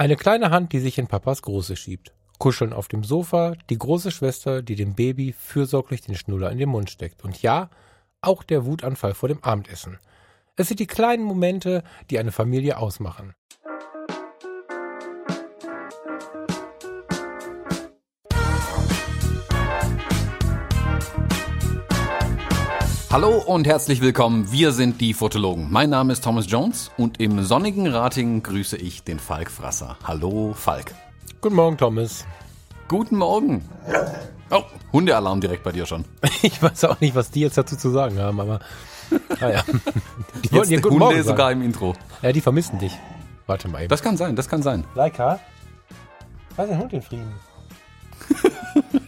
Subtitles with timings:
[0.00, 2.14] Eine kleine Hand, die sich in Papas Große schiebt.
[2.38, 6.70] Kuscheln auf dem Sofa, die große Schwester, die dem Baby fürsorglich den Schnuller in den
[6.70, 7.22] Mund steckt.
[7.22, 7.68] Und ja,
[8.22, 9.98] auch der Wutanfall vor dem Abendessen.
[10.56, 13.34] Es sind die kleinen Momente, die eine Familie ausmachen.
[23.12, 24.52] Hallo und herzlich willkommen.
[24.52, 25.66] Wir sind die Fotologen.
[25.68, 29.96] Mein Name ist Thomas Jones und im sonnigen Ratingen grüße ich den Falk Frasser.
[30.04, 30.94] Hallo Falk.
[31.40, 32.24] Guten Morgen, Thomas.
[32.86, 33.68] Guten Morgen.
[34.52, 36.04] Oh, Hundealarm direkt bei dir schon.
[36.42, 38.60] Ich weiß auch nicht, was die jetzt dazu zu sagen haben, aber
[39.40, 39.64] naja.
[40.44, 41.96] Die wollten dir guten Hunde Morgen sogar im Intro.
[42.22, 42.96] Ja, die vermissen dich.
[43.48, 43.88] Warte mal eben.
[43.88, 44.84] Das kann sein, das kann sein.
[44.94, 45.40] Leica?
[46.56, 47.32] Lass den Hund in Frieden.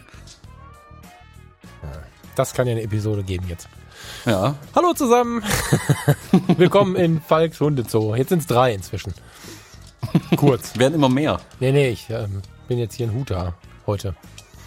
[2.35, 3.69] das kann ja eine Episode geben jetzt.
[4.25, 4.55] Ja.
[4.75, 5.43] Hallo zusammen.
[6.57, 8.15] Willkommen in Falks Hundezoo.
[8.15, 9.13] Jetzt sind es drei inzwischen.
[10.35, 10.77] Kurz.
[10.79, 11.39] Werden immer mehr.
[11.59, 13.53] Nee, nee, ich ähm, bin jetzt hier ein Huta
[13.85, 14.15] heute.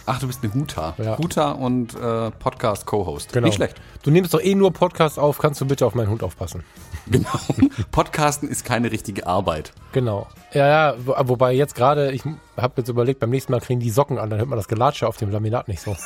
[0.08, 0.94] Ach, du bist eine Huta.
[0.98, 1.18] Ja.
[1.18, 3.32] Huta und äh, Podcast-Co-Host.
[3.32, 3.46] Genau.
[3.46, 3.80] Nicht schlecht.
[4.04, 5.38] Du nimmst doch eh nur Podcast auf.
[5.38, 6.62] Kannst du bitte auf meinen Hund aufpassen?
[7.08, 7.28] Genau.
[7.90, 9.72] Podcasten ist keine richtige Arbeit.
[9.92, 10.28] Genau.
[10.52, 12.22] Ja, ja, wobei jetzt gerade, ich
[12.56, 15.08] habe jetzt überlegt, beim nächsten Mal kriegen die Socken an, dann hört man das Gelatsche
[15.08, 15.96] auf dem Laminat nicht so.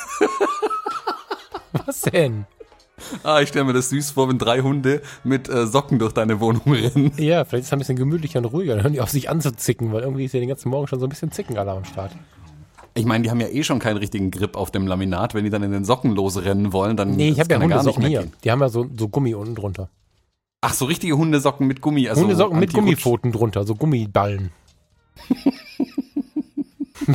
[1.73, 2.45] Was denn?
[3.23, 6.39] Ah, ich stelle mir das süß vor, wenn drei Hunde mit äh, Socken durch deine
[6.39, 7.11] Wohnung rennen.
[7.17, 8.75] Ja, vielleicht ist es ein bisschen gemütlicher und ruhiger.
[8.75, 10.87] Dann hören die auf sich an zu zicken, weil irgendwie ist ja den ganzen Morgen
[10.87, 12.11] schon so ein bisschen Zickenalarm am Start.
[12.93, 15.33] Ich meine, die haben ja eh schon keinen richtigen Grip auf dem Laminat.
[15.33, 18.27] Wenn die dann in den Socken losrennen wollen, dann Nee, ich habe ja Hundesocken hier.
[18.43, 19.89] Die haben ja so, so Gummi unten drunter.
[20.61, 22.09] Ach, so richtige Hundesocken mit Gummi.
[22.09, 24.51] Also Hundesocken mit Gummipfoten drunter, so Gummiballen.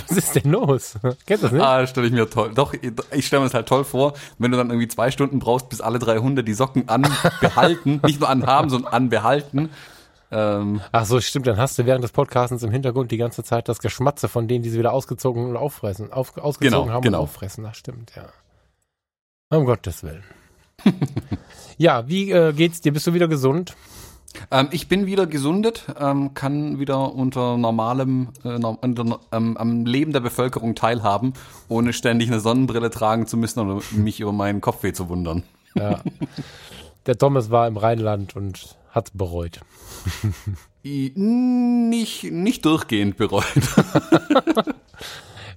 [0.08, 0.94] Was ist denn los?
[1.26, 1.62] Kennst du das nicht?
[1.62, 2.52] Ah, stelle ich mir toll.
[2.54, 2.74] Doch,
[3.12, 5.80] ich stelle mir das halt toll vor, wenn du dann irgendwie zwei Stunden brauchst, bis
[5.80, 9.70] alle drei Hunde die Socken anbehalten, nicht nur anhaben, sondern anbehalten.
[10.30, 11.46] Ähm, Ach so, stimmt.
[11.46, 14.62] Dann hast du während des Podcastens im Hintergrund die ganze Zeit das Geschmatze von denen,
[14.62, 17.18] die sie wieder ausgezogen und auffressen, auf, ausgezogen genau, haben genau.
[17.18, 17.64] und auffressen.
[17.64, 18.26] Das stimmt, ja.
[19.48, 20.24] Um Gottes Willen.
[21.78, 22.92] ja, wie äh, geht's dir?
[22.92, 23.76] Bist du wieder gesund?
[24.50, 30.12] Ähm, ich bin wieder gesundet, ähm, kann wieder unter normalem, äh, unter, ähm, am Leben
[30.12, 31.34] der Bevölkerung teilhaben,
[31.68, 35.42] ohne ständig eine Sonnenbrille tragen zu müssen oder mich über meinen Kopfweh zu wundern.
[35.74, 36.00] Ja.
[37.06, 39.60] Der Thomas war im Rheinland und hat bereut.
[40.82, 43.44] nicht, nicht durchgehend bereut.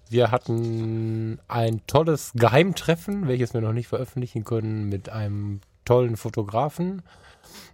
[0.09, 7.03] Wir hatten ein tolles Geheimtreffen, welches wir noch nicht veröffentlichen können, mit einem tollen Fotografen.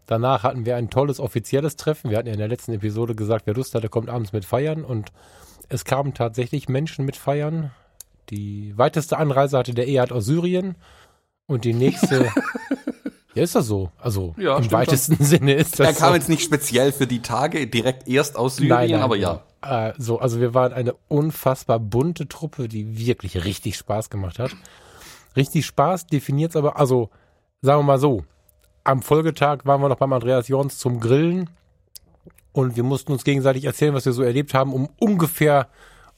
[0.06, 2.10] Danach hatten wir ein tolles offizielles Treffen.
[2.10, 4.46] Wir hatten ja in der letzten Episode gesagt, wer Lust hat, der kommt abends mit
[4.46, 4.84] feiern.
[4.84, 5.12] Und
[5.70, 7.72] es kamen tatsächlich Menschen mit feiern.
[8.30, 10.76] Die weiteste Anreise hatte der Ehad aus Syrien.
[11.48, 12.32] Und die nächste
[13.36, 13.92] Ja, ist das so?
[13.98, 15.26] Also ja, im weitesten schon.
[15.26, 15.88] Sinne ist das.
[15.88, 16.16] Er kam so.
[16.16, 19.44] jetzt nicht speziell für die Tage direkt erst aus Syrien, nein, nein, aber ja.
[19.62, 24.56] Äh, so, also wir waren eine unfassbar bunte Truppe, die wirklich richtig Spaß gemacht hat.
[25.36, 27.10] Richtig Spaß definiert es aber, also
[27.62, 28.24] sagen wir mal so,
[28.86, 31.50] am Folgetag waren wir noch beim Andreas Jorns zum Grillen
[32.54, 35.68] und wir mussten uns gegenseitig erzählen, was wir so erlebt haben, um ungefähr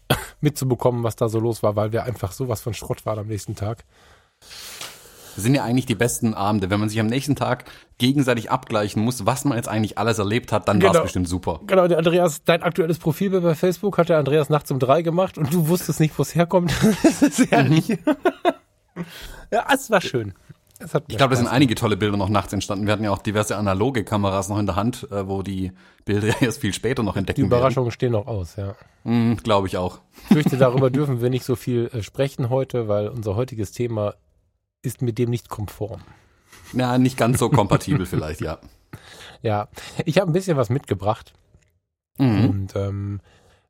[0.42, 3.56] mitzubekommen, was da so los war, weil wir einfach sowas von Schrott waren am nächsten
[3.56, 3.84] Tag.
[5.36, 6.70] Das sind ja eigentlich die besten Abende.
[6.70, 7.66] Wenn man sich am nächsten Tag
[8.00, 10.94] gegenseitig abgleichen muss, was man jetzt eigentlich alles erlebt hat, dann genau.
[10.94, 11.62] war es bestimmt super.
[11.68, 15.38] Genau, der Andreas, dein aktuelles Profilbild bei Facebook hat der Andreas nachts um drei gemacht
[15.38, 16.74] und du wusstest nicht, wo es herkommt.
[17.04, 17.90] das ist herrlich.
[17.90, 18.16] Mhm.
[19.52, 20.34] ja, es war schön.
[20.80, 22.86] Ich glaube, da sind einige tolle Bilder noch nachts entstanden.
[22.86, 25.72] Wir hatten ja auch diverse analoge Kameras noch in der Hand, äh, wo die
[26.06, 27.94] Bilder erst viel später noch entdecken Die Überraschungen werden.
[27.94, 28.76] stehen noch aus, ja.
[29.04, 30.00] Mm, glaube ich auch.
[30.30, 34.16] Ich fürchte, darüber dürfen wir nicht so viel äh, sprechen heute, weil unser heutiges Thema
[34.84, 36.02] ist mit dem nicht konform.
[36.74, 38.60] Ja, nicht ganz so kompatibel vielleicht, ja.
[39.42, 39.70] Ja,
[40.06, 41.34] ich habe ein bisschen was mitgebracht.
[42.18, 42.46] Mhm.
[42.46, 43.22] Und ähm,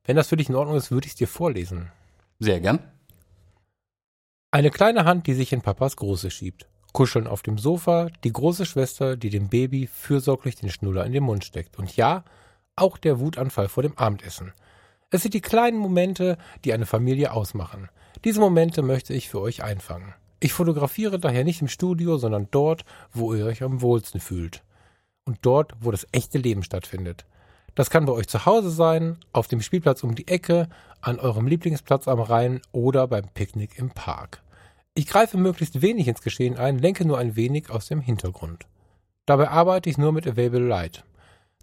[0.05, 1.91] wenn das für dich in Ordnung ist, würde ich es dir vorlesen.
[2.39, 2.79] Sehr gern.
[4.51, 6.67] Eine kleine Hand, die sich in Papas Große schiebt.
[6.97, 11.25] Kuscheln auf dem Sofa, die große Schwester, die dem Baby fürsorglich den Schnuller in den
[11.25, 11.77] Mund steckt.
[11.77, 12.23] Und ja,
[12.75, 14.51] auch der Wutanfall vor dem Abendessen.
[15.11, 17.89] Es sind die kleinen Momente, die eine Familie ausmachen.
[18.25, 20.15] Diese Momente möchte ich für euch einfangen.
[20.39, 24.63] Ich fotografiere daher nicht im Studio, sondern dort, wo ihr euch am wohlsten fühlt.
[25.23, 27.27] Und dort, wo das echte Leben stattfindet.
[27.75, 30.67] Das kann bei euch zu Hause sein, auf dem Spielplatz um die Ecke,
[31.01, 34.41] an eurem Lieblingsplatz am Rhein oder beim Picknick im Park.
[34.97, 38.65] Ich greife möglichst wenig ins Geschehen ein, lenke nur ein wenig aus dem Hintergrund.
[39.27, 41.03] Dabei arbeite ich nur mit Available Light.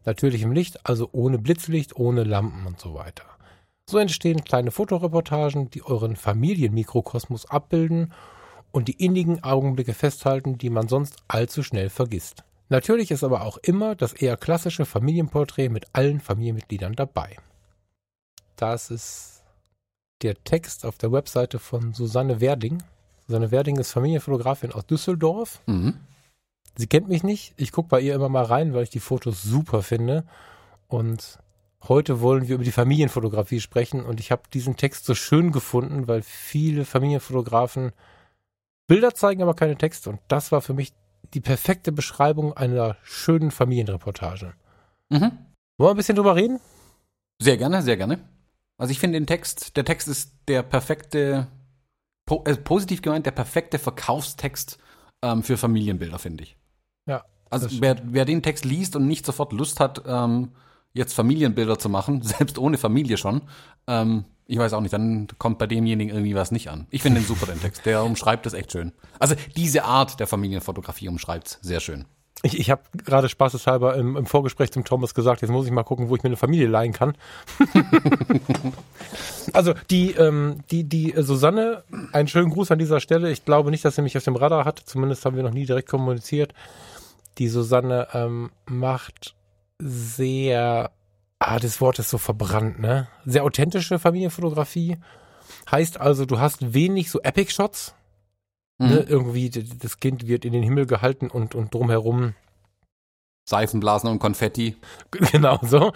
[0.04, 3.24] Natürlichem Licht, also ohne Blitzlicht, ohne Lampen und so weiter.
[3.90, 8.12] So entstehen kleine Fotoreportagen, die euren Familienmikrokosmos abbilden
[8.70, 12.44] und die innigen Augenblicke festhalten, die man sonst allzu schnell vergisst.
[12.68, 17.36] Natürlich ist aber auch immer das eher klassische Familienporträt mit allen Familienmitgliedern dabei.
[18.54, 19.42] Das ist
[20.22, 22.80] der Text auf der Webseite von Susanne Werding.
[23.26, 25.62] Susanne Werding ist Familienfotografin aus Düsseldorf.
[25.66, 25.94] Mhm.
[26.76, 27.54] Sie kennt mich nicht.
[27.56, 30.24] Ich gucke bei ihr immer mal rein, weil ich die Fotos super finde.
[30.88, 31.38] Und
[31.88, 34.04] heute wollen wir über die Familienfotografie sprechen.
[34.04, 37.92] Und ich habe diesen Text so schön gefunden, weil viele Familienfotografen
[38.86, 40.10] Bilder zeigen, aber keine Texte.
[40.10, 40.92] Und das war für mich
[41.32, 44.54] die perfekte Beschreibung einer schönen Familienreportage.
[45.10, 45.20] Mhm.
[45.20, 45.32] Wollen
[45.78, 46.60] wir ein bisschen drüber reden?
[47.40, 48.20] Sehr gerne, sehr gerne.
[48.76, 51.46] Also ich finde den Text, der Text ist der perfekte,
[52.26, 54.78] po, äh, positiv gemeint, der perfekte Verkaufstext
[55.22, 56.56] ähm, für Familienbilder, finde ich.
[57.06, 57.24] Ja.
[57.50, 60.52] Also wer, wer den Text liest und nicht sofort Lust hat, ähm,
[60.92, 63.42] jetzt Familienbilder zu machen, selbst ohne Familie schon,
[63.86, 66.86] ähm, ich weiß auch nicht, dann kommt bei demjenigen irgendwie was nicht an.
[66.90, 67.86] Ich finde den super, den Text.
[67.86, 68.92] Der umschreibt das echt schön.
[69.18, 72.04] Also diese Art der Familienfotografie umschreibt sehr schön.
[72.42, 75.82] Ich, ich habe gerade spaßeshalber im, im Vorgespräch zum Thomas gesagt, jetzt muss ich mal
[75.82, 77.16] gucken, wo ich mir eine Familie leihen kann.
[79.52, 83.30] also die, ähm, die, die Susanne, einen schönen Gruß an dieser Stelle.
[83.30, 84.82] Ich glaube nicht, dass sie mich auf dem Radar hat.
[84.84, 86.52] Zumindest haben wir noch nie direkt kommuniziert.
[87.38, 89.34] Die Susanne ähm, macht
[89.78, 90.90] sehr,
[91.38, 93.08] ah, das Wort ist so verbrannt, ne?
[93.24, 94.98] Sehr authentische Familienfotografie.
[95.70, 97.20] Heißt also, du hast wenig so
[98.78, 99.06] Epic-Shots.
[99.06, 99.06] Ne?
[99.08, 102.34] Irgendwie, das Kind wird in den Himmel gehalten und, und drumherum
[103.46, 104.76] Seifenblasen und Konfetti.
[105.32, 105.92] genau so.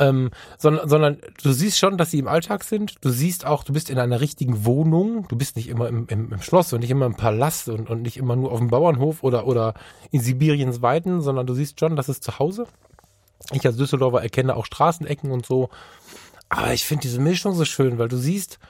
[0.00, 3.04] Ähm, sondern, sondern du siehst schon, dass sie im Alltag sind.
[3.04, 5.26] Du siehst auch, du bist in einer richtigen Wohnung.
[5.26, 8.02] Du bist nicht immer im, im, im Schloss und nicht immer im Palast und, und
[8.02, 9.74] nicht immer nur auf dem Bauernhof oder, oder
[10.12, 12.66] in Sibiriens Weiden, sondern du siehst schon, das ist zu Hause.
[13.52, 15.68] Ich als Düsseldorfer erkenne auch Straßenecken und so.
[16.48, 18.60] Aber ich finde diese Mischung so schön, weil du siehst,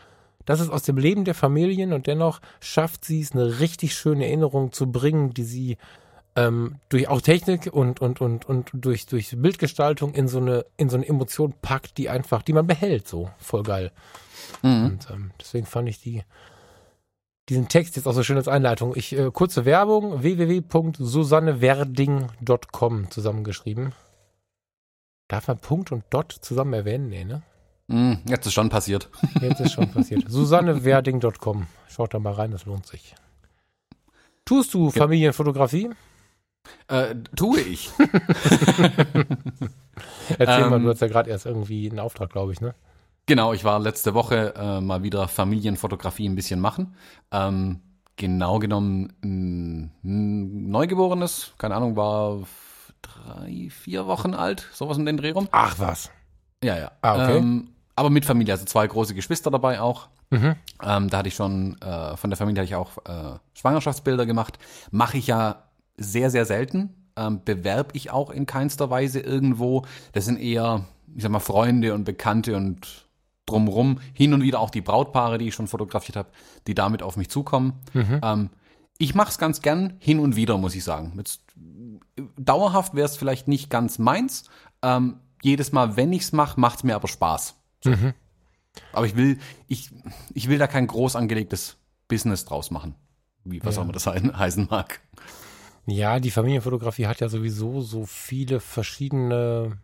[0.49, 4.25] das ist aus dem Leben der Familien und dennoch schafft sie es, eine richtig schöne
[4.25, 5.77] Erinnerung zu bringen, die sie
[6.37, 10.89] ähm, durch auch Technik und, und, und, und durch, durch Bildgestaltung in so eine, in
[10.89, 13.93] so eine Emotion packt, die einfach, die man behält, so voll geil.
[14.63, 14.87] Mhm.
[14.87, 16.23] Und ähm, deswegen fand ich die,
[17.51, 18.95] diesen Text jetzt auch so schön als Einleitung.
[18.97, 23.93] Ich, äh, kurze Werbung, www.susanneverding.com zusammengeschrieben.
[25.29, 27.11] Darf man Punkt und Dot zusammen erwähnen?
[27.11, 27.43] Nee, ne?
[27.89, 29.09] Mhm, Jetzt ist schon passiert.
[29.41, 30.25] Jetzt ist schon passiert.
[30.29, 31.67] Susanneverding.com.
[31.89, 33.15] Schaut da mal rein, das lohnt sich.
[34.45, 35.91] Tust du Familienfotografie?
[36.89, 37.91] Äh, tue ich.
[40.39, 42.75] Erzähl mal, Ähm, du hast ja gerade erst irgendwie einen Auftrag, glaube ich, ne?
[43.27, 46.95] Genau, ich war letzte Woche äh, mal wieder Familienfotografie ein bisschen machen.
[47.31, 47.81] Ähm,
[48.17, 52.43] genau genommen ein, Neugeborenes, keine Ahnung, war
[53.03, 55.49] drei, vier Wochen alt, sowas um den Dreh rum.
[55.53, 56.11] Ach was.
[56.63, 56.91] Ja, ja.
[57.03, 57.37] Ah, okay.
[57.39, 57.69] Ähm,
[57.99, 60.09] aber mit Familie, also zwei große Geschwister dabei auch.
[60.31, 60.55] Mhm.
[60.83, 64.59] Ähm, da hatte ich schon, äh, von der Familie hatte ich auch äh, Schwangerschaftsbilder gemacht.
[64.91, 65.65] Mache ich ja
[65.97, 66.95] sehr, sehr selten.
[67.17, 69.85] Ähm, bewerb ich auch in keinster Weise irgendwo.
[70.13, 70.85] Das sind eher,
[71.15, 73.07] ich sag mal, Freunde und Bekannte und
[73.47, 73.99] drumrum.
[74.13, 76.29] Hin und wieder auch die Brautpaare, die ich schon fotografiert habe,
[76.67, 77.73] die damit auf mich zukommen.
[78.23, 78.51] Ähm,
[78.99, 81.15] ich mache es ganz gern hin und wieder, muss ich sagen.
[81.17, 81.41] Jetzt,
[82.37, 84.45] dauerhaft wäre es vielleicht nicht ganz meins.
[84.83, 87.58] Ähm, jedes Mal, wenn ich es mache, macht es mir aber Spaß.
[87.85, 87.93] So.
[88.93, 89.91] Aber ich will, ich,
[90.35, 91.77] ich will da kein groß angelegtes
[92.09, 92.95] Business draus machen.
[93.45, 93.81] Wie, was Ja.
[93.81, 95.01] auch immer das he- heißen mag.
[95.87, 99.79] Ja, die Familienfotografie hat ja sowieso so viele verschiedene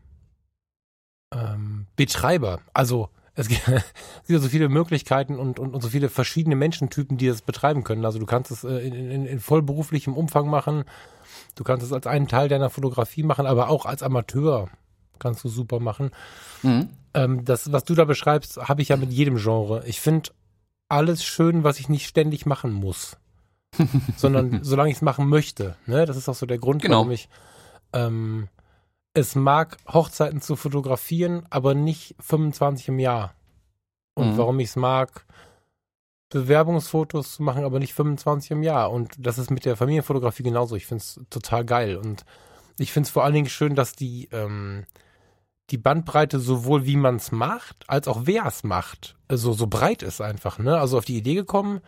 [1.32, 2.60] ähm, Betreiber.
[2.72, 7.16] Also es gibt, es gibt so viele Möglichkeiten und, und, und so viele verschiedene Menschentypen,
[7.16, 8.04] die das betreiben können.
[8.04, 10.84] Also du kannst es äh, in, in, in vollberuflichem Umfang machen.
[11.54, 14.68] Du kannst es als einen Teil deiner Fotografie machen, aber auch als Amateur
[15.18, 16.10] kannst du super machen.
[16.62, 16.88] Mhm.
[17.14, 19.82] Ähm, das, was du da beschreibst, habe ich ja mit jedem Genre.
[19.86, 20.30] Ich finde
[20.88, 23.16] alles schön, was ich nicht ständig machen muss.
[24.16, 25.76] sondern solange ich es machen möchte.
[25.86, 26.06] Ne?
[26.06, 26.98] Das ist auch so der Grund, Genau.
[26.98, 27.28] warum ich
[27.92, 28.48] ähm,
[29.14, 33.34] es mag, Hochzeiten zu fotografieren, aber nicht 25 im Jahr.
[34.14, 34.38] Und Mhm.
[34.38, 35.26] warum ich es mag,
[36.30, 38.90] Bewerbungsfotos zu machen, aber nicht 25 im Jahr.
[38.90, 40.74] Und das ist mit der Familienfotografie genauso.
[40.76, 41.96] Ich finde es total geil.
[41.96, 42.24] Und
[42.78, 44.84] ich finde es vor allen Dingen schön, dass die, ähm,
[45.70, 50.02] die Bandbreite sowohl wie man es macht, als auch wer es macht, so, so breit
[50.02, 50.58] ist einfach.
[50.58, 50.78] Ne?
[50.78, 51.80] Also auf die Idee gekommen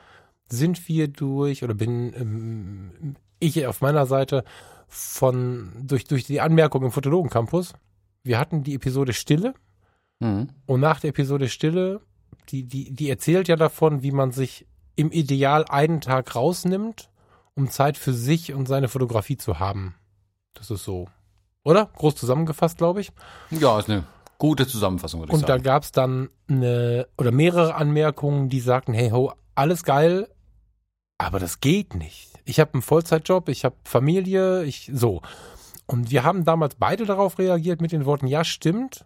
[0.49, 4.45] sind wir durch, oder bin ähm, ich auf meiner Seite
[4.89, 7.75] von, durch, durch die Anmerkung im Fotologen Campus.
[8.23, 9.55] Wir hatten die Episode Stille
[10.21, 10.49] Mhm.
[10.65, 12.01] und nach der Episode Stille,
[12.49, 17.11] die, die, die erzählt ja davon, wie man sich im Ideal einen Tag rausnimmt,
[17.55, 19.95] um Zeit für sich und seine Fotografie zu haben.
[20.55, 21.09] Das ist so.
[21.67, 21.91] Oder?
[21.97, 23.11] Groß zusammengefasst, glaube ich.
[23.51, 24.05] Ja, ist eine
[24.39, 25.65] gute Zusammenfassung, würde ich Und da sagen.
[25.65, 30.29] gab es dann eine oder mehrere Anmerkungen, die sagten, hey ho, alles geil,
[31.19, 32.31] aber das geht nicht.
[32.45, 35.23] Ich habe einen Vollzeitjob, ich habe Familie, ich so.
[35.87, 39.05] Und wir haben damals beide darauf reagiert mit den Worten, ja, stimmt.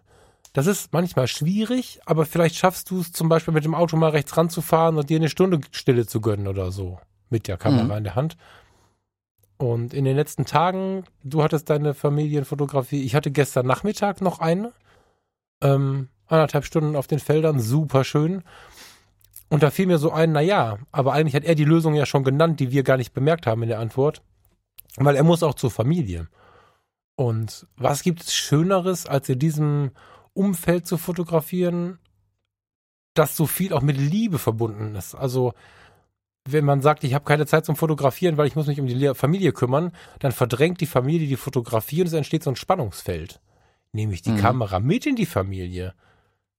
[0.53, 4.09] das ist manchmal schwierig, aber vielleicht schaffst du es zum Beispiel mit dem Auto mal
[4.09, 6.99] rechts ranzufahren und dir eine Stunde Stille zu gönnen oder so.
[7.31, 7.91] Mit der Kamera mhm.
[7.91, 8.37] in der Hand.
[9.61, 13.03] Und in den letzten Tagen, du hattest deine Familienfotografie.
[13.03, 14.73] Ich hatte gestern Nachmittag noch eine.
[15.61, 18.41] Ähm, anderthalb Stunden auf den Feldern, super schön.
[19.49, 22.07] Und da fiel mir so ein, na ja, aber eigentlich hat er die Lösung ja
[22.07, 24.23] schon genannt, die wir gar nicht bemerkt haben in der Antwort.
[24.95, 26.27] Weil er muss auch zur Familie.
[27.15, 29.91] Und was gibt es Schöneres, als in diesem
[30.33, 31.99] Umfeld zu fotografieren,
[33.13, 35.13] das so viel auch mit Liebe verbunden ist?
[35.13, 35.53] Also,
[36.45, 39.13] wenn man sagt, ich habe keine Zeit zum Fotografieren, weil ich muss mich um die
[39.13, 43.39] Familie kümmern, dann verdrängt die Familie die Fotografie und es entsteht so ein Spannungsfeld.
[43.93, 44.37] Nehme ich die mhm.
[44.37, 45.93] Kamera mit in die Familie,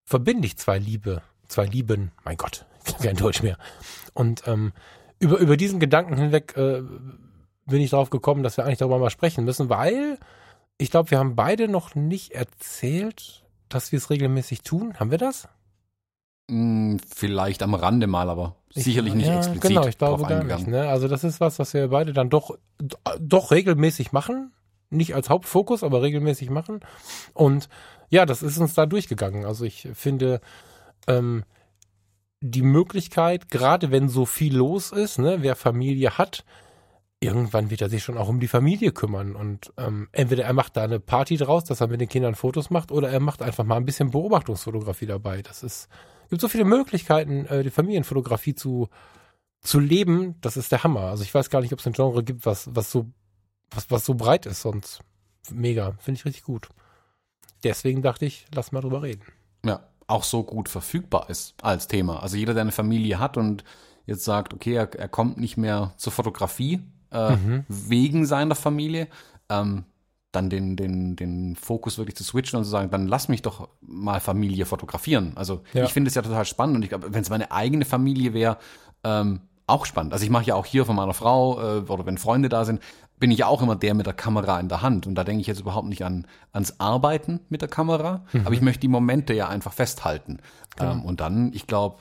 [0.04, 2.66] verbinde ich zwei Liebe, zwei Lieben, mein Gott,
[3.02, 3.58] kein Deutsch mehr.
[4.14, 4.72] Und ähm,
[5.18, 6.82] über, über diesen Gedanken hinweg äh,
[7.66, 10.18] bin ich darauf gekommen, dass wir eigentlich darüber mal sprechen müssen, weil
[10.78, 14.98] ich glaube, wir haben beide noch nicht erzählt, dass wir es regelmäßig tun.
[14.98, 15.48] Haben wir das?
[16.50, 19.68] Hm, vielleicht am Rande mal, aber ich, sicherlich nicht ja, explizit.
[19.68, 20.66] Genau, ich glaube gar nicht.
[20.66, 20.88] Ne?
[20.88, 22.56] Also das ist was, was wir beide dann doch,
[23.20, 24.52] doch regelmäßig machen.
[24.90, 26.80] Nicht als Hauptfokus, aber regelmäßig machen.
[27.32, 27.68] Und
[28.10, 29.46] ja, das ist uns da durchgegangen.
[29.46, 30.40] Also ich finde,
[31.06, 31.44] ähm,
[32.40, 36.44] die Möglichkeit, gerade wenn so viel los ist, ne, wer Familie hat,
[37.20, 39.36] irgendwann wird er sich schon auch um die Familie kümmern.
[39.36, 42.68] Und ähm, entweder er macht da eine Party draus, dass er mit den Kindern Fotos
[42.68, 45.40] macht, oder er macht einfach mal ein bisschen Beobachtungsfotografie dabei.
[45.40, 45.88] Das ist,
[46.32, 48.88] gibt so viele Möglichkeiten, äh, die Familienfotografie zu,
[49.60, 50.36] zu leben.
[50.40, 51.02] Das ist der Hammer.
[51.02, 53.04] Also ich weiß gar nicht, ob es ein Genre gibt, was, was so,
[53.70, 55.00] was, was so breit ist, sonst
[55.50, 55.92] mega.
[55.98, 56.70] Finde ich richtig gut.
[57.64, 59.20] Deswegen dachte ich, lass mal drüber reden.
[59.62, 62.22] Ja, auch so gut verfügbar ist als Thema.
[62.22, 63.62] Also jeder, der eine Familie hat und
[64.06, 67.66] jetzt sagt, okay, er, er kommt nicht mehr zur Fotografie, äh, mhm.
[67.68, 69.06] wegen seiner Familie,
[69.50, 69.84] ähm,
[70.32, 73.68] dann den, den, den Fokus wirklich zu switchen und zu sagen, dann lass mich doch
[73.82, 75.32] mal Familie fotografieren.
[75.36, 75.84] Also ja.
[75.84, 78.56] ich finde es ja total spannend und ich glaube, wenn es meine eigene Familie wäre,
[79.04, 80.12] ähm, auch spannend.
[80.12, 82.80] Also ich mache ja auch hier von meiner Frau äh, oder wenn Freunde da sind,
[83.18, 85.06] bin ich ja auch immer der mit der Kamera in der Hand.
[85.06, 88.46] Und da denke ich jetzt überhaupt nicht an, ans Arbeiten mit der Kamera, mhm.
[88.46, 90.38] aber ich möchte die Momente ja einfach festhalten.
[90.80, 91.98] Ähm, und dann, ich glaube,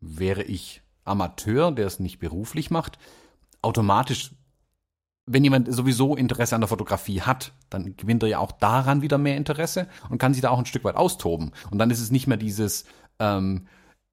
[0.00, 2.98] wäre ich Amateur, der es nicht beruflich macht,
[3.62, 4.32] automatisch
[5.26, 9.18] wenn jemand sowieso Interesse an der Fotografie hat, dann gewinnt er ja auch daran wieder
[9.18, 11.52] mehr Interesse und kann sich da auch ein Stück weit austoben.
[11.70, 12.84] Und dann ist es nicht mehr dieses
[13.18, 13.66] ähm,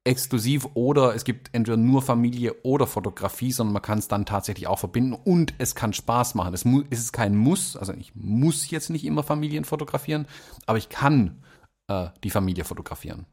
[0.04, 4.66] exklusiv oder es gibt entweder nur Familie oder Fotografie, sondern man kann es dann tatsächlich
[4.66, 6.54] auch verbinden und es kann Spaß machen.
[6.54, 10.26] Es, es ist kein Muss, also ich muss jetzt nicht immer Familien fotografieren,
[10.66, 11.42] aber ich kann
[11.88, 13.26] äh, die Familie fotografieren.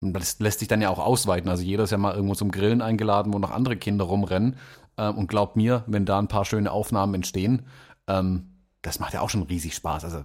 [0.00, 1.50] Und das lässt sich dann ja auch ausweiten.
[1.50, 4.56] Also jeder ist ja mal irgendwo zum Grillen eingeladen, wo noch andere Kinder rumrennen.
[4.98, 7.66] Ähm, und glaubt mir, wenn da ein paar schöne Aufnahmen entstehen,
[8.08, 10.04] ähm, das macht ja auch schon riesig Spaß.
[10.04, 10.24] Also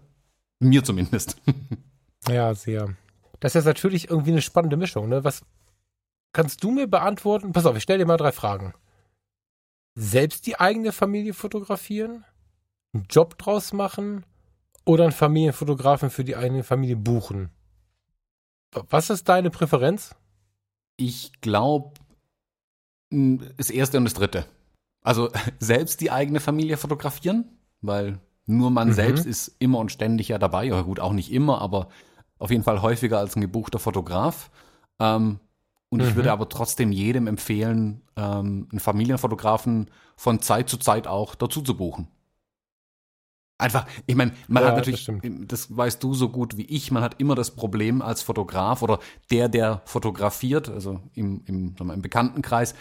[0.60, 1.38] mir zumindest.
[2.28, 2.96] ja, sehr.
[3.40, 5.10] Das ist natürlich irgendwie eine spannende Mischung.
[5.10, 5.24] Ne?
[5.24, 5.44] Was
[6.34, 7.52] kannst du mir beantworten?
[7.54, 8.74] Pass auf, ich stelle dir mal drei Fragen.
[9.96, 12.26] Selbst die eigene Familie fotografieren?
[12.94, 14.26] Einen Job draus machen?
[14.86, 17.52] Oder einen Familienfotografen für die eigene Familie buchen?
[18.90, 20.16] Was ist deine Präferenz?
[20.98, 21.94] Ich glaube,
[23.10, 24.46] das erste und das dritte.
[25.04, 25.30] Also
[25.60, 27.46] selbst die eigene Familie fotografieren,
[27.82, 28.94] weil nur man mhm.
[28.94, 30.66] selbst ist immer und ständig ja dabei.
[30.66, 31.90] Ja gut, auch nicht immer, aber
[32.40, 34.50] auf jeden Fall häufiger als ein gebuchter Fotograf.
[35.00, 35.40] Ähm,
[35.90, 36.08] und mhm.
[36.08, 41.62] ich würde aber trotzdem jedem empfehlen, ähm, einen Familienfotografen von Zeit zu Zeit auch dazu
[41.62, 42.08] zu buchen.
[43.60, 45.16] Einfach, ich meine, man ja, hat natürlich, das,
[45.48, 49.00] das, weißt du so gut wie ich, man hat immer das Problem als Fotograf oder
[49.32, 52.74] der, der fotografiert, also im, im, im Bekanntenkreis,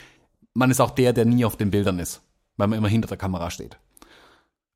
[0.54, 2.22] man ist auch der, der nie auf den Bildern ist,
[2.56, 3.78] weil man immer hinter der Kamera steht.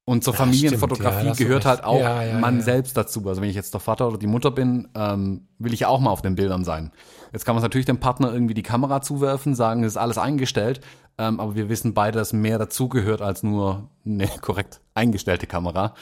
[0.08, 3.26] Und zur Familienfotografie ja, gehört halt auch ja, ja, man selbst dazu.
[3.26, 5.98] Also wenn ich jetzt der Vater oder die Mutter bin, ähm, will ich ja auch
[5.98, 6.92] mal auf den Bildern sein.
[7.32, 10.80] Jetzt kann man natürlich dem Partner irgendwie die Kamera zuwerfen, sagen, es ist alles eingestellt,
[11.18, 15.94] ähm, aber wir wissen beide, dass mehr dazugehört als nur eine korrekt eingestellte Kamera.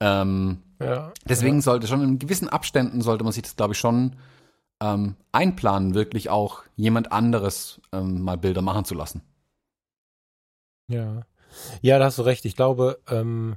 [0.00, 0.62] Ähm,
[1.28, 4.16] deswegen sollte schon in gewissen Abständen sollte man sich das, glaube ich, schon
[4.82, 9.22] ähm, einplanen, wirklich auch jemand anderes ähm, mal Bilder machen zu lassen.
[10.88, 11.22] Ja.
[11.82, 12.44] Ja, da hast du recht.
[12.44, 13.56] Ich glaube, ähm,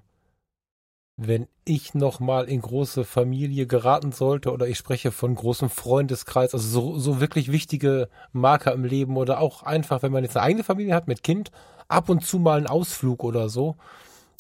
[1.16, 6.54] wenn ich noch mal in große Familie geraten sollte oder ich spreche von großem Freundeskreis,
[6.54, 10.46] also so, so wirklich wichtige Marker im Leben oder auch einfach, wenn man jetzt eine
[10.46, 11.52] eigene Familie hat mit Kind,
[11.88, 13.76] ab und zu mal einen Ausflug oder so.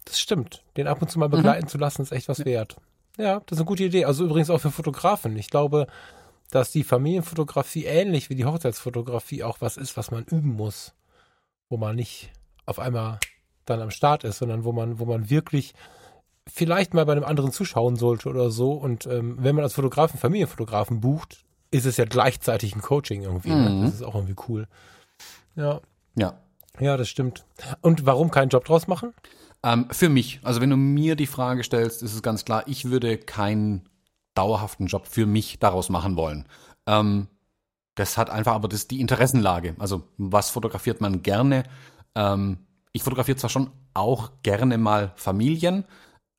[0.05, 0.63] Das stimmt.
[0.75, 1.33] Den ab und zu mal mhm.
[1.33, 1.69] begleiten mhm.
[1.69, 2.75] zu lassen, ist echt was wert.
[3.17, 4.05] Ja, das ist eine gute Idee.
[4.05, 5.37] Also übrigens auch für Fotografen.
[5.37, 5.87] Ich glaube,
[6.53, 10.93] dass die Familienfotografie ähnlich wie die Hochzeitsfotografie auch was ist, was man üben muss.
[11.67, 12.31] Wo man nicht
[12.67, 13.19] auf einmal
[13.65, 15.73] dann am Start ist, sondern wo man, wo man wirklich
[16.47, 18.73] vielleicht mal bei einem anderen zuschauen sollte oder so.
[18.73, 23.49] Und ähm, wenn man als Fotografen Familienfotografen bucht, ist es ja gleichzeitig ein Coaching irgendwie.
[23.49, 23.69] Ne?
[23.69, 23.81] Mhm.
[23.85, 24.67] Das ist auch irgendwie cool.
[25.55, 25.81] Ja,
[26.15, 26.37] Ja.
[26.79, 27.45] ja, das stimmt.
[27.81, 29.13] Und warum keinen Job draus machen?
[29.63, 32.85] Ähm, für mich, also wenn du mir die Frage stellst, ist es ganz klar, ich
[32.85, 33.89] würde keinen
[34.33, 36.47] dauerhaften Job für mich daraus machen wollen.
[36.87, 37.27] Ähm,
[37.95, 39.75] das hat einfach aber das die Interessenlage.
[39.79, 41.63] Also was fotografiert man gerne?
[42.15, 42.57] Ähm,
[42.91, 45.85] ich fotografiere zwar schon auch gerne mal Familien,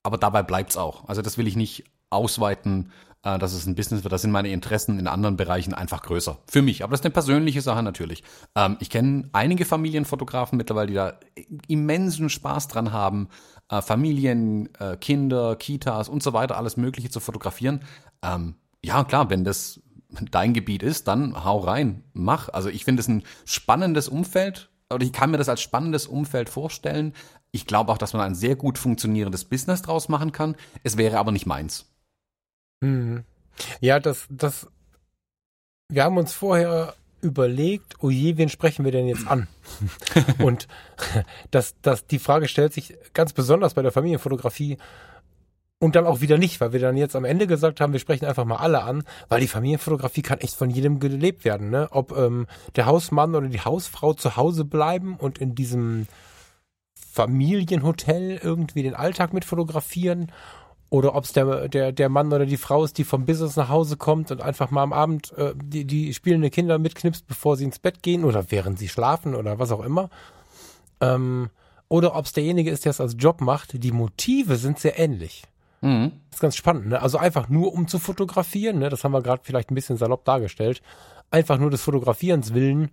[0.02, 1.08] aber dabei bleibt's auch.
[1.08, 2.92] Also das will ich nicht ausweiten,
[3.24, 4.12] äh, dass es ein Business wird.
[4.12, 6.38] Da sind meine Interessen in anderen Bereichen einfach größer.
[6.46, 6.82] Für mich.
[6.82, 8.22] Aber das ist eine persönliche Sache natürlich.
[8.54, 11.18] Ähm, ich kenne einige Familienfotografen mittlerweile, die da
[11.68, 13.28] immensen Spaß dran haben,
[13.68, 17.80] äh, Familien, äh, Kinder, Kitas und so weiter, alles Mögliche zu fotografieren.
[18.22, 19.80] Ähm, ja, klar, wenn das
[20.30, 22.48] dein Gebiet ist, dann hau rein, mach.
[22.50, 26.48] Also ich finde es ein spannendes Umfeld oder ich kann mir das als spannendes Umfeld
[26.48, 27.14] vorstellen.
[27.50, 30.56] Ich glaube auch, dass man ein sehr gut funktionierendes Business draus machen kann.
[30.82, 31.86] Es wäre aber nicht meins.
[32.82, 33.24] Hm.
[33.80, 34.68] Ja, das, das,
[35.88, 36.94] wir haben uns vorher
[37.24, 39.48] überlegt, oh je, wen sprechen wir denn jetzt an?
[40.38, 40.68] Und
[41.50, 44.78] das, das, die Frage stellt sich ganz besonders bei der Familienfotografie
[45.80, 48.24] und dann auch wieder nicht, weil wir dann jetzt am Ende gesagt haben, wir sprechen
[48.24, 51.88] einfach mal alle an, weil die Familienfotografie kann echt von jedem gelebt werden, ne?
[51.90, 56.06] Ob ähm, der Hausmann oder die Hausfrau zu Hause bleiben und in diesem
[56.94, 60.32] Familienhotel irgendwie den Alltag mit fotografieren
[60.94, 63.68] oder ob es der, der, der Mann oder die Frau ist, die vom Business nach
[63.68, 67.64] Hause kommt und einfach mal am Abend äh, die, die spielende Kinder mitknipst, bevor sie
[67.64, 70.08] ins Bett gehen oder während sie schlafen oder was auch immer.
[71.00, 71.50] Ähm,
[71.88, 73.82] oder ob es derjenige ist, der es als Job macht.
[73.82, 75.42] Die Motive sind sehr ähnlich.
[75.80, 76.12] Mhm.
[76.30, 76.86] Das ist ganz spannend.
[76.86, 77.02] Ne?
[77.02, 78.88] Also einfach nur um zu fotografieren, ne?
[78.88, 80.80] das haben wir gerade vielleicht ein bisschen salopp dargestellt.
[81.32, 82.92] Einfach nur des Fotografierens willen,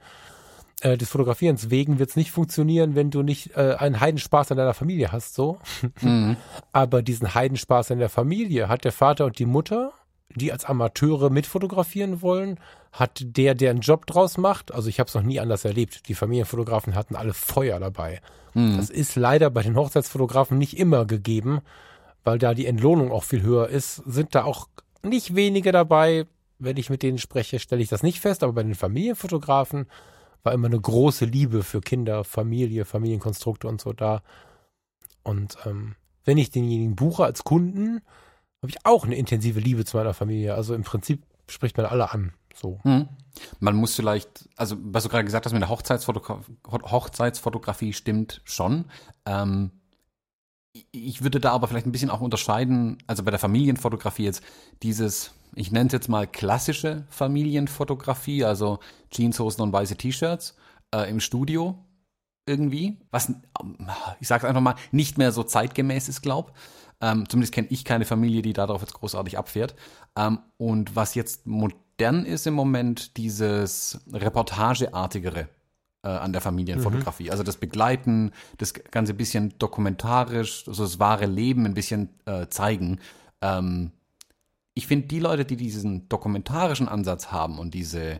[0.82, 4.58] äh, des Fotografierens wegen wird es nicht funktionieren, wenn du nicht äh, einen Heidenspaß an
[4.58, 5.60] deiner Familie hast, so.
[6.02, 6.38] Mhm.
[6.72, 9.94] Aber diesen Heidenspaß in der Familie hat der Vater und die Mutter,
[10.36, 12.60] die als Amateure mitfotografieren wollen,
[12.92, 14.74] hat der, der einen Job draus macht.
[14.74, 16.08] Also ich habe es noch nie anders erlebt.
[16.08, 18.22] Die Familienfotografen hatten alle Feuer dabei.
[18.54, 18.78] Mhm.
[18.78, 21.62] Das ist leider bei den Hochzeitsfotografen nicht immer gegeben,
[22.24, 23.98] weil da die Entlohnung auch viel höher ist.
[24.06, 24.68] Sind da auch
[25.04, 26.26] nicht wenige dabei.
[26.58, 28.44] Wenn ich mit denen spreche, stelle ich das nicht fest.
[28.44, 29.88] Aber bei den Familienfotografen
[30.44, 34.22] war immer eine große Liebe für Kinder, Familie, Familienkonstrukte und so da.
[35.24, 38.02] Und ähm, wenn ich denjenigen buche als Kunden,
[38.62, 40.54] habe ich auch eine intensive Liebe zu meiner Familie.
[40.56, 42.34] Also im Prinzip spricht man alle an.
[42.54, 42.80] So.
[42.84, 43.08] Mhm.
[43.60, 48.86] Man muss vielleicht, also was du gerade gesagt hast mit der Hochzeitsfotogra Hochzeitsfotografie stimmt schon.
[49.26, 49.72] Ähm,
[50.92, 54.44] ich würde da aber vielleicht ein bisschen auch unterscheiden, also bei der Familienfotografie jetzt
[54.84, 58.80] dieses, ich nenne es jetzt mal klassische Familienfotografie, also
[59.12, 60.56] Jeanshosen und weiße T-Shirts
[60.94, 61.78] äh, im Studio
[62.46, 63.34] irgendwie, was,
[64.20, 66.54] ich sage einfach mal, nicht mehr so zeitgemäß ist, glaub.
[67.00, 69.76] Ähm, zumindest kenne ich keine Familie, die darauf jetzt großartig abfährt.
[70.16, 75.50] Ähm, und was jetzt modern ist im Moment, dieses Reportageartigere
[76.04, 77.32] äh, an der Familienfotografie.
[77.32, 83.00] Also das Begleiten, das ganze bisschen dokumentarisch, also das wahre Leben ein bisschen äh, zeigen.
[83.42, 83.92] Ähm,
[84.82, 88.20] ich finde, die Leute, die diesen dokumentarischen Ansatz haben und diese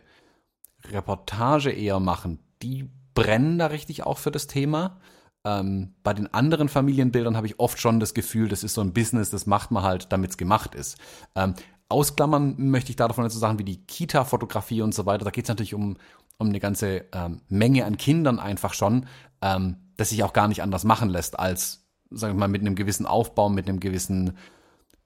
[0.84, 5.00] Reportage eher machen, die brennen da richtig auch für das Thema.
[5.44, 8.92] Ähm, bei den anderen Familienbildern habe ich oft schon das Gefühl, das ist so ein
[8.92, 10.98] Business, das macht man halt, damit es gemacht ist.
[11.34, 11.54] Ähm,
[11.88, 15.24] ausklammern möchte ich da davon so Sachen wie die Kita-Fotografie und so weiter.
[15.24, 15.96] Da geht es natürlich um,
[16.38, 19.06] um eine ganze ähm, Menge an Kindern einfach schon,
[19.40, 22.76] ähm, das sich auch gar nicht anders machen lässt, als, sagen wir mal, mit einem
[22.76, 24.36] gewissen Aufbau, mit einem gewissen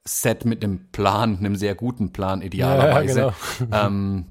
[0.06, 3.20] Set, mit einem Plan, einem sehr guten Plan idealerweise.
[3.20, 3.76] Ja, genau.
[3.86, 4.26] ähm,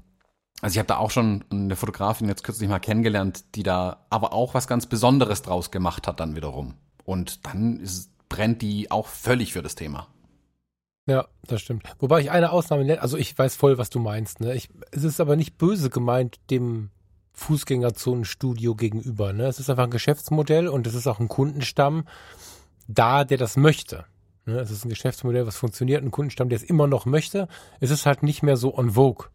[0.62, 4.32] also ich habe da auch schon eine Fotografin jetzt kürzlich mal kennengelernt, die da aber
[4.32, 6.74] auch was ganz Besonderes draus gemacht hat dann wiederum.
[7.04, 10.08] Und dann ist, brennt die auch völlig für das Thema.
[11.06, 11.84] Ja, das stimmt.
[12.00, 14.40] Wobei ich eine Ausnahme nenne, also ich weiß voll, was du meinst.
[14.40, 14.54] Ne?
[14.54, 16.90] Ich, es ist aber nicht böse gemeint dem
[17.34, 19.32] Fußgängerzonenstudio gegenüber.
[19.32, 19.46] Ne?
[19.46, 22.08] Es ist einfach ein Geschäftsmodell und es ist auch ein Kundenstamm
[22.88, 24.04] da, der das möchte.
[24.46, 24.58] Ne?
[24.58, 27.48] Es ist ein Geschäftsmodell, was funktioniert, ein Kundenstamm, der es immer noch möchte.
[27.80, 29.26] Es ist halt nicht mehr so on vogue.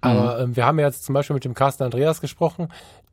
[0.00, 2.68] Aber ähm, wir haben ja jetzt zum Beispiel mit dem Carsten Andreas gesprochen.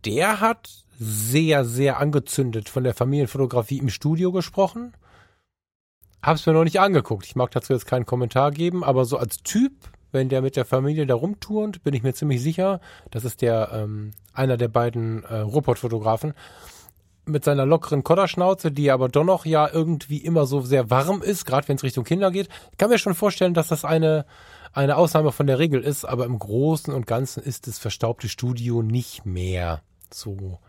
[0.06, 4.94] Der hat sehr, sehr angezündet von der Familienfotografie im Studio gesprochen.
[6.24, 7.26] Hab's mir noch nicht angeguckt.
[7.26, 9.74] Ich mag dazu jetzt keinen Kommentar geben, aber so als Typ,
[10.12, 12.80] wenn der mit der Familie da rumturnt, bin ich mir ziemlich sicher,
[13.12, 16.34] das ist der ähm, einer der beiden äh, Ruhrpott-Fotografen,
[17.28, 21.46] mit seiner lockeren Kodderschnauze, die aber doch noch ja irgendwie immer so sehr warm ist,
[21.46, 22.50] gerade wenn es Richtung Kinder geht.
[22.72, 24.26] Ich kann mir schon vorstellen, dass das eine,
[24.74, 28.82] eine Ausnahme von der Regel ist, aber im Großen und Ganzen ist das verstaubte Studio
[28.82, 29.82] nicht mehr
[30.13, 30.60] so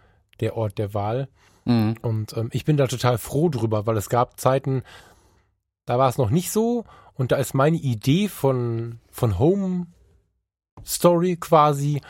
[0.40, 1.28] der Ort der Wahl.
[1.64, 1.96] Mhm.
[2.02, 4.82] Und ähm, ich bin da total froh drüber, weil es gab Zeiten,
[5.88, 9.86] Da war es noch nicht so und da ist meine Idee von, von Home
[10.84, 12.02] Story quasi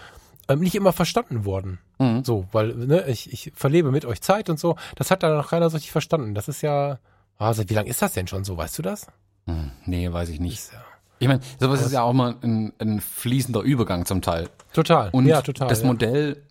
[0.49, 1.79] ähm, nicht immer verstanden worden.
[1.99, 2.25] Mhm.
[2.25, 4.77] So, weil ne, ich, ich verlebe mit euch Zeit und so.
[4.97, 6.35] Das hat da noch keiner so richtig verstanden.
[6.35, 6.99] Das ist ja,
[7.39, 8.57] also wie lange ist das denn schon so?
[8.57, 9.07] Weißt du das?
[9.47, 10.73] Hm, nee, weiß ich nicht.
[10.73, 10.79] Ja,
[11.19, 14.49] Ich meine, sowas ist ja auch mal ein, ein fließender Übergang zum Teil.
[14.73, 15.11] total.
[15.13, 15.69] Und ja, total.
[15.69, 15.87] das ja.
[15.87, 16.43] Modell,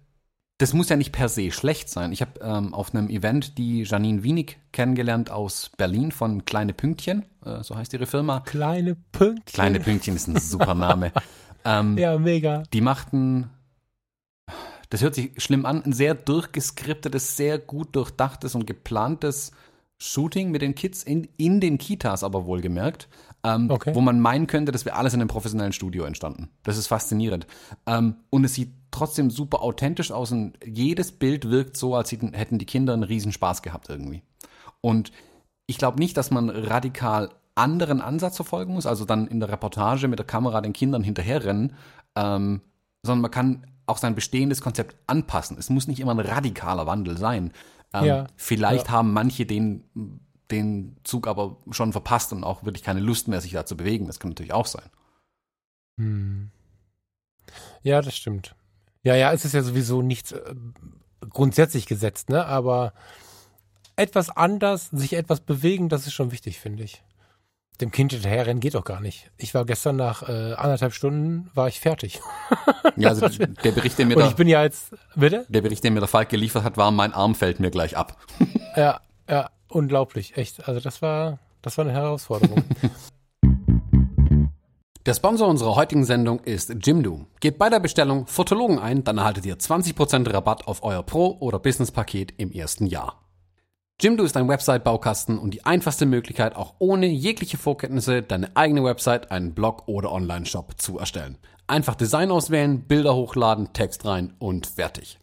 [0.58, 2.12] das muss ja nicht per se schlecht sein.
[2.12, 7.26] Ich habe ähm, auf einem Event die Janine Wienig kennengelernt aus Berlin von Kleine Pünktchen,
[7.46, 8.40] äh, so heißt ihre Firma.
[8.42, 9.54] Kleine Pünktchen.
[9.54, 11.12] Kleine Pünktchen ist ein super Name.
[11.66, 12.64] ähm, Ja, mega.
[12.74, 13.50] Die machten,
[14.90, 19.52] das hört sich schlimm an, ein sehr durchgeskriptetes, sehr gut durchdachtes und geplantes
[20.00, 23.10] Shooting mit den Kids in, in den Kitas, aber wohlgemerkt,
[23.44, 23.96] ähm, Okay.
[23.96, 26.50] wo man meinen könnte, das wäre alles in einem professionellen Studio entstanden.
[26.64, 27.48] Das ist faszinierend.
[27.88, 32.34] Ähm, und es sieht trotzdem super authentisch aus und jedes Bild wirkt so, als hätten,
[32.34, 34.22] hätten die Kinder einen riesen Spaß gehabt irgendwie.
[34.82, 35.12] Und
[35.66, 40.08] ich glaube nicht, dass man radikal anderen Ansatz verfolgen muss, also dann in der Reportage
[40.08, 41.74] mit der Kamera den Kindern hinterherrennen,
[42.16, 42.62] ähm,
[43.04, 45.58] sondern man kann auch sein bestehendes Konzept anpassen.
[45.58, 47.52] Es muss nicht immer ein radikaler Wandel sein.
[47.94, 48.28] Ähm, Ja.
[48.36, 50.22] Vielleicht haben manche den,
[50.52, 54.06] den Zug aber schon verpasst und auch wirklich keine Lust mehr, sich da zu bewegen.
[54.08, 54.90] Das kann natürlich auch sein.
[55.98, 56.52] Hm.
[57.82, 58.56] Ja, das stimmt.
[59.04, 60.56] Ja, ja, es ist ja sowieso nichts äh,
[61.30, 62.46] grundsätzlich gesetzt, ne?
[62.46, 62.94] Aber
[63.96, 67.04] etwas anders, sich etwas bewegen, das ist schon wichtig, finde ich.
[67.82, 69.30] Dem Kind hinterherrennen geht doch gar nicht.
[69.38, 72.20] Ich war gestern nach äh, anderthalb Stunden, war ich fertig.
[72.96, 75.46] Ja, also der Bericht, den mir Und der, ich bin ja jetzt, bitte?
[75.48, 78.18] der Bericht, den mir der Falk geliefert hat, war, mein Arm fällt mir gleich ab.
[78.76, 80.68] Ja, ja, unglaublich, echt.
[80.68, 82.64] Also das war, das war eine Herausforderung.
[85.08, 87.26] Der Sponsor unserer heutigen Sendung ist Jimdo.
[87.40, 91.58] Gebt bei der Bestellung Fotologen ein, dann erhaltet ihr 20% Rabatt auf euer Pro- oder
[91.58, 93.27] Business-Paket im ersten Jahr.
[94.00, 99.32] Jimdo ist ein Website-Baukasten und die einfachste Möglichkeit, auch ohne jegliche Vorkenntnisse deine eigene Website,
[99.32, 101.40] einen Blog oder Online-Shop zu erstellen.
[101.66, 105.18] Einfach Design auswählen, Bilder hochladen, Text rein und fertig.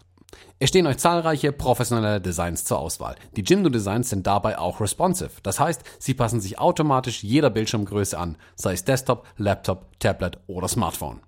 [0.59, 3.15] Es stehen euch zahlreiche professionelle Designs zur Auswahl.
[3.37, 5.31] Die Jimdo Designs sind dabei auch responsive.
[5.45, 10.67] Das heißt, sie passen sich automatisch jeder Bildschirmgröße an, sei es Desktop, Laptop, Tablet oder
[10.67, 11.21] Smartphone.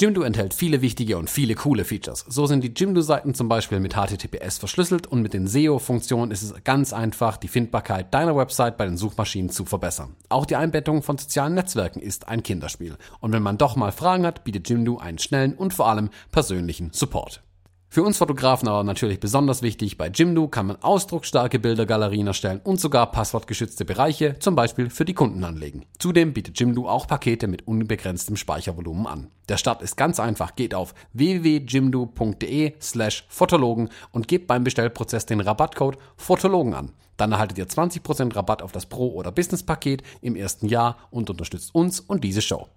[0.00, 2.24] Jimdo enthält viele wichtige und viele coole Features.
[2.26, 6.54] So sind die Jimdo-Seiten zum Beispiel mit HTTPS verschlüsselt und mit den SEO-Funktionen ist es
[6.64, 10.16] ganz einfach, die Findbarkeit deiner Website bei den Suchmaschinen zu verbessern.
[10.30, 12.96] Auch die Einbettung von sozialen Netzwerken ist ein Kinderspiel.
[13.20, 16.92] Und wenn man doch mal Fragen hat, bietet Jimdo einen schnellen und vor allem persönlichen
[16.94, 17.42] Support.
[17.92, 22.80] Für uns Fotografen aber natürlich besonders wichtig, bei Jimdo kann man ausdrucksstarke Bildergalerien erstellen und
[22.80, 25.86] sogar passwortgeschützte Bereiche, zum Beispiel für die Kunden anlegen.
[25.98, 29.26] Zudem bietet Jimdo auch Pakete mit unbegrenztem Speichervolumen an.
[29.48, 35.40] Der Start ist ganz einfach, geht auf www.jimdo.de slash Fotologen und gebt beim Bestellprozess den
[35.40, 36.92] Rabattcode Fotologen an.
[37.16, 41.74] Dann erhaltet ihr 20% Rabatt auf das Pro- oder Business-Paket im ersten Jahr und unterstützt
[41.74, 42.68] uns und diese Show.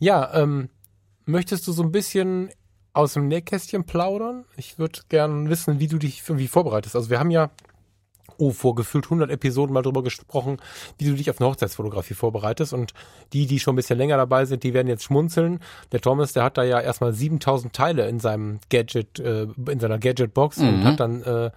[0.00, 0.68] ja, ähm,
[1.28, 2.50] möchtest du so ein bisschen
[2.92, 4.44] aus dem Nähkästchen plaudern?
[4.56, 6.96] Ich würde gern wissen, wie du dich irgendwie vorbereitest.
[6.96, 7.50] Also wir haben ja
[8.38, 10.58] oh, vor gefühlt 100 Episoden mal drüber gesprochen,
[10.96, 12.72] wie du dich auf eine Hochzeitsfotografie vorbereitest.
[12.72, 12.94] Und
[13.32, 15.60] die, die schon ein bisschen länger dabei sind, die werden jetzt schmunzeln.
[15.92, 19.98] Der Thomas, der hat da ja erstmal 7000 Teile in seinem Gadget, äh, in seiner
[19.98, 21.50] Gadget-Box und hat dann äh,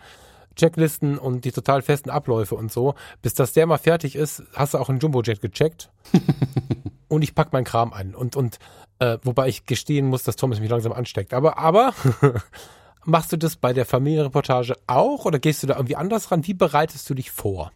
[0.56, 2.96] Checklisten und die total festen Abläufe und so.
[3.22, 5.92] Bis das der mal fertig ist, hast du auch einen Jumbojet gecheckt.
[7.08, 8.16] und ich pack meinen Kram ein.
[8.16, 8.58] Und, und
[9.02, 11.34] äh, wobei ich gestehen muss, dass Thomas mich langsam ansteckt.
[11.34, 11.94] Aber, aber
[13.06, 16.46] machst du das bei der Familienreportage auch oder gehst du da irgendwie anders ran?
[16.46, 17.72] Wie bereitest du dich vor?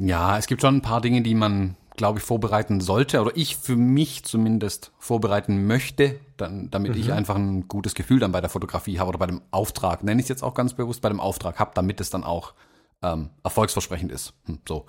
[0.00, 3.56] Ja, es gibt schon ein paar Dinge, die man, glaube ich, vorbereiten sollte oder ich
[3.56, 8.50] für mich zumindest vorbereiten möchte, dann, damit ich einfach ein gutes Gefühl dann bei der
[8.50, 11.20] Fotografie habe oder bei dem Auftrag, nenne ich es jetzt auch ganz bewusst, bei dem
[11.20, 12.54] Auftrag habe, damit es dann auch
[13.02, 14.34] ähm, erfolgsversprechend ist.
[14.46, 14.86] Hm, so.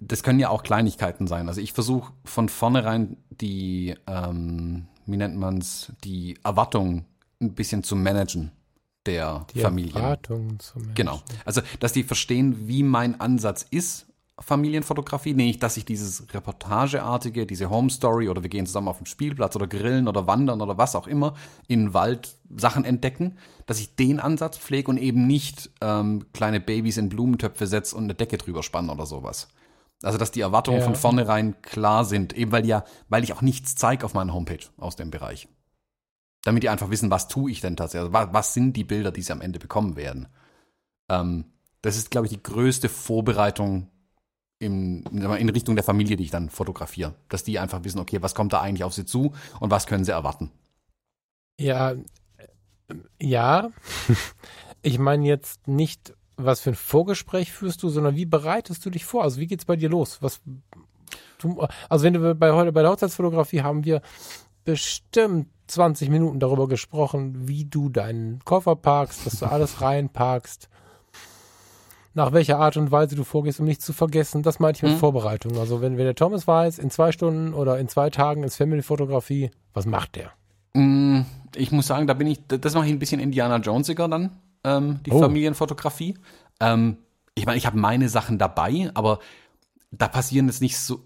[0.00, 1.48] Das können ja auch Kleinigkeiten sein.
[1.48, 7.04] Also ich versuche von vornherein die, ähm, wie nennt man's, die Erwartung
[7.40, 8.50] ein bisschen zu managen
[9.06, 9.96] der Die Familien.
[9.96, 10.94] Erwartungen zum Menschen.
[10.94, 11.22] Genau.
[11.44, 14.06] Also, dass die verstehen, wie mein Ansatz ist,
[14.40, 19.06] Familienfotografie, nämlich, dass ich dieses Reportageartige, diese Home Story oder wir gehen zusammen auf den
[19.06, 21.34] Spielplatz oder grillen oder wandern oder was auch immer,
[21.66, 23.36] in den Wald Sachen entdecken,
[23.66, 28.04] dass ich den Ansatz pflege und eben nicht ähm, kleine Babys in Blumentöpfe setze und
[28.04, 29.48] eine Decke drüber spanne oder sowas.
[30.02, 30.84] Also, dass die Erwartungen Ja.
[30.84, 34.64] von vornherein klar sind, eben weil ja, weil ich auch nichts zeige auf meiner Homepage
[34.76, 35.48] aus dem Bereich.
[36.44, 39.10] Damit die einfach wissen, was tue ich denn tatsächlich, also was, was sind die Bilder,
[39.10, 40.28] die sie am Ende bekommen werden.
[41.08, 41.46] Ähm,
[41.82, 43.90] das ist, glaube ich, die größte Vorbereitung
[44.60, 47.14] im, in Richtung der Familie, die ich dann fotografiere.
[47.28, 50.04] Dass die einfach wissen, okay, was kommt da eigentlich auf sie zu und was können
[50.04, 50.50] sie erwarten.
[51.60, 51.98] Ja, äh,
[53.20, 53.70] ja.
[54.80, 59.04] Ich meine jetzt nicht was für ein Vorgespräch führst du, sondern wie bereitest du dich
[59.04, 59.24] vor?
[59.24, 60.18] Also wie geht's bei dir los?
[60.22, 60.40] Was,
[61.38, 64.00] du, also wenn du bei heute bei der Hochzeitsfotografie haben wir
[64.64, 70.68] bestimmt 20 Minuten darüber gesprochen, wie du deinen Koffer parkst, dass du alles reinparkst,
[72.14, 74.42] nach welcher Art und Weise du vorgehst, um nichts zu vergessen.
[74.42, 74.96] Das meinte ich mit Mhm.
[74.98, 75.58] Vorbereitung.
[75.58, 79.50] Also wenn, wenn der Thomas weiß, in zwei Stunden oder in zwei Tagen ist Family-Fotografie,
[79.74, 80.32] was macht der?
[80.74, 81.20] Mm,
[81.56, 84.30] Ich muss sagen, da bin ich, das mache ich ein bisschen Indiana Jonesiger dann,
[84.64, 85.20] ähm, die Oh.
[85.20, 86.14] Familienfotografie.
[86.60, 86.98] Ähm,
[87.34, 89.18] ich meine, ich habe meine Sachen dabei, aber
[89.90, 91.00] da passieren jetzt nicht so,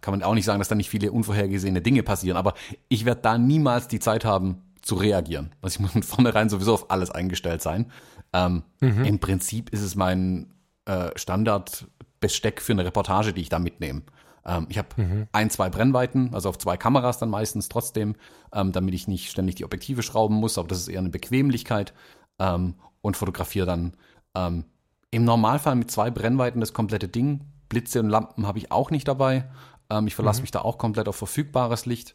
[0.00, 2.54] kann man auch nicht sagen, dass da nicht viele unvorhergesehene Dinge passieren, aber
[2.88, 5.52] ich werde da niemals die Zeit haben zu reagieren.
[5.62, 7.90] Also ich muss von vornherein sowieso auf alles eingestellt sein.
[8.32, 8.64] Ähm,
[9.06, 10.52] Im Prinzip ist es mein
[10.86, 14.02] äh, Standardbesteck für eine Reportage, die ich da mitnehme.
[14.44, 18.16] Ähm, ich habe ein, zwei Brennweiten, also auf zwei Kameras dann meistens trotzdem,
[18.52, 21.94] ähm, damit ich nicht ständig die Objektive schrauben muss, aber das ist eher eine Bequemlichkeit
[22.38, 23.94] ähm, und fotografiere dann
[24.34, 24.64] ähm,
[25.10, 27.40] im Normalfall mit zwei Brennweiten das komplette Ding.
[27.68, 29.48] Blitze und Lampen habe ich auch nicht dabei.
[29.90, 32.14] Ähm, ich verlasse mich da auch komplett auf verfügbares Licht.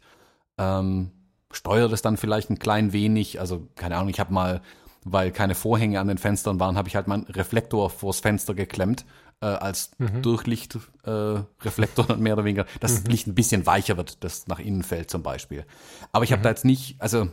[0.58, 1.10] Ähm,
[1.50, 3.40] steuere das dann vielleicht ein klein wenig.
[3.40, 4.62] Also, keine Ahnung, ich habe mal,
[5.04, 9.04] weil keine Vorhänge an den Fenstern waren, habe ich halt meinen Reflektor vors Fenster geklemmt,
[9.40, 14.46] äh, als Durchlichtreflektor äh, mehr oder weniger, dass das Licht ein bisschen weicher wird, das
[14.46, 15.64] nach innen fällt zum Beispiel.
[16.12, 17.28] Aber ich habe da jetzt nicht, also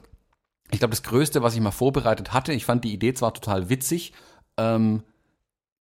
[0.71, 3.69] ich glaube, das Größte, was ich mal vorbereitet hatte, ich fand die Idee zwar total
[3.69, 4.13] witzig,
[4.57, 5.03] ähm,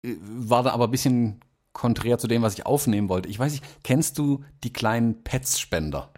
[0.04, 1.42] äh, war da aber ein bisschen
[1.74, 3.30] konträr zu dem, was ich aufnehmen wollte.
[3.30, 6.12] Ich weiß nicht, kennst du die kleinen Pets-Spender?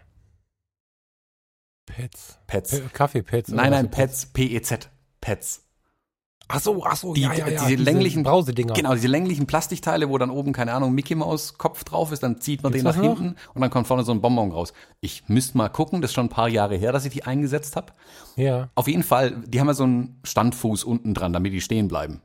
[1.85, 2.39] Pets.
[2.47, 2.73] Pets.
[2.73, 2.89] Oder
[3.55, 4.89] Nein, nein, Pets, P-E-Z.
[5.21, 5.64] Pets.
[6.47, 7.65] Ach so, ach so, Die, ja, ja, ja.
[7.67, 8.73] diese länglichen Brausedinger.
[8.73, 12.39] Genau, diese länglichen Plastikteile, wo dann oben, keine Ahnung, Mickey Maus Kopf drauf ist, dann
[12.39, 13.19] zieht man Gibt's den nach noch?
[13.19, 14.73] hinten und dann kommt vorne so ein Bonbon raus.
[15.01, 17.75] Ich müsste mal gucken, das ist schon ein paar Jahre her, dass ich die eingesetzt
[17.75, 17.93] habe.
[18.35, 18.69] Ja.
[18.75, 22.21] Auf jeden Fall, die haben ja so einen Standfuß unten dran, damit die stehen bleiben.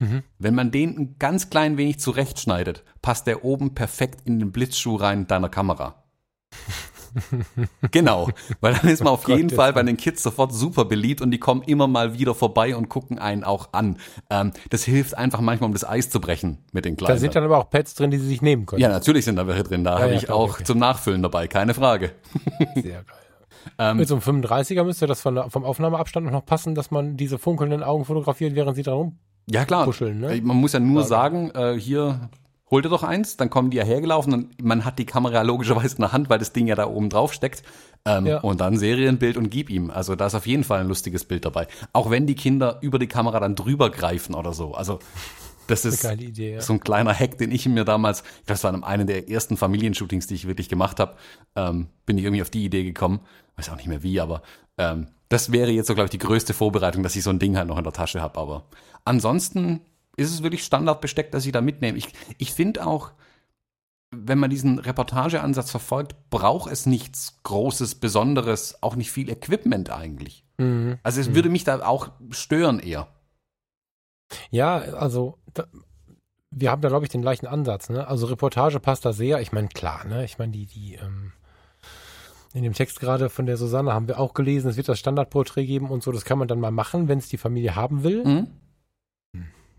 [0.00, 0.22] Mhm.
[0.38, 4.96] Wenn man den ein ganz klein wenig zurechtschneidet, passt der oben perfekt in den Blitzschuh
[4.96, 6.02] rein deiner Kamera.
[7.90, 8.28] genau,
[8.60, 11.30] weil dann ist man auf jeden Gottes Fall bei den Kids sofort super beliebt und
[11.30, 13.98] die kommen immer mal wieder vorbei und gucken einen auch an.
[14.30, 17.14] Ähm, das hilft einfach manchmal, um das Eis zu brechen mit den Kleinen.
[17.14, 18.82] Da sind dann aber auch Pads drin, die sie sich nehmen können.
[18.82, 19.84] ja, natürlich sind da welche drin.
[19.84, 20.64] Da habe ja, ich klar, auch okay.
[20.64, 22.12] zum Nachfüllen dabei, keine Frage.
[22.74, 23.04] Sehr geil.
[23.78, 27.38] Ähm, Mit so einem 35er müsste das von vom Aufnahmeabstand noch passen, dass man diese
[27.38, 29.18] funkelnden Augen fotografiert, während sie dran rum.
[29.50, 29.88] Ja, klar.
[30.00, 30.40] Ne?
[30.42, 31.08] Man muss ja nur Klar.
[31.08, 32.28] sagen, äh, hier,
[32.70, 35.96] hol dir doch eins, dann kommen die ja hergelaufen und man hat die Kamera logischerweise
[35.96, 37.62] in der Hand, weil das Ding ja da oben drauf steckt.
[38.04, 38.40] Ähm, Ja.
[38.40, 39.90] Und dann Serienbild und gib ihm.
[39.90, 41.66] Also da ist auf jeden Fall ein lustiges Bild dabei.
[41.92, 44.74] Auch wenn die Kinder über die Kamera dann drüber greifen oder so.
[44.74, 44.98] Also
[45.66, 46.60] das ist Idee, ja.
[46.62, 50.34] so ein kleiner Hack, den ich mir damals, das war einem der ersten Familienshootings, die
[50.34, 51.16] ich wirklich gemacht habe,
[51.56, 53.20] ähm, bin ich irgendwie auf die Idee gekommen.
[53.56, 54.42] Weiß auch nicht mehr wie, aber
[54.78, 57.56] ähm, das wäre jetzt so, glaube ich, die größte Vorbereitung, dass ich so ein Ding
[57.56, 58.40] halt noch in der Tasche habe.
[58.40, 58.64] Aber
[59.04, 59.80] ansonsten
[60.18, 61.96] ist es wirklich Standardbesteck, dass ich da mitnehme.
[61.96, 63.12] Ich, ich finde auch,
[64.10, 70.44] wenn man diesen Reportageansatz verfolgt, braucht es nichts Großes, Besonderes, auch nicht viel Equipment eigentlich.
[70.56, 70.98] Mhm.
[71.02, 73.08] Also es würde mich da auch stören eher.
[74.50, 75.66] Ja, also da,
[76.50, 77.90] wir haben da, glaube ich, den gleichen Ansatz.
[77.90, 78.06] Ne?
[78.06, 79.40] Also Reportage passt da sehr.
[79.40, 80.24] Ich meine, klar, ne?
[80.24, 81.32] ich meine, die, die ähm,
[82.54, 85.66] in dem Text gerade von der Susanne haben wir auch gelesen, es wird das Standardporträt
[85.66, 86.12] geben und so.
[86.12, 88.24] Das kann man dann mal machen, wenn es die Familie haben will.
[88.24, 88.46] Mhm.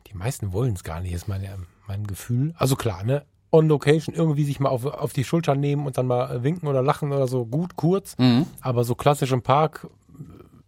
[0.09, 2.53] Die meisten wollen es gar nicht, ist meine, mein Gefühl.
[2.57, 3.25] Also klar, ne?
[3.51, 6.67] On Location irgendwie sich mal auf, auf die Schulter nehmen und dann mal äh, winken
[6.67, 7.45] oder lachen oder so.
[7.45, 8.15] Gut, kurz.
[8.17, 8.45] Mhm.
[8.61, 9.87] Aber so klassisch im Park,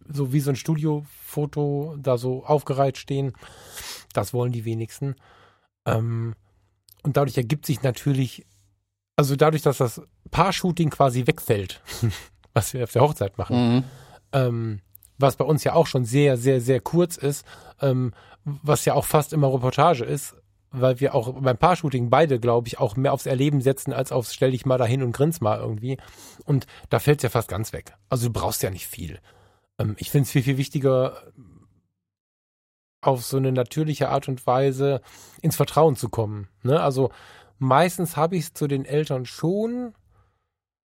[0.08, 3.34] so wie so ein Studiofoto da so aufgereiht stehen,
[4.14, 5.16] das wollen die wenigsten.
[5.86, 6.34] Ähm,
[7.04, 8.46] und dadurch ergibt sich natürlich,
[9.16, 10.02] also dadurch, dass das
[10.32, 11.82] Paar-Shooting quasi wegfällt,
[12.54, 13.84] was wir auf der Hochzeit machen, Mhm.
[14.34, 14.80] ähm,
[15.22, 17.46] was bei uns ja auch schon sehr, sehr, sehr kurz ist,
[17.82, 20.36] ähm, was ja auch fast immer Reportage ist,
[20.72, 24.34] weil wir auch beim Paar-Shooting beide, glaube ich, auch mehr aufs Erleben setzen, als aufs
[24.34, 25.98] stell dich mal dahin und grins mal irgendwie.
[26.46, 27.94] Und da fällt es ja fast ganz weg.
[28.10, 29.20] Also du brauchst ja nicht viel.
[29.78, 31.18] Ähm, ich finde es viel, viel wichtiger,
[33.02, 35.02] auf so eine natürliche Art und Weise
[35.42, 36.48] ins Vertrauen zu kommen.
[36.64, 36.80] Ne?
[36.80, 37.12] Also
[37.58, 39.94] meistens habe ich es zu den Eltern schon.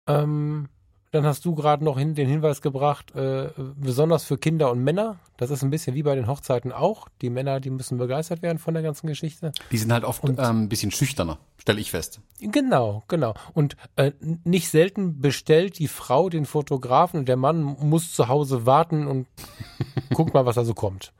[0.06, 0.68] Ähm,
[1.14, 5.20] dann hast du gerade noch hin, den Hinweis gebracht, äh, besonders für Kinder und Männer.
[5.36, 7.08] Das ist ein bisschen wie bei den Hochzeiten auch.
[7.22, 9.52] Die Männer, die müssen begeistert werden von der ganzen Geschichte.
[9.70, 12.20] Die sind halt oft Und- ähm, ein bisschen schüchterner, stelle ich fest.
[12.40, 13.34] Genau, genau.
[13.52, 14.10] Und äh,
[14.44, 19.28] nicht selten bestellt die Frau den Fotografen und der Mann muss zu Hause warten und
[20.14, 21.12] guckt mal, was da so kommt.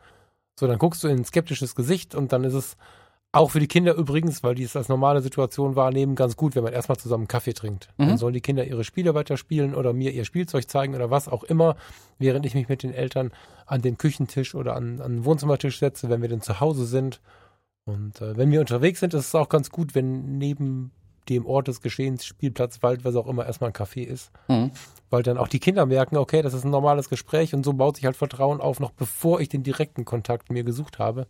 [0.59, 2.77] So, dann guckst du in ein skeptisches Gesicht und dann ist es
[3.35, 6.63] Auch für die Kinder übrigens, weil die es als normale Situation wahrnehmen, ganz gut, wenn
[6.63, 7.89] man erstmal zusammen Kaffee trinkt.
[7.97, 8.09] Mhm.
[8.09, 11.43] Dann sollen die Kinder ihre Spiele weiterspielen oder mir ihr Spielzeug zeigen oder was auch
[11.43, 11.77] immer,
[12.19, 13.33] während ich mich mit den Eltern
[13.67, 17.21] an den Küchentisch oder an, an den Wohnzimmertisch setze, wenn wir denn zu Hause sind.
[17.85, 20.93] Und äh, wenn wir unterwegs sind, ist es auch ganz gut, wenn neben
[21.29, 24.31] dem Ort des Geschehens, Spielplatz, Wald, was auch immer, erstmal ein Café ist.
[24.49, 24.71] Mhm.
[25.11, 27.97] Weil dann auch die Kinder merken, okay, das ist ein normales Gespräch und so baut
[27.97, 31.27] sich halt Vertrauen auf, noch bevor ich den direkten Kontakt mir gesucht habe,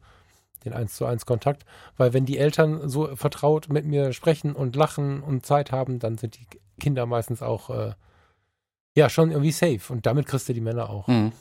[0.64, 1.64] den 1 zu 1 Kontakt.
[1.96, 6.18] Weil wenn die Eltern so vertraut mit mir sprechen und lachen und Zeit haben, dann
[6.18, 6.46] sind die
[6.80, 7.92] Kinder meistens auch äh,
[8.96, 11.06] ja schon irgendwie safe und damit kriegst du die Männer auch.
[11.08, 11.32] Mhm.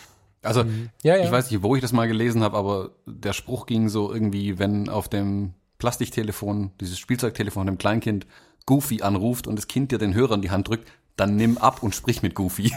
[0.41, 0.89] Also Mhm.
[1.03, 1.23] Ja, ja.
[1.23, 4.59] Ich weiß nicht, wo ich das mal gelesen habe, aber der Spruch ging so irgendwie,
[4.59, 8.27] wenn auf dem Plastiktelefon, dieses Spielzeugtelefon von dem Kleinkind
[8.65, 11.83] Goofy anruft und das Kind dir den Hörer in die Hand drückt, dann nimm ab
[11.83, 12.73] und sprich mit Goofy.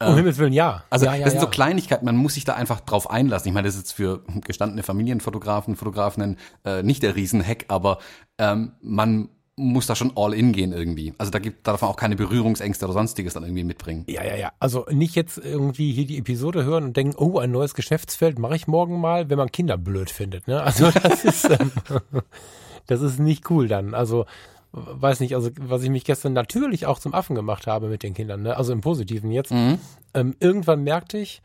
[0.00, 0.84] Um Himmels Willen, ja.
[0.90, 1.46] Also ja, ja, das sind ja.
[1.46, 3.48] so Kleinigkeiten, man muss sich da einfach drauf einlassen.
[3.48, 7.98] Ich meine, das ist jetzt für gestandene Familienfotografen, Fotografinnen äh, nicht der Riesenhack, aber
[8.38, 11.12] ähm, man muss da schon all in gehen irgendwie.
[11.18, 14.04] Also da gibt, da darf man auch keine Berührungsängste oder sonstiges dann irgendwie mitbringen.
[14.08, 14.52] Ja, ja, ja.
[14.60, 18.54] Also nicht jetzt irgendwie hier die Episode hören und denken, oh, ein neues Geschäftsfeld mache
[18.54, 20.46] ich morgen mal, wenn man Kinder blöd findet.
[20.46, 20.62] Ne?
[20.62, 21.72] Also das ist, ähm,
[22.86, 23.94] das ist nicht cool dann.
[23.94, 24.26] Also
[24.72, 28.14] weiß nicht, also was ich mich gestern natürlich auch zum Affen gemacht habe mit den
[28.14, 28.56] Kindern, ne?
[28.56, 29.50] also im Positiven jetzt.
[29.50, 29.78] Mhm.
[30.14, 31.42] Ähm, irgendwann merkte ich,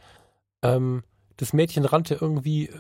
[0.62, 1.04] ähm,
[1.38, 2.74] das Mädchen rannte irgendwie äh,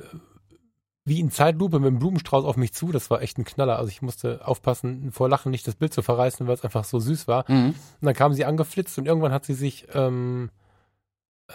[1.06, 2.91] wie in Zeitlupe mit dem Blumenstrauß auf mich zu.
[2.91, 3.77] Das war echt ein Knaller.
[3.77, 6.99] Also ich musste aufpassen, vor Lachen nicht das Bild zu verreißen, weil es einfach so
[6.99, 7.43] süß war.
[7.49, 7.69] Mhm.
[7.69, 10.49] Und dann kam sie angeflitzt und irgendwann hat sie sich, ähm,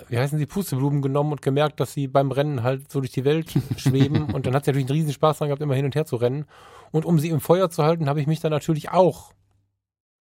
[0.08, 3.24] wie heißen sie, Pusteblumen genommen und gemerkt, dass sie beim Rennen halt so durch die
[3.24, 4.32] Welt schweben.
[4.32, 6.16] und dann hat sie natürlich einen riesen Spaß dran gehabt, immer hin und her zu
[6.16, 6.46] rennen.
[6.90, 9.32] Und um sie im Feuer zu halten, habe ich mich dann natürlich auch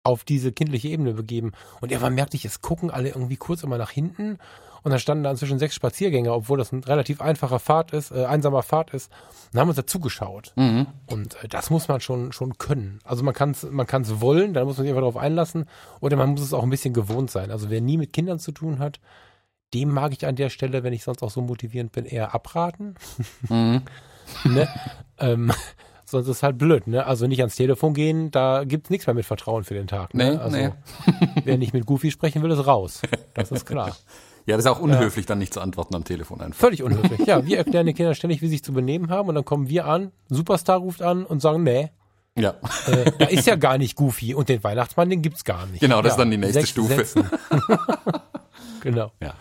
[0.05, 1.53] auf diese kindliche Ebene begeben.
[1.81, 4.39] Und irgendwann merkte ich, es gucken alle irgendwie kurz immer nach hinten.
[4.83, 8.25] Und dann standen da inzwischen sechs Spaziergänger, obwohl das ein relativ einfacher Pfad ist, äh,
[8.25, 9.13] einsamer Pfad ist,
[9.53, 10.53] und haben uns da zugeschaut.
[10.57, 10.89] Mhm.
[11.07, 12.99] Und äh, das muss man schon schon können.
[13.05, 15.67] Also man kann es man kann's wollen, da muss man sich einfach darauf einlassen.
[16.01, 17.53] Oder man muss es auch ein bisschen gewohnt sein.
[17.53, 18.99] Also wer nie mit Kindern zu tun hat,
[19.75, 22.95] dem mag ich an der Stelle, wenn ich sonst auch so motivierend bin, eher abraten.
[23.49, 23.83] Mhm.
[24.45, 24.69] ne?
[25.19, 25.53] ähm,
[26.05, 26.87] sonst ist es halt blöd.
[26.87, 27.07] Ne?
[27.07, 30.15] Also nicht ans Telefon gehen, da gibt's nichts mehr mit Vertrauen für den Tag.
[30.15, 30.33] Ne?
[30.33, 30.71] Nee, also nee.
[31.45, 33.03] wer nicht mit Goofy sprechen will, ist raus.
[33.35, 33.97] Das ist klar.
[34.45, 36.59] Ja, das ist auch unhöflich, dann nicht zu antworten am Telefon einfach.
[36.59, 37.27] Völlig unhöflich.
[37.27, 39.69] Ja, wir erklären den Kindern ständig, wie sie sich zu benehmen haben und dann kommen
[39.69, 41.91] wir an, Superstar ruft an und sagen, nee,
[42.37, 42.57] Ja.
[42.89, 45.81] äh, da ist ja gar nicht Goofy und den Weihnachtsmann, den gibt's gar nicht.
[45.81, 47.05] Genau, das ja, ist dann die nächste Stufe.
[48.83, 49.13] Genau.
[49.21, 49.35] Ja.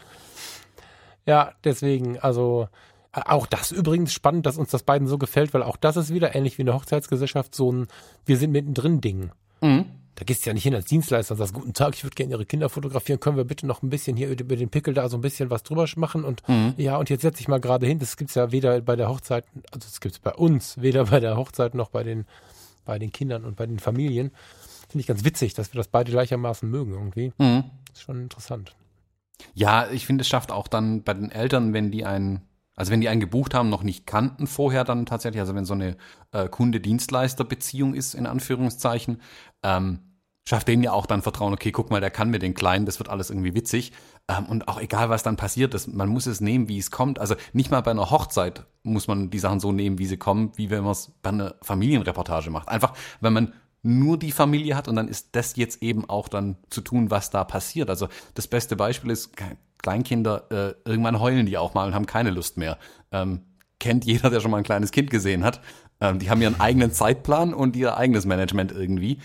[1.31, 2.67] Ja, deswegen, also
[3.13, 6.35] auch das übrigens spannend, dass uns das beiden so gefällt, weil auch das ist wieder
[6.35, 7.87] ähnlich wie eine Hochzeitsgesellschaft so ein
[8.25, 9.31] Wir sind mittendrin Ding.
[9.61, 9.85] Mhm.
[10.15, 12.33] Da gehst du ja nicht hin als Dienstleister und sagst, guten Tag, ich würde gerne
[12.33, 15.15] Ihre Kinder fotografieren, können wir bitte noch ein bisschen hier über den Pickel da so
[15.15, 16.43] ein bisschen was drüber machen und
[16.75, 17.99] ja, und jetzt setze ich mal gerade hin.
[17.99, 21.37] Das gibt's ja weder bei der Hochzeit, also das gibt's bei uns, weder bei der
[21.37, 22.25] Hochzeit noch bei den,
[22.83, 24.31] bei den Kindern und bei den Familien.
[24.89, 27.31] Finde ich ganz witzig, dass wir das beide gleichermaßen mögen irgendwie.
[27.37, 27.63] Mhm.
[27.93, 28.75] ist schon interessant.
[29.53, 32.41] Ja, ich finde, es schafft auch dann bei den Eltern, wenn die einen,
[32.75, 35.73] also wenn die einen gebucht haben, noch nicht kannten vorher dann tatsächlich, also wenn so
[35.73, 35.97] eine
[36.31, 39.21] äh, Kunde-Dienstleister-Beziehung ist, in Anführungszeichen,
[39.63, 39.99] ähm,
[40.43, 42.99] schafft denen ja auch dann Vertrauen, okay, guck mal, der kann mit den Kleinen, das
[42.99, 43.91] wird alles irgendwie witzig.
[44.27, 47.19] Ähm, und auch egal, was dann passiert ist, man muss es nehmen, wie es kommt.
[47.19, 50.51] Also nicht mal bei einer Hochzeit muss man die Sachen so nehmen, wie sie kommen,
[50.55, 52.69] wie wenn man es bei einer Familienreportage macht.
[52.69, 56.57] Einfach, wenn man nur die Familie hat und dann ist das jetzt eben auch dann
[56.69, 57.89] zu tun, was da passiert.
[57.89, 59.31] Also das beste Beispiel ist,
[59.81, 62.77] Kleinkinder, äh, irgendwann heulen die auch mal und haben keine Lust mehr.
[63.11, 63.41] Ähm,
[63.79, 65.61] kennt jeder, der schon mal ein kleines Kind gesehen hat.
[65.99, 69.19] Ähm, die haben ihren eigenen Zeitplan und ihr eigenes Management irgendwie.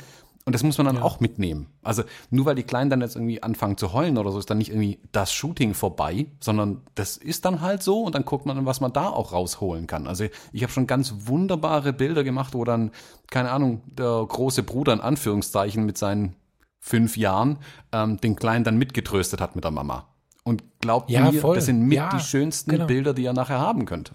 [0.46, 1.66] Und das muss man dann auch mitnehmen.
[1.82, 4.58] Also nur weil die Kleinen dann jetzt irgendwie anfangen zu heulen oder so, ist dann
[4.58, 8.64] nicht irgendwie das Shooting vorbei, sondern das ist dann halt so und dann guckt man,
[8.64, 10.06] was man da auch rausholen kann.
[10.06, 12.92] Also ich habe schon ganz wunderbare Bilder gemacht, wo dann,
[13.28, 16.36] keine Ahnung, der große Bruder in Anführungszeichen mit seinen
[16.78, 17.58] fünf Jahren
[17.90, 20.06] ähm, den Kleinen dann mitgetröstet hat mit der Mama.
[20.44, 21.56] Und glaubt Ja, mir, voll.
[21.56, 22.86] das sind mit Ja, die schönsten genau.
[22.86, 24.12] Bilder, die ihr nachher haben könnt.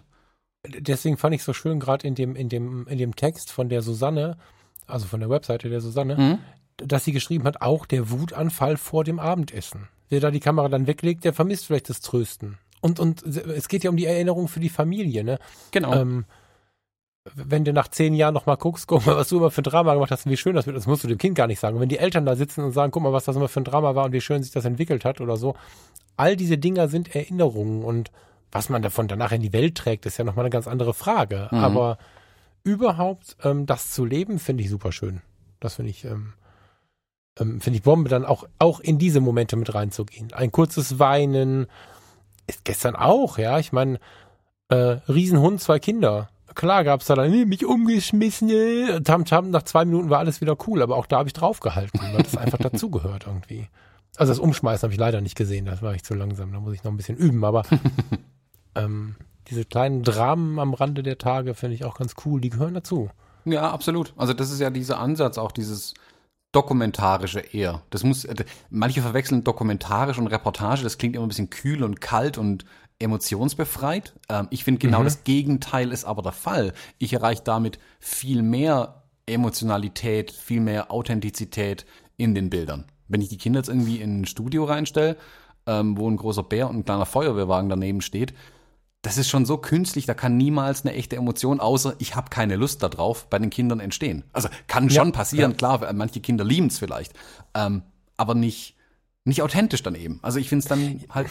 [0.65, 3.81] deswegen fand ich so schön, gerade in dem, in dem, in dem Text von der
[3.81, 4.37] Susanne,
[4.87, 6.39] also von der Webseite der Susanne, Mhm.
[6.77, 9.87] dass sie geschrieben hat, auch der Wutanfall vor dem Abendessen.
[10.09, 12.57] Wer da die Kamera dann weglegt, der vermisst vielleicht das Trösten.
[12.81, 15.37] Und, und es geht ja um die Erinnerung für die Familie, ne?
[15.71, 15.93] Genau.
[15.93, 16.25] Ähm,
[17.35, 19.93] wenn du nach zehn Jahren nochmal guckst, guck mal, was du immer für ein Drama
[19.93, 21.75] gemacht hast und wie schön das wird, das musst du dem Kind gar nicht sagen.
[21.75, 23.65] Und wenn die Eltern da sitzen und sagen, guck mal, was das immer für ein
[23.65, 25.55] Drama war und wie schön sich das entwickelt hat oder so,
[26.17, 28.11] all diese Dinger sind Erinnerungen und
[28.51, 31.47] was man davon danach in die Welt trägt, ist ja nochmal eine ganz andere Frage.
[31.51, 31.59] Mhm.
[31.59, 31.97] Aber
[32.63, 35.21] überhaupt ähm, das zu leben, finde ich super schön.
[35.59, 36.33] Das finde ich, ähm,
[37.39, 40.33] ähm, finde ich Bombe, dann auch, auch in diese Momente mit reinzugehen.
[40.33, 41.67] Ein kurzes Weinen,
[42.47, 43.59] ist gestern auch, ja.
[43.59, 43.99] Ich meine,
[44.69, 46.29] äh, Riesenhund, zwei Kinder.
[46.53, 50.41] klar gab's da dann, "Nee, mich umgeschmissen, äh." tam, tam, nach zwei Minuten war alles
[50.41, 53.69] wieder cool, aber auch da habe ich draufgehalten, weil das einfach dazugehört irgendwie.
[54.17, 56.73] Also das Umschmeißen habe ich leider nicht gesehen, das war ich zu langsam, da muss
[56.73, 57.63] ich noch ein bisschen üben, aber
[58.75, 59.15] ähm,
[59.49, 63.09] diese kleinen Dramen am Rande der Tage finde ich auch ganz cool, die gehören dazu.
[63.45, 64.13] Ja, absolut.
[64.17, 65.93] Also das ist ja dieser Ansatz, auch dieses
[66.51, 67.81] dokumentarische eher.
[67.89, 68.35] Das muss, äh,
[68.69, 72.65] manche verwechseln dokumentarisch und Reportage, das klingt immer ein bisschen kühl und kalt und
[72.99, 74.13] emotionsbefreit.
[74.29, 76.73] Ähm, ich finde genau das Gegenteil ist aber der Fall.
[76.99, 81.85] Ich erreiche damit viel mehr Emotionalität, viel mehr Authentizität
[82.17, 82.85] in den Bildern.
[83.07, 85.17] Wenn ich die Kinder jetzt irgendwie in ein Studio reinstelle,
[85.65, 88.33] ähm, wo ein großer Bär und ein kleiner Feuerwehrwagen daneben steht,
[89.01, 92.55] das ist schon so künstlich, da kann niemals eine echte Emotion, außer ich habe keine
[92.55, 94.23] Lust darauf, bei den Kindern entstehen.
[94.31, 95.57] Also kann schon Ja, passieren, ja.
[95.57, 97.13] klar, manche Kinder lieben es vielleicht,
[97.55, 97.81] ähm,
[98.17, 98.75] aber nicht,
[99.25, 100.19] nicht authentisch dann eben.
[100.21, 101.27] Also ich finde es dann halt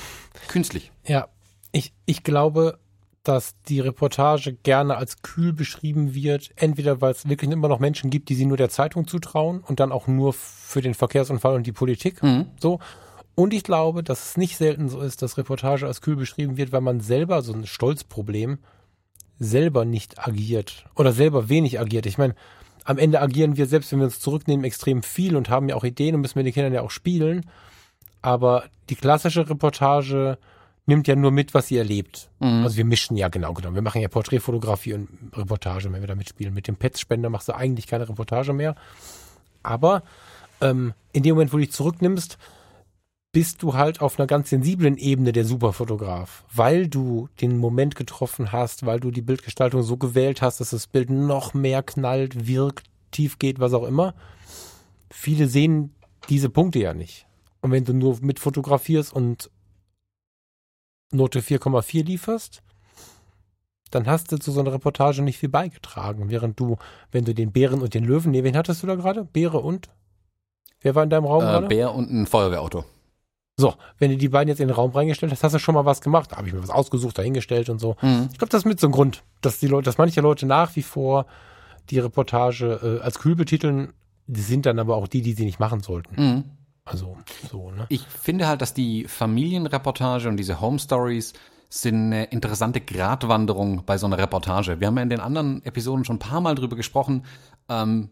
[0.48, 0.90] künstlich.
[1.06, 1.28] Ja,
[1.70, 2.80] ich, ich glaube,
[3.22, 8.10] dass die Reportage gerne als kühl beschrieben wird, entweder weil es wirklich immer noch Menschen
[8.10, 11.66] gibt, die sie nur der Zeitung zutrauen und dann auch nur für den Verkehrsunfall und
[11.66, 12.20] die Politik.
[12.58, 12.80] So.
[13.34, 16.72] Und ich glaube, dass es nicht selten so ist, dass Reportage als kühl beschrieben wird,
[16.72, 18.58] weil man selber so ein Stolzproblem
[19.38, 22.06] selber nicht agiert oder selber wenig agiert.
[22.06, 22.34] Ich meine,
[22.84, 25.84] am Ende agieren wir selbst, wenn wir uns zurücknehmen, extrem viel und haben ja auch
[25.84, 27.46] Ideen und müssen mit den Kindern ja auch spielen.
[28.22, 30.38] Aber die klassische Reportage
[30.86, 32.28] nimmt ja nur mit, was sie erlebt.
[32.64, 33.76] Also wir mischen ja genau genommen.
[33.76, 36.52] Wir machen ja Porträtfotografie und Reportage, wenn wir da mitspielen.
[36.52, 38.74] Mit dem Pets-Spender machst du eigentlich keine Reportage mehr.
[39.62, 40.02] Aber
[40.60, 42.38] ähm, in dem Moment, wo du dich zurücknimmst,
[43.32, 48.50] bist du halt auf einer ganz sensiblen Ebene der Superfotograf, weil du den Moment getroffen
[48.50, 52.88] hast, weil du die Bildgestaltung so gewählt hast, dass das Bild noch mehr knallt, wirkt,
[53.12, 54.14] tief geht, was auch immer.
[55.10, 55.94] Viele sehen
[56.28, 57.26] diese Punkte ja nicht.
[57.60, 59.50] Und wenn du nur mitfotografierst und
[61.12, 62.62] Note 4,4 lieferst,
[63.90, 66.30] dann hast du zu so einer Reportage nicht viel beigetragen.
[66.30, 66.78] Während du,
[67.10, 69.24] wenn du den Bären und den Löwen, nee, wen hattest du da gerade?
[69.24, 69.88] Beere und?
[70.80, 71.66] Wer war in deinem Raum Äh, gerade?
[71.66, 72.84] Bär und ein Feuerwehrauto.
[73.61, 75.84] So, wenn du die beiden jetzt in den Raum reingestellt hast, hast du schon mal
[75.84, 76.32] was gemacht.
[76.32, 77.96] Da habe ich mir was ausgesucht, dahingestellt und so.
[78.32, 80.74] Ich glaube, das ist mit so ein Grund, dass die Leute, dass manche Leute nach
[80.76, 81.26] wie vor
[81.90, 83.92] die Reportage äh, als kühl betiteln,
[84.26, 86.22] die sind dann aber auch die, die sie nicht machen sollten.
[86.22, 86.44] Mhm.
[86.84, 87.16] Also
[87.50, 87.86] so, ne?
[87.88, 91.34] Ich finde halt, dass die Familienreportage und diese Home Stories
[91.68, 94.80] sind eine interessante Gratwanderung bei so einer Reportage.
[94.80, 97.24] Wir haben ja in den anderen Episoden schon ein paar Mal drüber gesprochen,
[97.68, 98.11] ähm,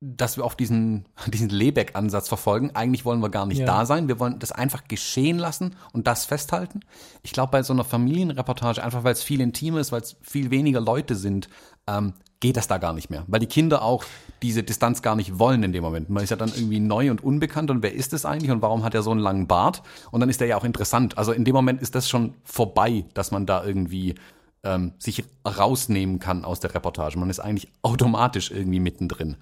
[0.00, 2.70] dass wir auf diesen, diesen Lebeck-Ansatz verfolgen.
[2.74, 3.66] Eigentlich wollen wir gar nicht Ja.
[3.66, 4.08] da sein.
[4.08, 6.80] Wir wollen das einfach geschehen lassen und das festhalten.
[7.22, 10.50] Ich glaube, bei so einer Familienreportage, einfach weil es viel intimer ist, weil es viel
[10.50, 11.48] weniger Leute sind,
[11.86, 13.24] ähm, geht das da gar nicht mehr.
[13.26, 14.04] Weil die Kinder auch
[14.42, 16.08] diese Distanz gar nicht wollen in dem Moment.
[16.08, 18.82] Man ist ja dann irgendwie neu und unbekannt und wer ist es eigentlich und warum
[18.82, 19.82] hat er so einen langen Bart?
[20.10, 21.18] Und dann ist der ja auch interessant.
[21.18, 24.14] Also in dem Moment ist das schon vorbei, dass man da irgendwie
[24.62, 27.18] ähm, sich rausnehmen kann aus der Reportage.
[27.18, 29.36] Man ist eigentlich automatisch irgendwie mittendrin.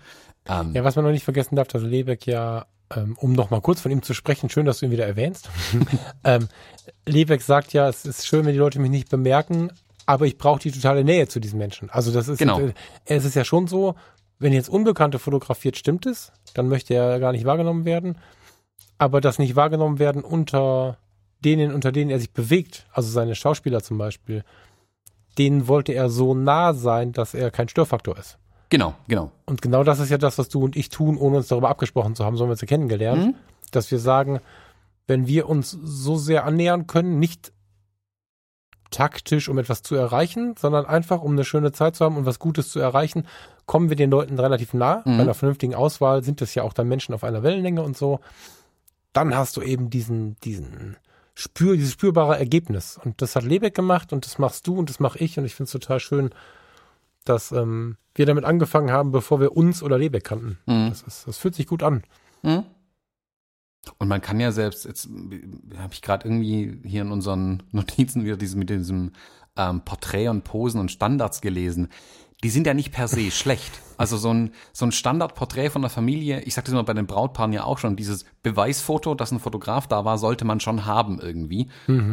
[0.49, 3.61] Ähm, Ja, was man noch nicht vergessen darf, dass Lebeck ja, ähm, um noch mal
[3.61, 5.49] kurz von ihm zu sprechen, schön, dass du ihn wieder erwähnst.
[6.25, 6.49] ähm,
[7.07, 9.71] Lebeck sagt ja, es ist schön, wenn die Leute mich nicht bemerken,
[10.07, 11.91] aber ich brauche die totale Nähe zu diesen Menschen.
[11.91, 12.61] Also das ist, Genau.
[12.61, 12.73] äh,
[13.05, 13.95] es ist ja schon so,
[14.39, 18.19] wenn jetzt Unbekannte fotografiert, stimmt es, dann möchte er gar nicht wahrgenommen werden.
[18.97, 20.99] Aber das nicht wahrgenommen werden unter
[21.45, 24.45] denen, unter denen er sich bewegt, also seine Schauspieler zum Beispiel,
[25.39, 28.39] denen wollte er so nah sein, dass er kein Störfaktor ist.
[28.69, 29.31] Genau, genau.
[29.47, 32.15] Und genau das ist ja das, was du und ich tun, ohne uns darüber abgesprochen
[32.15, 33.37] zu haben, so haben wir uns ja kennengelernt,
[33.71, 34.41] dass wir sagen,
[35.07, 37.53] wenn wir uns so sehr annähern können, nicht
[38.91, 42.39] taktisch, um etwas zu erreichen, sondern einfach, um eine schöne Zeit zu haben und was
[42.39, 43.27] Gutes zu erreichen,
[43.67, 45.03] kommen wir den Leuten relativ nah.
[45.05, 48.21] Bei einer vernünftigen Auswahl sind es ja auch dann Menschen auf einer Wellenlänge und so.
[49.13, 50.97] Dann hast du eben diesen, diesen
[51.35, 52.99] Spür, dieses spürbare Ergebnis.
[53.03, 55.55] Und das hat Lebeck gemacht und das machst du und das mache ich und ich
[55.55, 56.31] finde es total schön,
[57.29, 60.59] dass ähm, wir damit angefangen haben, bevor wir uns oder Lebeck kannten.
[60.89, 62.03] Das, ist, das fühlt sich gut an.
[63.99, 65.09] Und man kann ja selbst, jetzt
[65.77, 69.13] habe ich gerade irgendwie hier in unseren Notizen wieder dieses, mit diesem
[69.57, 71.89] ähm, Porträt und Posen und Standards gelesen.
[72.45, 73.81] Die sind ja nicht per se schlecht.
[73.97, 77.09] Also so ein, so ein Standardporträt von der Familie, ich sag das immer bei den
[77.09, 81.21] Brautpaaren ja auch schon, dieses Beweisfoto, dass ein Fotograf da war, sollte man schon haben
[81.21, 81.69] irgendwie.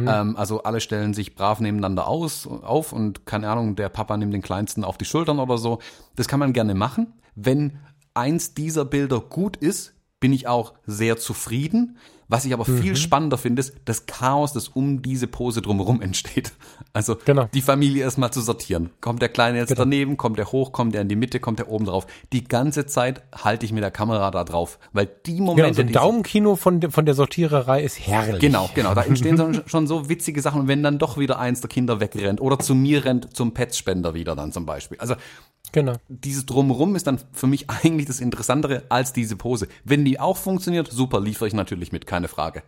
[0.08, 4.34] Ähm, also alle stellen sich brav nebeneinander aus, auf und keine Ahnung, der Papa nimmt
[4.34, 5.78] den Kleinsten auf die Schultern oder so.
[6.16, 7.12] Das kann man gerne machen.
[7.36, 7.78] Wenn
[8.14, 11.98] eins dieser Bilder gut ist, bin ich auch sehr zufrieden.
[12.28, 16.52] Was ich aber viel spannender finde, ist das Chaos, das um diese Pose drumherum entsteht.
[16.92, 17.48] Also Genau.
[17.54, 18.90] die Familie erstmal zu sortieren.
[19.00, 19.80] Kommt der Kleine jetzt Genau.
[19.82, 22.06] daneben, kommt der hoch, kommt der in die Mitte, kommt der oben drauf.
[22.32, 25.82] Die ganze Zeit halte ich mit der Kamera da drauf, weil die Genau, Momente, so
[25.82, 28.40] ein Daumenkino von, de, von der Sortiererei ist herrlich.
[28.40, 28.94] Genau, genau.
[28.94, 30.62] Da entstehen schon so witzige Sachen.
[30.62, 34.14] Und wenn dann doch wieder eins der Kinder wegrennt oder zu mir rennt, zum Petspender
[34.14, 34.98] wieder dann zum Beispiel.
[34.98, 35.14] Also
[35.72, 35.94] Genau.
[36.08, 39.68] dieses Drumherum ist dann für mich eigentlich das Interessantere als diese Pose.
[39.84, 42.62] Wenn die auch funktioniert, super, liefere ich natürlich mit, keine Frage.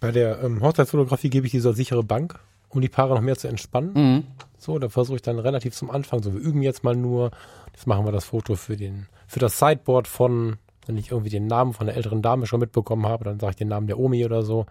[0.00, 2.38] Bei der ähm, Hochzeitsfotografie gebe ich die so als sichere Bank,
[2.68, 3.92] um die Paare noch mehr zu entspannen.
[3.94, 4.24] Mhm.
[4.58, 7.30] So, da versuche ich dann relativ zum Anfang, so wir üben jetzt mal nur,
[7.72, 11.46] jetzt machen wir das Foto für den, für das Sideboard von, wenn ich irgendwie den
[11.46, 14.24] Namen von der älteren Dame schon mitbekommen habe, dann sage ich den Namen der Omi
[14.24, 14.66] oder so.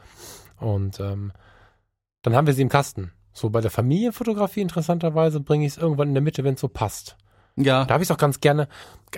[0.59, 1.31] Und ähm,
[2.21, 3.11] dann haben wir sie im Kasten.
[3.37, 6.69] So bei der Familienfotografie interessanterweise bringe ich es irgendwann in der Mitte, wenn es so
[6.69, 7.17] passt.
[7.57, 8.67] Ja, Da habe ich auch ganz gerne.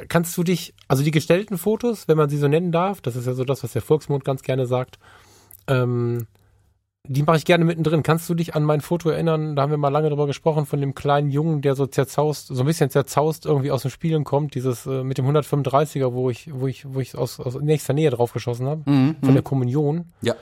[0.09, 3.27] Kannst du dich, also die gestellten Fotos, wenn man sie so nennen darf, das ist
[3.27, 4.97] ja so das, was der Volksmund ganz gerne sagt,
[5.67, 6.25] ähm,
[7.09, 8.03] die mache ich gerne mittendrin.
[8.03, 9.55] Kannst du dich an mein Foto erinnern?
[9.55, 12.59] Da haben wir mal lange drüber gesprochen, von dem kleinen Jungen, der so zerzaust, so
[12.61, 16.49] ein bisschen zerzaust irgendwie aus dem Spielen kommt, dieses äh, mit dem 135er, wo ich,
[16.53, 20.11] wo ich, wo ich aus, aus nächster Nähe drauf geschossen habe, Mhm, von der Kommunion.
[20.21, 20.33] ja.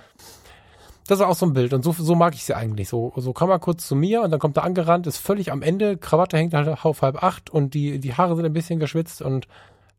[1.08, 2.90] Das ist auch so ein Bild und so, so mag ich sie eigentlich.
[2.90, 5.62] So, so kam er kurz zu mir und dann kommt er angerannt, ist völlig am
[5.62, 9.22] Ende, Krawatte hängt halt auf halb acht und die, die Haare sind ein bisschen geschwitzt
[9.22, 9.48] und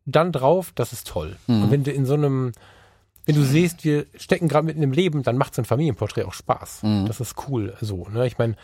[0.04, 1.36] dann drauf, das ist toll.
[1.48, 2.52] Und wenn du in so einem,
[3.24, 6.32] wenn du siehst, wir stecken gerade mitten im Leben, dann macht so ein Familienporträt auch
[6.32, 6.82] Spaß.
[7.06, 7.74] Das ist cool.
[7.80, 8.26] So, ne?
[8.26, 8.54] Ich meine,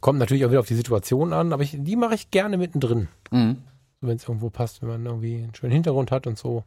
[0.00, 3.08] kommt natürlich auch wieder auf die Situation an, aber ich, die mache ich gerne mittendrin.
[3.30, 3.62] Mhm.
[4.02, 6.64] Wenn es irgendwo passt, wenn man irgendwie einen schönen Hintergrund hat und so.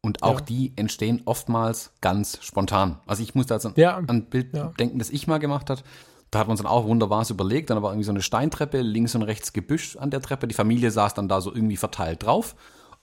[0.00, 0.46] Und auch Ja.
[0.46, 2.98] die entstehen oftmals ganz spontan.
[3.06, 3.96] Also ich musste also Ja.
[3.96, 4.72] an ein Bild Ja.
[4.78, 5.82] denken, das ich mal gemacht hat.
[6.30, 7.70] Da hat man uns dann auch wunderbar was überlegt.
[7.70, 10.46] Dann war irgendwie so eine Steintreppe, links und rechts Gebüsch an der Treppe.
[10.46, 12.54] Die Familie saß dann da so irgendwie verteilt drauf.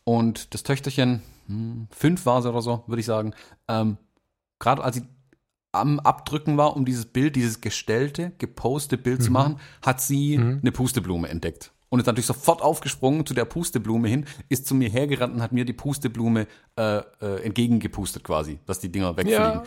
[0.04, 3.34] Und das Töchterchen, hm, fünf war sie oder so, würde ich sagen,
[3.68, 3.98] ähm,
[4.60, 5.04] gerade als sie
[5.72, 10.72] am Abdrücken war, um dieses Bild, dieses gestellte, gepostete Bild zu machen, hat sie eine
[10.72, 11.72] Pusteblume entdeckt.
[11.96, 15.54] Und ist natürlich sofort aufgesprungen zu der Pusteblume hin, ist zu mir hergerannt und hat
[15.54, 16.46] mir die Pusteblume
[16.78, 19.62] äh, äh, entgegengepustet quasi, dass die Dinger wegfliegen.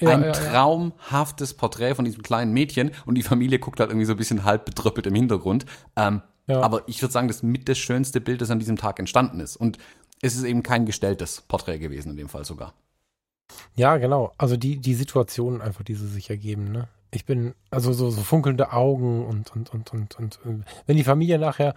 [0.00, 0.32] Ja, Ein ja, ja.
[0.32, 4.42] traumhaftes Porträt von diesem kleinen Mädchen und die Familie guckt halt irgendwie so ein bisschen
[4.42, 5.66] halb betröppelt im Hintergrund.
[5.94, 6.62] Ähm, Ja.
[6.62, 9.38] Aber ich würde sagen, das ist mit das schönste Bild, das an diesem Tag entstanden
[9.38, 9.54] ist.
[9.56, 9.78] Und
[10.20, 12.74] es ist eben kein gestelltes Porträt gewesen, in dem Fall sogar.
[13.76, 14.32] Ja, genau.
[14.36, 16.88] Also die, die Situationen einfach, die sie sich ergeben, ne?
[17.10, 21.04] Ich bin, also so, so funkelnde Augen und, und, und, und, und, äh, wenn die
[21.04, 21.74] Familie nachher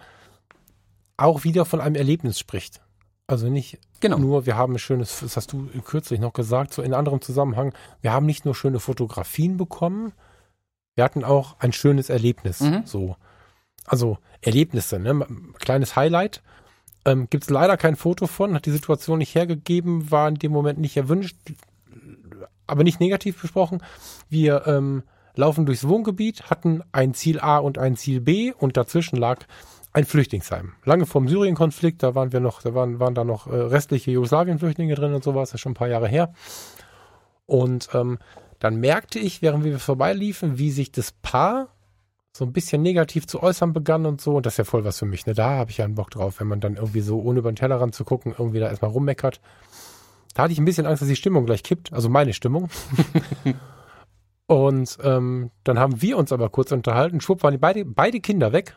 [1.16, 2.80] auch wieder von einem Erlebnis spricht.
[3.26, 4.18] Also nicht Genau.
[4.18, 7.72] nur, wir haben ein schönes, das hast du kürzlich noch gesagt, so in anderem Zusammenhang,
[8.00, 10.12] wir haben nicht nur schöne Fotografien bekommen,
[10.96, 12.60] wir hatten auch ein schönes Erlebnis.
[12.60, 12.82] Mhm.
[12.84, 13.16] So.
[13.86, 15.26] Also Erlebnisse, ne?
[15.58, 16.42] Kleines Highlight.
[17.04, 20.52] Ähm, Gibt es leider kein Foto von, hat die Situation nicht hergegeben, war in dem
[20.52, 21.36] Moment nicht erwünscht,
[22.66, 23.82] aber nicht negativ besprochen.
[24.28, 25.02] Wir ähm,
[25.34, 29.46] laufen durchs Wohngebiet, hatten ein Ziel A und ein Ziel B und dazwischen lag
[29.92, 30.72] ein Flüchtlingsheim.
[30.84, 34.94] Lange vorm Syrien-Konflikt, da waren wir noch, da waren, waren da noch äh, restliche Jugoslawien-Flüchtlinge
[34.94, 36.32] drin und sowas, das ist schon ein paar Jahre her.
[37.46, 38.18] Und ähm,
[38.58, 41.68] dann merkte ich, während wir vorbeiliefen, wie sich das Paar
[42.32, 44.36] so ein bisschen negativ zu äußern begann und so.
[44.36, 45.26] Und das ist ja voll was für mich.
[45.26, 45.34] Ne?
[45.34, 47.56] Da habe ich ja einen Bock drauf, wenn man dann irgendwie so, ohne über den
[47.56, 49.40] Tellerrand zu gucken, irgendwie da erstmal rummeckert.
[50.34, 52.70] Da hatte ich ein bisschen Angst, dass die Stimmung gleich kippt, also meine Stimmung.
[54.52, 57.20] und ähm, dann haben wir uns aber kurz unterhalten.
[57.20, 58.76] Schwupp waren die beide, beide Kinder weg.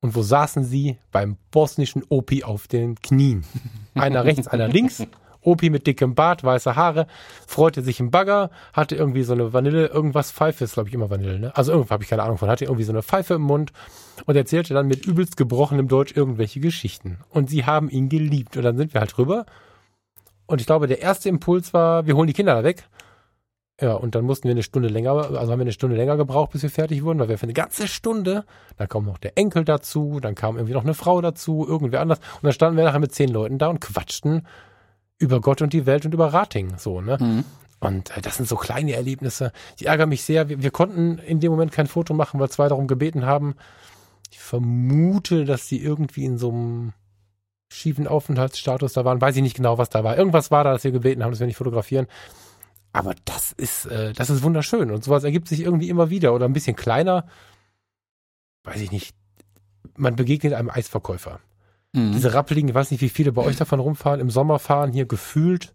[0.00, 0.98] Und wo saßen sie?
[1.12, 3.44] Beim bosnischen Opi auf den Knien.
[3.94, 5.06] Einer rechts, einer links.
[5.40, 7.06] Opi mit dickem Bart, weiße Haare,
[7.46, 11.08] freute sich im Bagger, hatte irgendwie so eine Vanille, irgendwas Pfeife ist, glaube ich, immer
[11.08, 11.56] Vanille, ne?
[11.56, 13.72] Also irgendwo habe ich keine Ahnung von, hatte irgendwie so eine Pfeife im Mund
[14.24, 17.18] und erzählte dann mit übelst gebrochenem Deutsch irgendwelche Geschichten.
[17.30, 18.56] Und sie haben ihn geliebt.
[18.56, 19.46] Und dann sind wir halt rüber.
[20.46, 22.88] Und ich glaube, der erste Impuls war, wir holen die Kinder da weg.
[23.80, 26.52] Ja, und dann mussten wir eine Stunde länger, also haben wir eine Stunde länger gebraucht,
[26.52, 28.44] bis wir fertig wurden, weil wir für eine ganze Stunde,
[28.78, 32.18] dann kam noch der Enkel dazu, dann kam irgendwie noch eine Frau dazu, irgendwer anders.
[32.36, 34.46] Und dann standen wir nachher mit zehn Leuten da und quatschten
[35.18, 37.18] über Gott und die Welt und über Rating, so, ne?
[37.20, 37.44] Mhm.
[37.78, 39.52] Und äh, das sind so kleine Erlebnisse.
[39.78, 40.48] Die ärgern mich sehr.
[40.48, 43.56] Wir, wir konnten in dem Moment kein Foto machen, weil zwei darum gebeten haben.
[44.30, 46.92] Ich vermute, dass die irgendwie in so einem
[47.68, 49.20] schiefen Aufenthaltsstatus da waren.
[49.20, 50.16] Weiß ich nicht genau, was da war.
[50.16, 52.06] Irgendwas war da, dass wir gebeten haben, dass wir nicht fotografieren.
[52.96, 54.90] Aber das ist, äh, das ist wunderschön.
[54.90, 56.32] Und sowas ergibt sich irgendwie immer wieder.
[56.32, 57.26] Oder ein bisschen kleiner.
[58.64, 59.14] Weiß ich nicht.
[59.98, 61.40] Man begegnet einem Eisverkäufer.
[61.92, 62.12] Mhm.
[62.12, 65.04] Diese rappeligen, ich weiß nicht, wie viele bei euch davon rumfahren, im Sommer fahren hier
[65.04, 65.74] gefühlt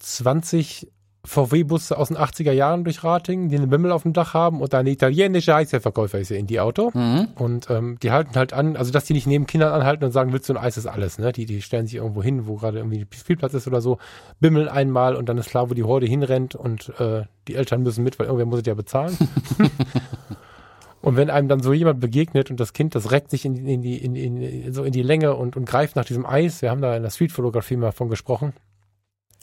[0.00, 0.90] 20
[1.24, 4.74] VW-Busse aus den 80er Jahren durch Rating, die einen Bimmel auf dem Dach haben und
[4.74, 6.90] eine italienische Eisverkäufer ist ja in die Auto.
[6.94, 7.28] Mhm.
[7.34, 10.32] Und ähm, die halten halt an, also dass die nicht neben Kindern anhalten und sagen,
[10.32, 11.32] willst du ein Eis ist alles, ne?
[11.32, 13.98] Die, die stellen sich irgendwo hin, wo gerade irgendwie Spielplatz ist oder so,
[14.40, 18.02] bimmeln einmal und dann ist klar, wo die Horde hinrennt und äh, die Eltern müssen
[18.02, 19.16] mit, weil irgendwer muss es ja bezahlen.
[21.02, 23.72] und wenn einem dann so jemand begegnet und das Kind, das reckt sich in, die-
[23.74, 26.70] in die, in, in, so in die Länge und, und greift nach diesem Eis, wir
[26.70, 28.52] haben da in der Streetfotografie mal von gesprochen,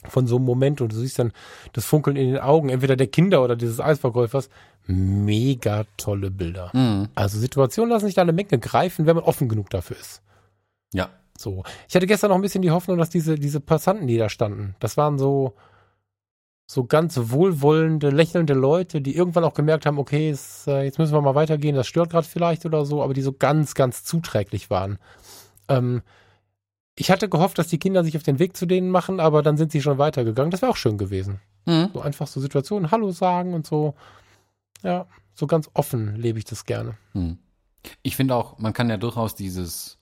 [0.06, 1.32] von so einem Moment und du siehst dann
[1.74, 4.50] das Funkeln in den Augen, entweder der Kinder oder dieses Eisverkäufers.
[4.86, 6.72] Mega tolle Bilder.
[6.74, 7.10] Mhm.
[7.16, 10.22] Also Situationen lassen sich da eine Menge greifen, wenn man offen genug dafür ist.
[10.94, 11.10] Ja.
[11.38, 11.64] So.
[11.88, 14.76] Ich hatte gestern noch ein bisschen die Hoffnung, dass diese, diese Passanten, die da standen,
[14.80, 15.54] das waren so,
[16.66, 21.14] so ganz wohlwollende, lächelnde Leute, die irgendwann auch gemerkt haben, okay, es, äh, jetzt müssen
[21.14, 24.70] wir mal weitergehen, das stört gerade vielleicht oder so, aber die so ganz, ganz zuträglich
[24.70, 24.98] waren.
[25.70, 26.02] Ähm,
[27.00, 29.56] ich hatte gehofft, dass die Kinder sich auf den Weg zu denen machen, aber dann
[29.58, 30.52] sind sie schon weitergegangen.
[30.52, 31.40] Das wäre auch schön gewesen.
[31.66, 31.90] Mhm.
[31.94, 33.94] So einfach so Situationen, Hallo sagen und so.
[34.84, 36.98] Ja, so ganz offen lebe ich das gerne.
[37.14, 37.38] Hm.
[38.02, 39.98] Ich finde auch, man kann ja durchaus dieses,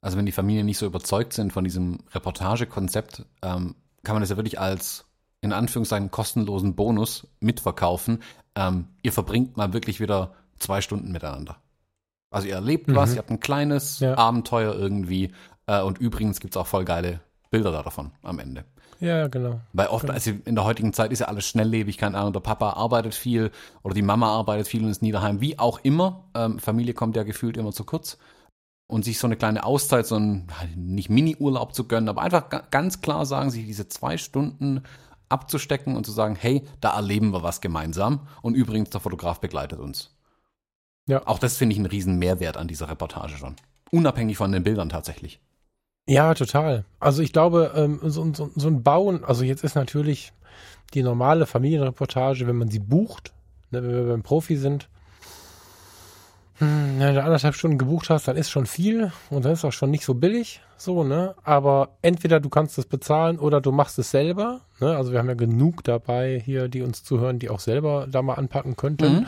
[0.00, 4.30] also wenn die Familien nicht so überzeugt sind von diesem Reportagekonzept, ähm, kann man das
[4.30, 5.04] ja wirklich als
[5.42, 8.22] in Anführungszeichen kostenlosen Bonus mitverkaufen.
[8.54, 11.56] Ähm, ihr verbringt mal wirklich wieder zwei Stunden miteinander.
[12.30, 12.94] Also ihr erlebt Mhm.
[12.96, 14.16] was, ihr habt ein kleines Ja.
[14.16, 15.32] Abenteuer irgendwie
[15.70, 18.64] äh, und übrigens gibt's auch voll geile Bilder da davon am Ende.
[19.00, 19.60] Ja, genau.
[19.72, 22.74] Weil oft, also in der heutigen Zeit ist ja alles schnelllebig, keine Ahnung, der Papa
[22.74, 23.50] arbeitet viel
[23.82, 26.24] oder die Mama arbeitet viel und ist nie daheim, wie auch immer.
[26.34, 28.18] Ähm, Familie kommt ja gefühlt immer zu kurz.
[28.86, 32.64] Und sich so eine kleine Auszeit, so ein, nicht Mini-Urlaub zu gönnen, aber einfach ga-
[32.70, 34.82] ganz klar sagen, sich diese zwei Stunden
[35.28, 38.26] abzustecken und zu sagen, hey, da erleben wir was gemeinsam.
[38.42, 40.16] Und übrigens, der Fotograf begleitet uns.
[41.06, 41.24] Ja.
[41.26, 43.54] Auch das finde ich einen riesen Mehrwert an dieser Reportage schon.
[43.92, 45.40] Unabhängig von den Bildern tatsächlich.
[46.10, 46.84] Ja, total.
[46.98, 50.32] Also ich glaube, ähm, so, so, so ein Bauen, also jetzt ist natürlich
[50.92, 53.32] die normale Familienreportage, wenn man sie bucht,
[53.70, 54.88] ne, wenn wir beim Profi sind,
[56.54, 59.72] hm, wenn du anderthalb Stunden gebucht hast, dann ist schon viel und dann ist auch
[59.72, 61.36] schon nicht so billig, so, ne?
[61.44, 64.96] Aber entweder du kannst es bezahlen oder du machst es selber, ne?
[64.96, 68.34] Also wir haben ja genug dabei hier, die uns zuhören, die auch selber da mal
[68.34, 69.12] anpacken könnten.
[69.12, 69.26] Mhm.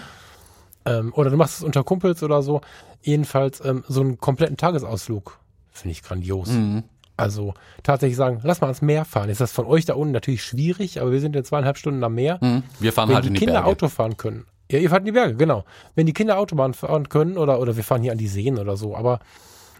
[0.84, 2.60] Ähm, oder du machst es unter Kumpels oder so.
[3.02, 5.38] Jedenfalls ähm, so einen kompletten Tagesausflug
[5.72, 6.48] finde ich grandios.
[6.50, 6.84] Mhm.
[7.16, 9.28] Also tatsächlich sagen, lass mal ans Meer fahren.
[9.28, 12.14] Ist das von euch da unten natürlich schwierig, aber wir sind in zweieinhalb Stunden am
[12.14, 12.38] Meer.
[12.40, 12.62] Mhm.
[12.80, 13.68] Wir fahren Wenn halt die in die Kinder Berge.
[13.68, 14.46] Auto fahren können.
[14.70, 15.64] Ja, ihr fahrt in die Berge, genau.
[15.94, 18.76] Wenn die Kinder Autobahn fahren können oder, oder wir fahren hier an die Seen oder
[18.76, 19.20] so, aber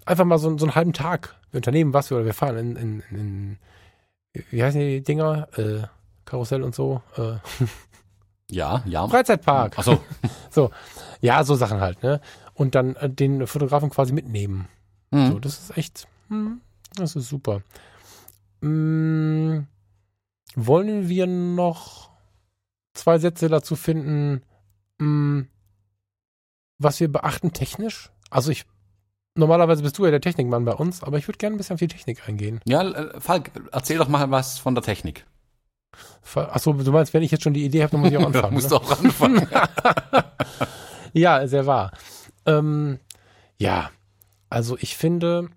[0.04, 1.36] einfach mal so, so einen halben Tag.
[1.50, 3.58] Wir unternehmen was oder wir fahren in, in, in
[4.50, 5.48] wie heißen die Dinger?
[5.56, 5.82] Äh,
[6.26, 7.00] Karussell und so.
[7.16, 7.34] Äh,
[8.50, 9.08] Ja, ja.
[9.08, 9.78] Freizeitpark.
[9.78, 10.00] Achso,
[11.22, 12.20] Ja, so Sachen halt, ne?
[12.54, 14.68] Und dann äh, den Fotografen quasi mitnehmen.
[15.12, 15.40] So, mhm.
[15.40, 16.60] das ist echt, hm,
[16.96, 17.62] das ist super.
[18.62, 19.66] Hm,
[20.56, 22.10] wollen wir noch
[22.94, 24.42] zwei Sätze dazu finden,
[24.98, 25.48] hm,
[26.78, 28.10] was wir beachten technisch?
[28.30, 28.64] Also ich,
[29.34, 31.80] normalerweise bist du ja der Technikmann bei uns, aber ich würde gerne ein bisschen auf
[31.80, 32.60] die Technik eingehen.
[32.64, 35.26] ja, äh, Falk, erzähl doch mal was von der Technik.
[36.34, 38.54] Achso, du meinst, wenn ich jetzt schon die Idee habe, dann muss ich auch anfangen.
[38.54, 38.76] musst ne?
[38.76, 39.46] auch anfangen.
[41.12, 41.92] Ja, sehr wahr.
[42.46, 42.98] Ähm,
[43.58, 43.90] ja,
[44.52, 45.48] also ich finde,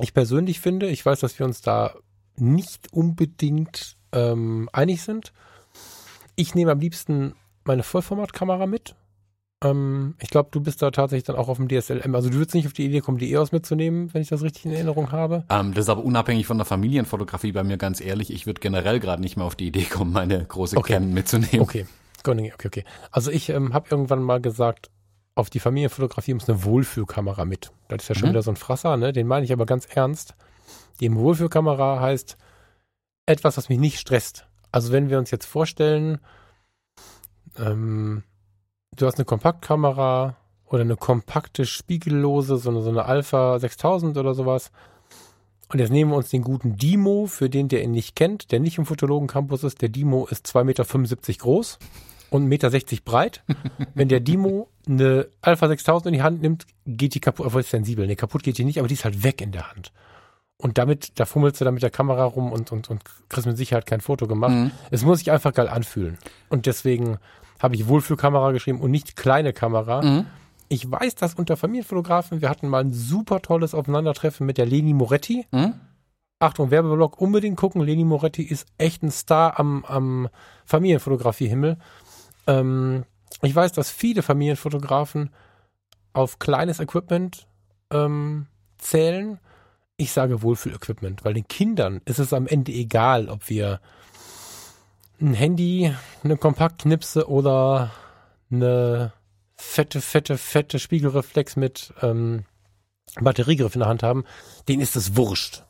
[0.00, 1.94] ich persönlich finde, ich weiß, dass wir uns da
[2.36, 5.32] nicht unbedingt ähm, einig sind.
[6.36, 8.96] Ich nehme am liebsten meine Vollformatkamera mit.
[9.64, 12.14] Ähm, ich glaube, du bist da tatsächlich dann auch auf dem DSLM.
[12.14, 14.66] Also du würdest nicht auf die Idee kommen, die EOS mitzunehmen, wenn ich das richtig
[14.66, 15.44] in Erinnerung habe.
[15.48, 18.30] ähm, das ist aber unabhängig von der Familienfotografie bei mir ganz ehrlich.
[18.30, 20.94] Ich würde generell gerade nicht mehr auf die Idee kommen, meine große Okay.
[20.94, 21.60] Canon mitzunehmen.
[21.60, 21.86] Okay,
[22.26, 22.84] okay, okay.
[23.10, 24.90] Also ich ähm, habe irgendwann mal gesagt,
[25.34, 27.72] auf die Familienfotografie muss eine Wohlfühlkamera mit.
[27.88, 28.32] Das ist ja schon Mhm.
[28.32, 29.12] wieder so ein Frasser, ne?
[29.12, 30.34] Den meine ich aber ganz ernst.
[31.00, 32.36] Die Wohlfühlkamera heißt
[33.26, 34.46] etwas, was mich nicht stresst.
[34.72, 36.18] Also wenn wir uns jetzt vorstellen,
[37.58, 38.22] ähm,
[38.96, 44.34] du hast eine Kompaktkamera oder eine kompakte spiegellose, so eine, so eine Alpha 6000 oder
[44.34, 44.70] sowas.
[45.72, 48.60] Und jetzt nehmen wir uns den guten Dimo, für den, der ihn nicht kennt, der
[48.60, 49.82] nicht im Fotologen Campus ist.
[49.82, 51.78] Der Dimo ist 2,75 Meter groß
[52.30, 53.42] und 1,60 Meter breit.
[53.94, 57.70] Wenn der Dimo eine Alpha 6000 in die Hand nimmt, geht die kaputt, obwohl es
[57.70, 59.92] sensibel, nee, kaputt geht die nicht, aber die ist halt weg in der Hand.
[60.56, 63.56] Und damit, da fummelst du dann mit der Kamera rum und, und, und kriegst mit
[63.56, 64.52] Sicherheit kein Foto gemacht.
[64.52, 64.70] Mhm.
[64.90, 66.18] Es muss sich einfach geil anfühlen.
[66.50, 67.18] Und deswegen
[67.60, 70.02] habe ich Wohlfühlkamera geschrieben und nicht kleine Kamera.
[70.02, 70.26] Mhm.
[70.68, 74.92] Ich weiß, dass unter Familienfotografen, wir hatten mal ein super tolles Aufeinandertreffen mit der Leni
[74.92, 75.46] Moretti.
[75.50, 75.74] Mhm.
[76.38, 77.82] Achtung, Werbeblock, unbedingt gucken.
[77.82, 80.28] Leni Moretti ist echt ein Star am, am
[80.64, 81.76] Familienfotografie-Himmel.
[82.50, 83.04] Ähm,
[83.42, 85.30] ich weiß, dass viele Familienfotografen
[86.12, 87.46] auf kleines Equipment
[87.92, 88.46] ähm,
[88.78, 89.38] zählen.
[89.96, 93.80] Ich sage Wohlfühl-Equipment, weil den Kindern ist es am Ende egal, ob wir
[95.20, 95.94] ein Handy,
[96.24, 97.92] eine Kompaktknipse oder
[98.50, 99.12] eine
[99.56, 102.44] fette, fette, fette Spiegelreflex mit ähm,
[103.20, 104.24] Batteriegriff in der Hand haben,
[104.68, 105.64] denen ist es wurscht.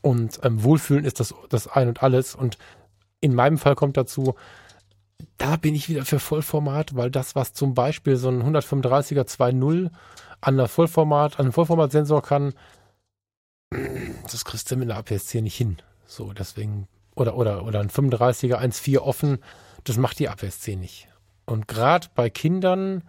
[0.00, 2.34] Und ähm, Wohlfühlen ist das, das Ein und Alles.
[2.34, 2.58] Und
[3.20, 4.34] in meinem Fall kommt dazu,
[5.38, 9.90] da bin ich wieder für Vollformat, weil das, was zum Beispiel so ein 135er 2.0
[10.40, 12.54] an der Vollformat, an einem Vollformatsensor kann,
[13.70, 15.78] das kriegst du mit einer APS-C nicht hin.
[16.06, 19.38] So, deswegen, oder, oder, oder ein 35er 1.4 offen,
[19.84, 21.08] das macht die APS-C nicht.
[21.46, 23.02] Und gerade bei Kindern,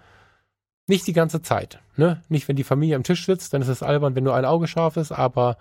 [0.87, 1.79] nicht die ganze Zeit.
[1.95, 2.21] Ne?
[2.29, 4.67] Nicht, wenn die Familie am Tisch sitzt, dann ist es albern, wenn nur ein Auge
[4.67, 5.57] scharf ist, aber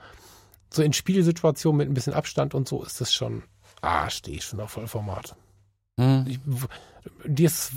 [0.70, 3.42] so in Spielsituationen mit ein bisschen Abstand und so ist es schon,
[3.82, 5.36] ah, stehe ich schon auf Vollformat.
[6.00, 6.24] Hm.
[6.26, 6.38] Ich,
[7.26, 7.72] dir ist,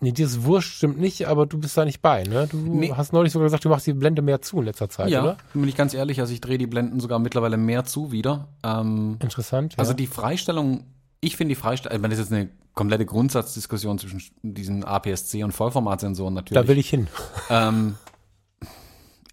[0.00, 2.46] nee, dir ist Wurscht stimmt nicht, aber du bist da nicht bei, ne?
[2.50, 2.92] Du Nee.
[2.92, 5.36] hast neulich sogar gesagt, du machst die Blende mehr zu in letzter Zeit, Ja, oder?
[5.54, 8.48] bin ich ganz ehrlich, also ich drehe die Blenden sogar mittlerweile mehr zu wieder.
[8.62, 9.74] Ähm, Interessant.
[9.78, 9.96] Also ja.
[9.96, 10.84] die Freistellung,
[11.20, 15.42] ich finde die Freistellung, ich meine, das ist jetzt eine komplette Grundsatzdiskussion zwischen diesen APS-C
[15.44, 16.60] und Vollformatsensoren natürlich.
[16.62, 17.08] da will ich hin.
[17.50, 17.96] Ähm,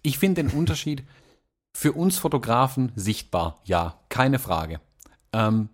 [0.02, 1.02] ich finde den Unterschied
[1.72, 4.80] für uns Fotografen sichtbar, ja, keine Frage.
[5.32, 5.68] Ähm,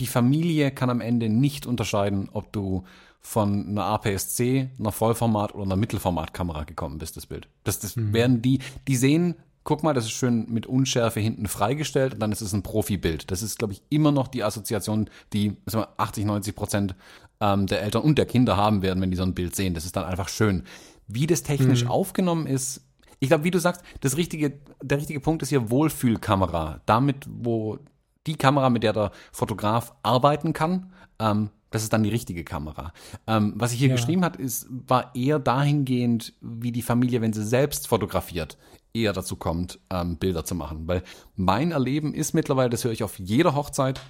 [0.00, 2.84] die Familie kann am Ende nicht unterscheiden, ob du
[3.20, 7.48] von einer APS-C, einer Vollformat oder einer Mittelformatkamera gekommen bist, das Bild.
[7.64, 9.34] Das, das werden die, die sehen,
[9.64, 13.30] guck mal, das ist schön mit Unschärfe hinten freigestellt und dann ist es ein Profibild.
[13.32, 16.94] Das ist, glaube ich, immer noch die Assoziation, die wir, 80, 90 Prozent
[17.40, 19.74] ähm, der Eltern und der Kinder haben werden, wenn die so ein Bild sehen.
[19.74, 20.62] Das ist dann einfach schön.
[21.08, 22.82] Wie das technisch aufgenommen ist,
[23.18, 26.80] ich glaube, wie du sagst, das richtige, der richtige Punkt ist hier Wohlfühlkamera.
[26.86, 27.78] Damit, wo
[28.26, 32.92] die Kamera, mit der der Fotograf arbeiten kann, ähm, das ist dann die richtige Kamera.
[33.26, 37.44] Ähm, was ich hier geschrieben hat, ist, war eher dahingehend, wie die Familie, wenn sie
[37.44, 38.56] selbst fotografiert,
[38.94, 40.86] eher dazu kommt, ähm, Bilder zu machen.
[40.86, 41.02] Weil
[41.34, 44.00] mein Erleben ist mittlerweile, das höre ich auf jeder Hochzeit,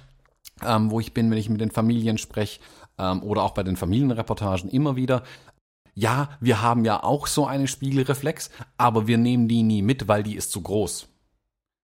[0.65, 2.59] ähm, wo ich bin, wenn ich mit den Familien spreche,
[2.97, 5.23] ähm, oder auch bei den Familienreportagen immer wieder.
[5.93, 10.23] Ja, wir haben ja auch so eine Spiegelreflex, aber wir nehmen die nie mit, weil
[10.23, 11.07] die ist zu groß.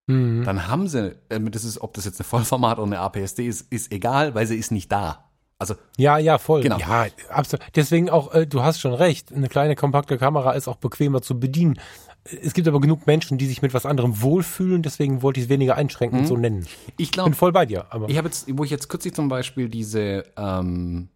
[0.07, 0.43] Mhm.
[0.43, 3.71] Dann haben sie, äh, das ist, ob das jetzt eine Vollformat oder eine APS-D ist,
[3.71, 5.29] ist egal, weil sie ist nicht da.
[5.59, 6.61] Also Ja, ja, voll.
[6.61, 6.77] Genau.
[6.77, 7.65] Ja, absolut.
[7.75, 11.39] Deswegen auch, äh, du hast schon recht, eine kleine kompakte Kamera ist auch bequemer zu
[11.39, 11.79] bedienen.
[12.25, 15.49] Es gibt aber genug Menschen, die sich mit was anderem wohlfühlen, deswegen wollte ich es
[15.49, 16.65] weniger einschränkend so nennen.
[16.97, 19.27] ich Bin glaube, voll bei dir, aber ich habe jetzt, wo ich jetzt kürzlich zum
[19.27, 21.09] Beispiel diese ähm,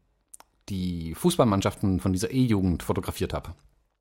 [0.68, 3.54] die Fußballmannschaften von dieser E-Jugend fotografiert habe.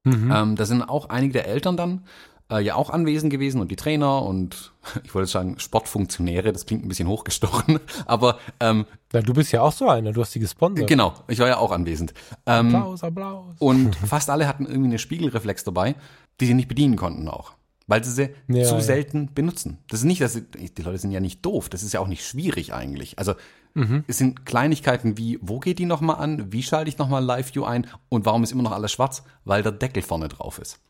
[0.04, 2.04] Ähm, da sind auch einige der Eltern dann
[2.50, 4.72] äh, ja auch anwesend gewesen und die Trainer und
[5.04, 9.62] ich wollte sagen Sportfunktionäre, das klingt ein bisschen hochgestochen, aber ähm, Na, du bist ja
[9.62, 10.88] auch so einer, du hast die gesponsert.
[10.88, 12.14] genau, ich war ja auch anwesend.
[12.46, 13.56] Ähm, Applaus, Applaus.
[13.58, 15.94] Und fast alle hatten irgendwie eine Spiegelreflex dabei,
[16.40, 17.52] die sie nicht bedienen konnten auch.
[17.88, 18.80] Weil sie sie Ja, zu ja.
[18.80, 19.78] selten benutzen.
[19.88, 21.68] Das ist nicht, dass sie, die Leute sind ja nicht doof.
[21.68, 23.18] Das ist ja auch nicht schwierig eigentlich.
[23.18, 23.34] Also
[23.74, 24.04] Mhm.
[24.08, 26.50] es sind Kleinigkeiten wie, wo geht die nochmal an?
[26.50, 27.86] Wie schalte ich nochmal Live-View ein?
[28.08, 29.22] Und warum ist immer noch alles schwarz?
[29.44, 30.80] Weil der Deckel vorne drauf ist.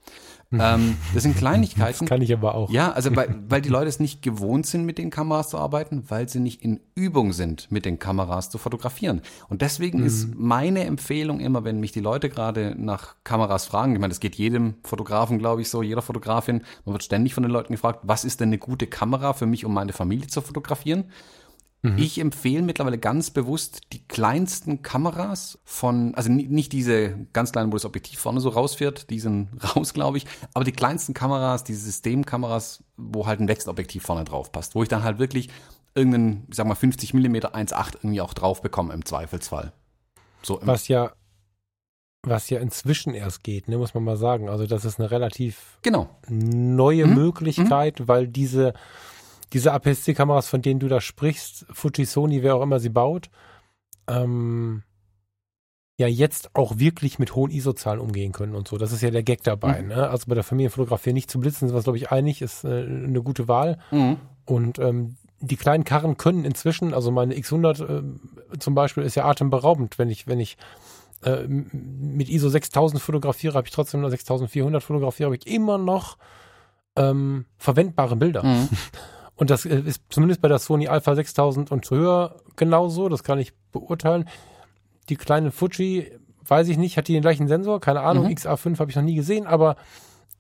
[0.53, 2.07] Ähm, das sind Kleinigkeiten.
[2.07, 2.71] Kann ich aber auch.
[2.71, 6.05] Ja, also weil, weil die Leute es nicht gewohnt sind, mit den Kameras zu arbeiten,
[6.09, 9.23] weil sie nicht in Übung sind, mit den Kameras zu fotografieren.
[9.49, 14.01] Und deswegen ist meine Empfehlung immer, wenn mich die Leute gerade nach Kameras fragen, ich
[14.01, 17.53] meine, das geht jedem Fotografen, glaube ich, so, jeder Fotografin, man wird ständig von den
[17.53, 21.05] Leuten gefragt, was ist denn eine gute Kamera für mich, um meine Familie zu fotografieren?
[21.97, 27.71] Ich empfehle mittlerweile ganz bewusst die kleinsten Kameras von, also ni- nicht diese ganz kleinen,
[27.73, 31.65] wo das Objektiv vorne so rausfährt, die sind raus, glaube ich, aber die kleinsten Kameras,
[31.65, 35.49] diese Systemkameras, wo halt ein Wechselobjektiv vorne drauf passt, wo ich dann halt wirklich
[35.95, 39.73] irgendeinen, ich sag mal 50 mm 1.8 irgendwie auch drauf bekomme im Zweifelsfall.
[40.43, 41.13] So im, Was ja,
[42.23, 44.49] was ja inzwischen erst geht, ne, muss man mal sagen.
[44.49, 46.09] Also das ist eine relativ genau.
[46.29, 47.15] neue Mhm.
[47.15, 48.75] Möglichkeit, weil diese,
[49.53, 53.31] diese APS-C-Kameras, von denen du da sprichst, Fuji, Sony, wer auch immer sie baut,
[54.09, 54.83] ähm,
[55.99, 58.77] ja jetzt auch wirklich mit hohen ISO-Zahlen umgehen können und so.
[58.77, 59.83] Das ist ja der Gag dabei.
[59.83, 59.89] Mhm.
[59.89, 60.09] Ne?
[60.09, 63.23] Also bei der Familienfotografie nicht zu blitzen, sind wir glaube ich, einig, ist äh, eine
[63.23, 63.79] gute Wahl.
[63.91, 64.19] Mhm.
[64.45, 68.21] Und ähm, die kleinen Karren können inzwischen, also meine X100 ähm,
[68.59, 70.57] zum Beispiel ist ja atemberaubend, wenn ich, wenn ich
[71.23, 76.19] äh, mit ISO 6000 fotografiere, habe ich trotzdem nur 6400 fotografiere, habe ich immer noch
[76.97, 78.43] ähm, verwendbare Bilder.
[78.43, 78.69] Mhm.
[79.37, 83.39] Und das äh, ist zumindest bei der Sony Alpha 6000 und höher genauso, das kann
[83.39, 84.29] ich beurteilen.
[85.09, 86.11] Die kleine Fuji,
[86.47, 87.81] weiß ich nicht, hat die den gleichen Sensor?
[87.81, 88.31] Keine Ahnung, Mhm.
[88.33, 89.77] XA5 habe ich noch nie gesehen, aber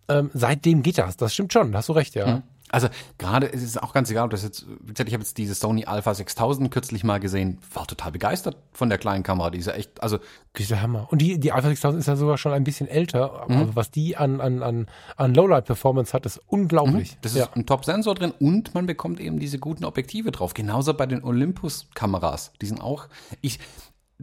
[0.09, 1.17] ähm, seitdem geht das.
[1.17, 2.27] Das stimmt schon, da hast du recht, ja.
[2.37, 2.43] Mhm.
[2.71, 2.89] Also
[3.19, 5.55] gerade ist es auch ganz egal, ob das jetzt, wie gesagt, ich habe jetzt diese
[5.55, 9.67] Sony Alpha 6000 kürzlich mal gesehen, war total begeistert von der kleinen Kamera, die ist
[9.67, 10.19] ja echt, also
[10.53, 11.07] ist der Hammer.
[11.11, 14.17] Und die, die Alpha 6000 ist ja sogar schon ein bisschen älter, aber was die
[14.17, 14.87] an, an, an,
[15.17, 17.13] an Lowlight-Performance hat, ist unglaublich.
[17.13, 17.19] Mhm.
[17.23, 17.49] Das ist ja.
[17.55, 20.55] ein Top-Sensor drin und man bekommt eben diese guten Objektive drauf.
[20.55, 22.53] Genauso bei den Olympus-Kameras.
[22.61, 23.09] Die sind auch,
[23.43, 23.61] ich,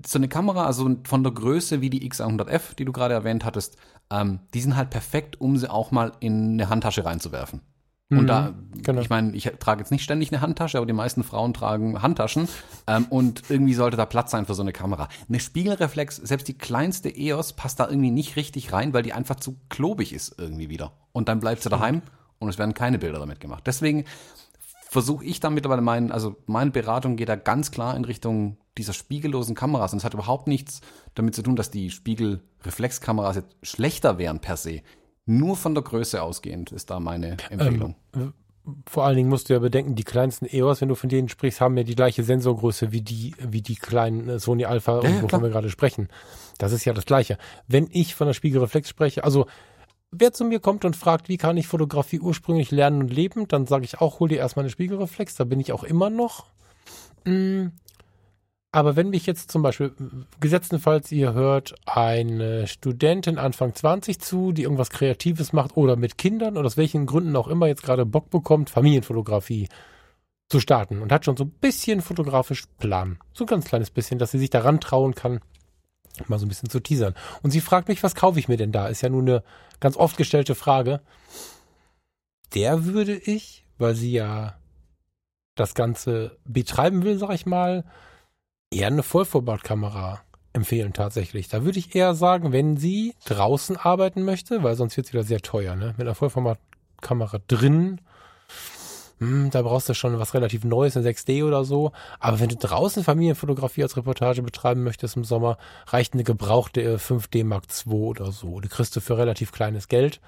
[0.06, 3.78] so eine Kamera, also von der Größe wie die X100F, die du gerade erwähnt hattest,
[4.12, 7.62] ähm, die sind halt perfekt, um sie auch mal in eine Handtasche reinzuwerfen.
[8.10, 9.02] Und da, genau.
[9.02, 12.48] ich meine, ich trage jetzt nicht ständig eine Handtasche, aber die meisten Frauen tragen Handtaschen.
[12.86, 15.08] Ähm, und irgendwie sollte da Platz sein für so eine Kamera.
[15.30, 19.38] Eine Spiegelreflex, selbst die kleinste EOS passt da irgendwie nicht richtig rein, weil die einfach
[19.38, 20.92] zu klobig ist irgendwie wieder.
[21.12, 22.02] Und dann bleibt sie daheim
[22.40, 23.64] und es werden keine Bilder damit gemacht.
[23.66, 24.06] Deswegen
[24.90, 28.94] versuche ich da mittlerweile meinen, also meine Beratung geht da ganz klar in Richtung dieser
[28.94, 29.94] spiegellosen Kameras.
[29.94, 30.82] Und es hat überhaupt nichts
[31.16, 34.82] damit zu tun, dass die Spiegelreflexkameras jetzt schlechter wären per se.
[35.26, 37.96] Nur von der Größe ausgehend ist da meine Empfehlung.
[38.88, 41.60] Vor allen Dingen musst du ja bedenken, die kleinsten EOS, wenn du von denen sprichst,
[41.60, 45.44] haben ja die gleiche Sensorgröße wie die, wie die kleinen äh, Sony Alpha, ja, wovon
[45.44, 46.08] wir gerade sprechen.
[46.60, 47.38] Das ist ja das Gleiche.
[47.68, 49.48] Wenn ich von der Spiegelreflex spreche, also
[50.12, 53.66] wer zu mir kommt und fragt, wie kann ich Fotografie ursprünglich lernen und leben, dann
[53.68, 56.46] sage ich auch, hol dir erstmal eine Spiegelreflex, da bin ich auch immer noch.
[57.26, 57.68] Mm.
[58.74, 59.94] Aber wenn mich jetzt zum Beispiel,
[60.40, 66.58] gesetztenfalls ihr hört, eine Studentin Anfang 20 zu, die irgendwas Kreatives macht oder mit Kindern
[66.58, 69.70] oder aus welchen Gründen auch immer jetzt gerade Bock bekommt, Familienfotografie
[70.50, 73.20] zu starten und hat schon so ein bisschen fotografisch Plan.
[73.34, 75.40] So ein ganz kleines bisschen, dass sie sich daran trauen kann,
[76.26, 77.14] mal so ein bisschen zu teasern.
[77.44, 78.88] Und sie fragt mich, was kaufe ich mir denn da?
[78.88, 79.44] Ist ja nun eine
[79.82, 81.02] ganz oft gestellte Frage.
[82.56, 84.56] Der würde ich, weil sie ja
[85.54, 87.84] das Ganze betreiben will, sag ich mal,
[88.74, 90.22] eher eine Vollformatkamera
[90.54, 91.48] empfehlen tatsächlich.
[91.48, 95.24] Da würde ich eher sagen, wenn sie draußen arbeiten möchte, weil sonst wird es wieder
[95.24, 95.96] sehr teuer, ne?
[95.98, 98.00] Mit einer Vollformatkamera drin,
[99.20, 101.92] hm, da brauchst du schon was relativ Neues, eine 6D oder so.
[102.20, 105.58] Aber wenn du draußen Familienfotografie als Reportage betreiben möchtest im Sommer,
[105.88, 108.60] reicht eine gebrauchte äh, 5D Mark II oder so.
[108.60, 110.20] Die kriegst du für relativ kleines Geld.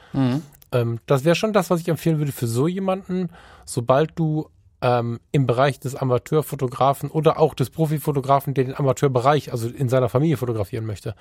[0.71, 3.29] Ähm, das wäre schon das, was ich empfehlen würde für so jemanden,
[3.65, 4.49] sobald du
[4.86, 10.09] ähm, im Bereich des Amateurfotografen oder auch des Profifotografen, der den Amateurbereich, also in seiner
[10.09, 11.15] Familie fotografieren möchte,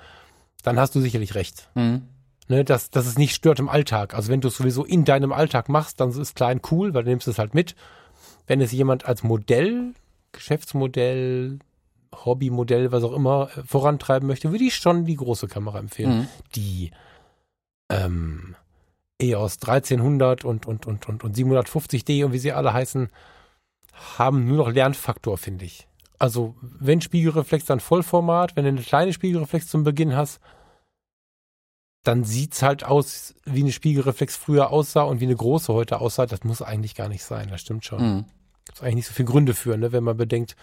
[0.61, 1.69] dann hast du sicherlich recht.
[1.73, 2.03] Mhm.
[2.47, 4.13] Ne, dass, dass es nicht stört im Alltag.
[4.13, 7.09] Also wenn du es sowieso in deinem Alltag machst, dann ist klein cool, weil du
[7.09, 7.75] nimmst es halt mit.
[8.45, 9.95] Wenn es jemand als Modell,
[10.31, 11.57] Geschäftsmodell,
[12.13, 16.19] Hobbymodell, was auch immer, äh, vorantreiben möchte, würde ich schon die große Kamera empfehlen.
[16.19, 16.27] Mhm.
[16.55, 16.91] Die
[17.89, 18.55] ähm,
[19.19, 23.09] EOS 1300 und, und, und, und, und 750D und wie sie alle heißen,
[24.17, 25.87] haben nur noch Lernfaktor, finde ich.
[26.19, 30.39] Also, wenn Spiegelreflex dann Vollformat, wenn du eine kleine Spiegelreflex zum Beginn hast,
[32.03, 36.25] dann sieht's halt aus, wie eine Spiegelreflex früher aussah und wie eine große heute aussah.
[36.25, 38.01] Das muss eigentlich gar nicht sein, das stimmt schon.
[38.01, 38.25] Mhm.
[38.65, 39.91] Gibt eigentlich nicht so viele Gründe für, ne?
[39.91, 40.55] wenn man bedenkt,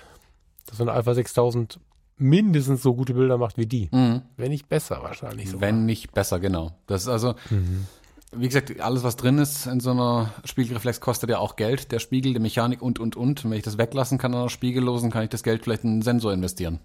[0.66, 1.80] dass so eine Alpha 6000
[2.16, 3.88] mindestens so gute Bilder macht wie die.
[3.90, 4.22] Mhm.
[4.36, 5.68] Wenn nicht besser wahrscheinlich sogar.
[5.68, 6.72] Wenn nicht besser, genau.
[6.86, 7.86] Das ist also, Mhm.
[8.34, 11.92] Wie gesagt, alles, was drin ist in so einer Spiegelreflex, kostet ja auch Geld.
[11.92, 13.44] Der Spiegel, die Mechanik und, und, und.
[13.44, 16.02] Wenn ich das weglassen kann an einer Spiegellosen, kann ich das Geld vielleicht in einen
[16.02, 16.80] Sensor investieren.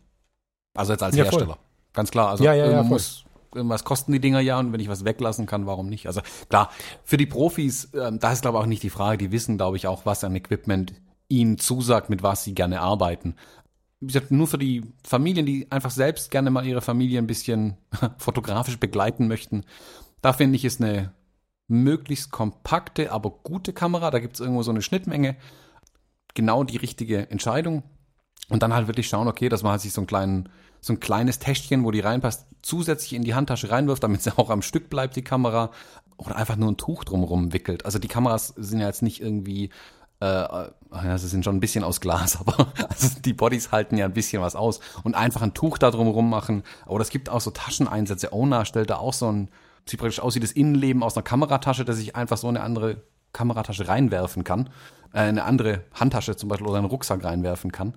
[0.76, 1.39] Also jetzt als Ja, voll.
[1.39, 1.58] Hersteller.
[1.93, 2.30] Ganz klar.
[2.30, 2.89] Also Ja, ja, ja, voll.
[2.89, 3.26] muss,
[3.56, 6.08] irgendwas kosten die Dinger ja und wenn ich was weglassen kann, warum nicht?
[6.08, 6.70] Also klar,
[7.04, 9.78] für die Profis, ähm, da ist glaube ich auch nicht die Frage, die wissen, glaube
[9.78, 10.93] ich, auch, was an Equipment
[11.30, 13.36] ihnen zusagt, mit was sie gerne arbeiten.
[14.00, 17.78] Wie gesagt, nur für die Familien, die einfach selbst gerne mal ihre Familie ein bisschen
[18.18, 19.64] fotografisch begleiten möchten,
[20.22, 21.14] da finde ich, ist eine
[21.68, 24.11] möglichst kompakte, aber gute Kamera.
[24.11, 25.36] Da gibt es irgendwo so eine Schnittmenge.
[26.34, 27.84] Genau die richtige Entscheidung.
[28.49, 30.49] Und dann halt wirklich schauen, okay, dass man halt sich so, einen kleinen,
[30.80, 34.49] so ein kleines Täschchen, wo die reinpasst, zusätzlich in die Handtasche reinwirft, damit sie auch
[34.49, 35.72] am Stück bleibt, die Kamera.
[36.18, 37.86] Oder einfach nur ein Tuch drumherum wickelt.
[37.86, 39.70] Also die Kameras sind ja jetzt nicht irgendwie,
[40.20, 44.05] äh, ja, sie sind schon ein bisschen aus Glas, aber also die Bodies halten ja
[44.05, 44.80] ein bisschen was aus.
[45.03, 46.63] Und einfach ein Tuch da drumherum machen.
[46.86, 48.34] Oder es gibt auch so Tascheneinsätze.
[48.34, 49.49] Ona stellt da auch so ein,
[49.90, 53.02] sieht praktisch aus wie das Innenleben aus einer Kameratasche, dass ich einfach so eine andere
[53.34, 54.70] Kameratasche reinwerfen kann.
[55.14, 57.96] Äh, eine andere Handtasche zum Beispiel oder einen Rucksack reinwerfen kann.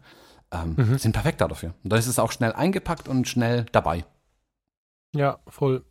[0.53, 1.75] Ähm, Sind perfekt da dafür.
[1.85, 4.05] Und da ist es auch schnell eingepackt und schnell dabei.
[5.15, 5.85] Ja, voll.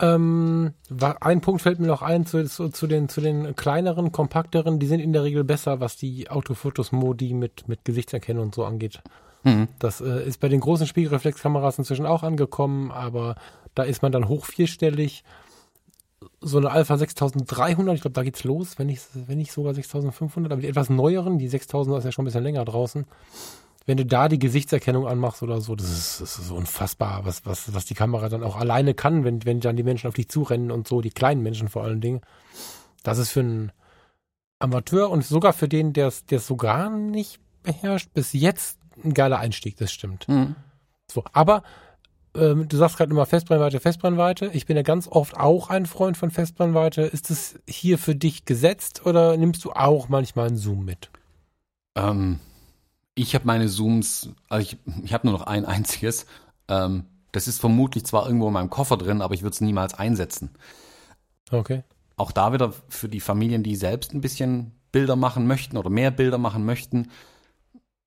[0.00, 0.74] Ähm,
[1.20, 4.78] ein Punkt fällt mir noch ein zu, zu, zu, den, zu den kleineren, kompakteren.
[4.78, 9.00] Die sind in der Regel besser, was die Autofotos-Modi mit, mit Gesichtserkennung und so angeht.
[9.44, 9.68] Mhm.
[9.78, 13.36] Das äh, ist bei den großen Spiegelreflexkameras inzwischen auch angekommen, aber
[13.74, 15.24] da ist man dann hoch vierstellig.
[16.40, 20.52] So eine Alpha 6300, ich glaube, da geht's los, wenn nicht, wenn nicht sogar 6500,
[20.52, 23.06] aber die etwas neueren, die 6000 ist ja schon ein bisschen länger draußen.
[23.86, 27.44] Wenn du da die Gesichtserkennung anmachst oder so, das ist, das ist so unfassbar, was,
[27.44, 30.28] was, was die Kamera dann auch alleine kann, wenn, wenn dann die Menschen auf dich
[30.28, 32.20] zurennen und so, die kleinen Menschen vor allen Dingen.
[33.02, 33.72] Das ist für einen
[34.60, 39.38] Amateur und sogar für den, der es so gar nicht beherrscht, bis jetzt ein geiler
[39.38, 40.28] Einstieg, das stimmt.
[40.28, 40.54] Mhm.
[41.10, 41.62] So, aber
[42.34, 44.50] ähm, du sagst gerade immer Festbrennweite, Festbrennweite.
[44.52, 47.02] Ich bin ja ganz oft auch ein Freund von Festbrennweite.
[47.02, 51.10] Ist es hier für dich gesetzt oder nimmst du auch manchmal einen Zoom mit?
[51.94, 52.38] Ähm,
[53.14, 56.26] ich habe meine Zooms, also ich, ich habe nur noch ein einziges.
[56.68, 59.94] Ähm, das ist vermutlich zwar irgendwo in meinem Koffer drin, aber ich würde es niemals
[59.94, 60.50] einsetzen.
[61.50, 61.82] Okay.
[62.16, 66.10] Auch da wieder für die Familien, die selbst ein bisschen Bilder machen möchten oder mehr
[66.10, 67.10] Bilder machen möchten,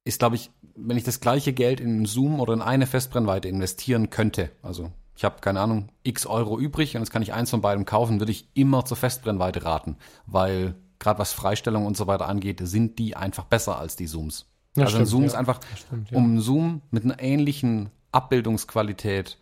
[0.06, 3.48] ist, glaube ich, wenn ich das gleiche Geld in einen Zoom oder in eine Festbrennweite
[3.48, 7.50] investieren könnte, also ich habe keine Ahnung, x Euro übrig und jetzt kann ich eins
[7.50, 12.08] von beidem kaufen, würde ich immer zur Festbrennweite raten, weil gerade was Freistellung und so
[12.08, 14.48] weiter angeht, sind die einfach besser als die Zooms.
[14.76, 15.28] Ja, also ein stimmt, Zoom ja.
[15.28, 16.18] ist einfach, Stimmt, ja.
[16.18, 19.38] um einen Zoom mit einer ähnlichen Abbildungsqualität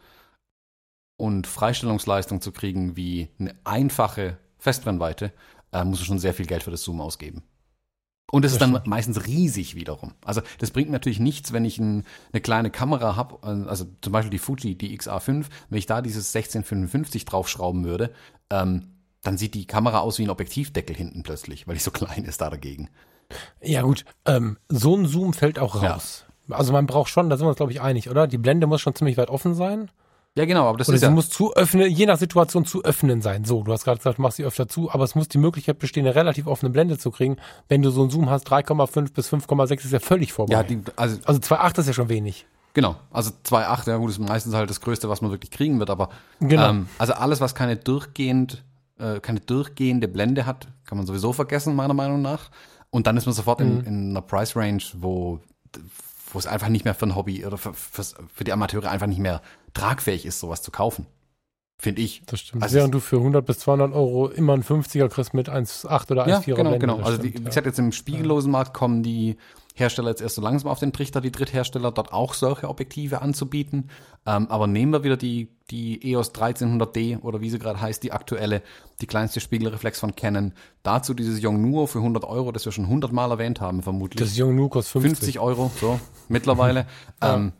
[1.17, 5.33] und Freistellungsleistung zu kriegen wie eine einfache Festbrennweite,
[5.71, 7.43] äh, musst du schon sehr viel Geld für das Zoom ausgeben.
[8.31, 10.13] Und es ist dann meistens riesig wiederum.
[10.25, 14.31] Also das bringt natürlich nichts, wenn ich ein, eine kleine Kamera habe, also zum Beispiel
[14.31, 18.11] die Fuji, die XA5, wenn ich da dieses 1655 draufschrauben würde,
[18.49, 18.87] ähm,
[19.21, 22.41] dann sieht die Kamera aus wie ein Objektivdeckel hinten plötzlich, weil die so klein ist
[22.41, 22.89] da dagegen.
[23.61, 25.93] Ja gut, ähm, so ein Zoom fällt auch Ja.
[25.93, 26.25] raus.
[26.49, 28.27] Also man braucht schon, da sind wir uns glaube ich einig, oder?
[28.27, 29.91] Die Blende muss schon ziemlich weit offen sein.
[30.35, 32.83] Ja, genau, aber das Oder ist sie ja, muss zu öffnen, je nach Situation zu
[32.83, 33.45] öffnen sein.
[33.45, 35.77] So, du hast gerade gesagt, du machst sie öfter zu, aber es muss die Möglichkeit
[35.77, 37.37] bestehen, eine relativ offene Blende zu kriegen.
[37.67, 40.53] Wenn du so einen Zoom hast, 3,5 bis 5,6 ist ja völlig vorbei.
[40.53, 42.47] ja, die, also also 2,8 ist ja schon wenig.
[42.73, 45.91] Genau, also 2,8, ja gut, ist meistens halt das Größte, was man wirklich kriegen wird,
[45.91, 46.09] aber
[46.39, 46.69] Genau.
[46.69, 48.63] ähm, also alles, was keine durchgehend,
[48.97, 52.49] äh, keine durchgehende Blende hat, kann man sowieso vergessen, meiner Meinung nach.
[52.89, 55.39] Und dann ist man sofort in, in einer Price Range, wo,
[56.31, 59.07] wo es einfach nicht mehr für ein Hobby oder für, fürs, für die Amateure einfach
[59.07, 59.41] nicht mehr
[59.73, 61.05] tragfähig ist, sowas zu kaufen.
[61.79, 62.21] Finde ich.
[62.27, 62.63] Das stimmt.
[62.63, 66.25] Also Während du für 100 bis 200 Euro immer einen 50er kriegst mit 1,8 oder
[66.25, 66.79] 1,4er Ja, genau, Blende.
[66.79, 66.97] genau.
[66.97, 67.45] Also stimmt, wie ja.
[67.45, 69.35] gesagt, jetzt im spiegellosen Markt kommen die
[69.75, 73.89] Hersteller jetzt erst so langsam auf den Trichter, die Dritthersteller, dort auch solche Objektive anzubieten.
[74.25, 78.11] Ähm, aber nehmen wir wieder die, die EOS 1300D oder wie sie gerade heißt, die
[78.11, 78.61] aktuelle,
[79.01, 80.53] die kleinste Spiegelreflex von Canon.
[80.83, 84.23] Dazu dieses Yongnuo für 100 Euro, das wir schon 100 Mal erwähnt haben, vermutlich.
[84.25, 85.17] Das Young Nu kostet 50.
[85.17, 85.99] 50 Euro, so,
[86.29, 86.85] mittlerweile.
[87.21, 87.51] ähm,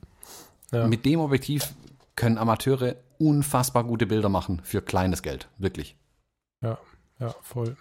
[0.72, 0.88] Ja.
[0.88, 1.74] Mit dem Objektiv
[2.16, 5.50] können Amateure unfassbar gute Bilder machen für kleines Geld.
[5.58, 5.96] Wirklich.
[7.20, 7.78] Ja, voll.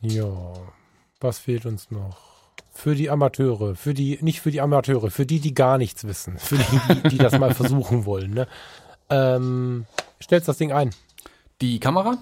[0.00, 0.52] Ja,
[1.20, 2.16] was fehlt uns noch?
[2.70, 6.38] Für die Amateure, für die, nicht für die Amateure, für die, die gar nichts wissen,
[6.38, 8.32] für die, die, die das mal versuchen wollen.
[8.34, 8.48] Ne?
[9.10, 9.86] Ähm,
[10.22, 10.90] stellst das Ding ein.
[11.60, 12.18] Die Kamera?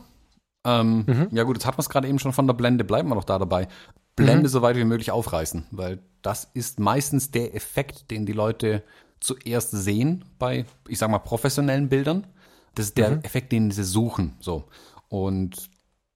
[0.64, 1.28] Ähm, Mhm.
[1.32, 3.24] Ja gut, jetzt hat man es gerade eben schon von der Blende, bleiben wir noch
[3.24, 3.66] da dabei.
[4.14, 8.82] Blende so weit wie möglich aufreißen, weil das ist meistens der Effekt, den die Leute
[9.22, 12.26] zuerst sehen bei, ich sag mal, professionellen Bildern.
[12.74, 14.34] Das ist der Effekt, den sie suchen.
[14.40, 14.64] So.
[15.08, 15.70] Und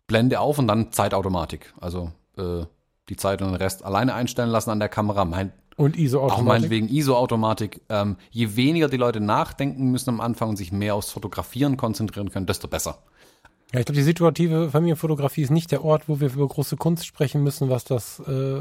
[0.07, 1.75] Blende auf und dann Zeitautomatik.
[1.81, 2.65] Also äh,
[3.09, 5.25] die Zeit und den Rest alleine einstellen lassen an der Kamera.
[5.25, 7.83] Mein, Und ISO auch meinetwegen ISO-Automatik.
[7.89, 12.31] Ähm, je weniger die Leute nachdenken müssen am Anfang und sich mehr aufs Fotografieren konzentrieren
[12.31, 12.99] können, desto besser.
[13.73, 17.05] Ja, ich glaube, die situative Familienfotografie ist nicht der Ort, wo wir über große Kunst
[17.05, 18.61] sprechen müssen, was das äh,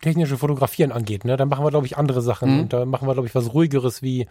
[0.00, 1.24] technische Fotografieren angeht.
[1.24, 1.36] Ne?
[1.36, 2.54] Da machen wir, glaube ich, andere Sachen.
[2.54, 2.60] Mhm.
[2.60, 4.26] Und da machen wir, glaube ich, was ruhigeres wie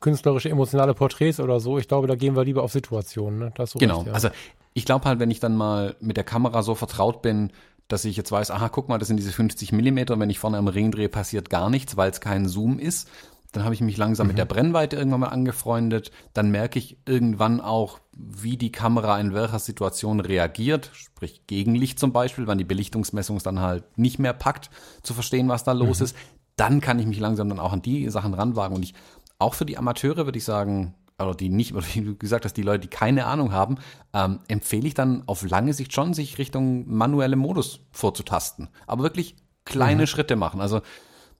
[0.00, 1.78] künstlerische, emotionale Porträts oder so.
[1.78, 3.38] Ich glaube, da gehen wir lieber auf Situationen.
[3.38, 3.52] Ne?
[3.54, 3.98] Da hast du Genau.
[3.98, 4.12] recht, ja.
[4.14, 4.30] Also
[4.72, 7.50] ich glaube halt, wenn ich dann mal mit der Kamera so vertraut bin,
[7.88, 10.58] dass ich jetzt weiß, aha, guck mal, das sind diese 50 Millimeter, wenn ich vorne
[10.58, 13.08] am Ring drehe, passiert gar nichts, weil es kein Zoom ist.
[13.52, 16.12] Dann habe ich mich langsam mit der Brennweite irgendwann mal angefreundet.
[16.34, 22.12] Dann merke ich irgendwann auch, wie die Kamera in welcher Situation reagiert, sprich Gegenlicht zum
[22.12, 24.70] Beispiel, wann die Belichtungsmessung es dann halt nicht mehr packt,
[25.02, 26.16] zu verstehen, was da los ist.
[26.56, 28.76] Dann kann ich mich langsam dann auch an die Sachen ranwagen.
[28.76, 28.94] Und ich,
[29.38, 32.56] auch für die Amateure würde ich sagen, oder die nicht, oder wie du gesagt hast,
[32.56, 33.78] die Leute, die keine Ahnung haben,
[34.12, 38.68] ähm, empfehle ich dann auf lange Sicht schon, sich Richtung manuelle Modus vorzutasten.
[38.86, 40.60] Aber wirklich kleine Schritte machen.
[40.60, 40.80] Also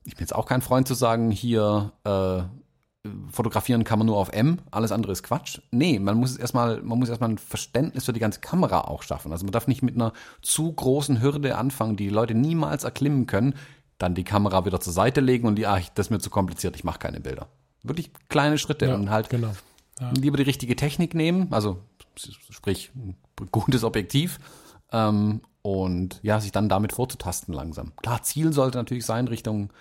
[0.05, 2.43] ich bin jetzt auch kein Freund zu sagen, hier äh,
[3.31, 5.59] fotografieren kann man nur auf M, alles andere ist Quatsch.
[5.71, 9.03] Nee, man muss es erstmal, man muss erstmal ein Verständnis für die ganze Kamera auch
[9.03, 9.31] schaffen.
[9.31, 13.25] Also man darf nicht mit einer zu großen Hürde anfangen, die die Leute niemals erklimmen
[13.25, 13.55] können,
[13.97, 16.75] dann die Kamera wieder zur Seite legen und die, ach, das ist mir zu kompliziert,
[16.75, 17.47] ich mache keine Bilder.
[17.83, 19.51] Wirklich kleine Schritte ja, und halt genau.
[20.15, 21.79] lieber die richtige Technik nehmen, also
[22.49, 23.15] sprich ein
[23.51, 24.39] gutes Objektiv
[24.91, 27.93] ähm, und ja, sich dann damit vorzutasten langsam.
[27.97, 29.71] Klar, Ziel sollte natürlich sein, Richtung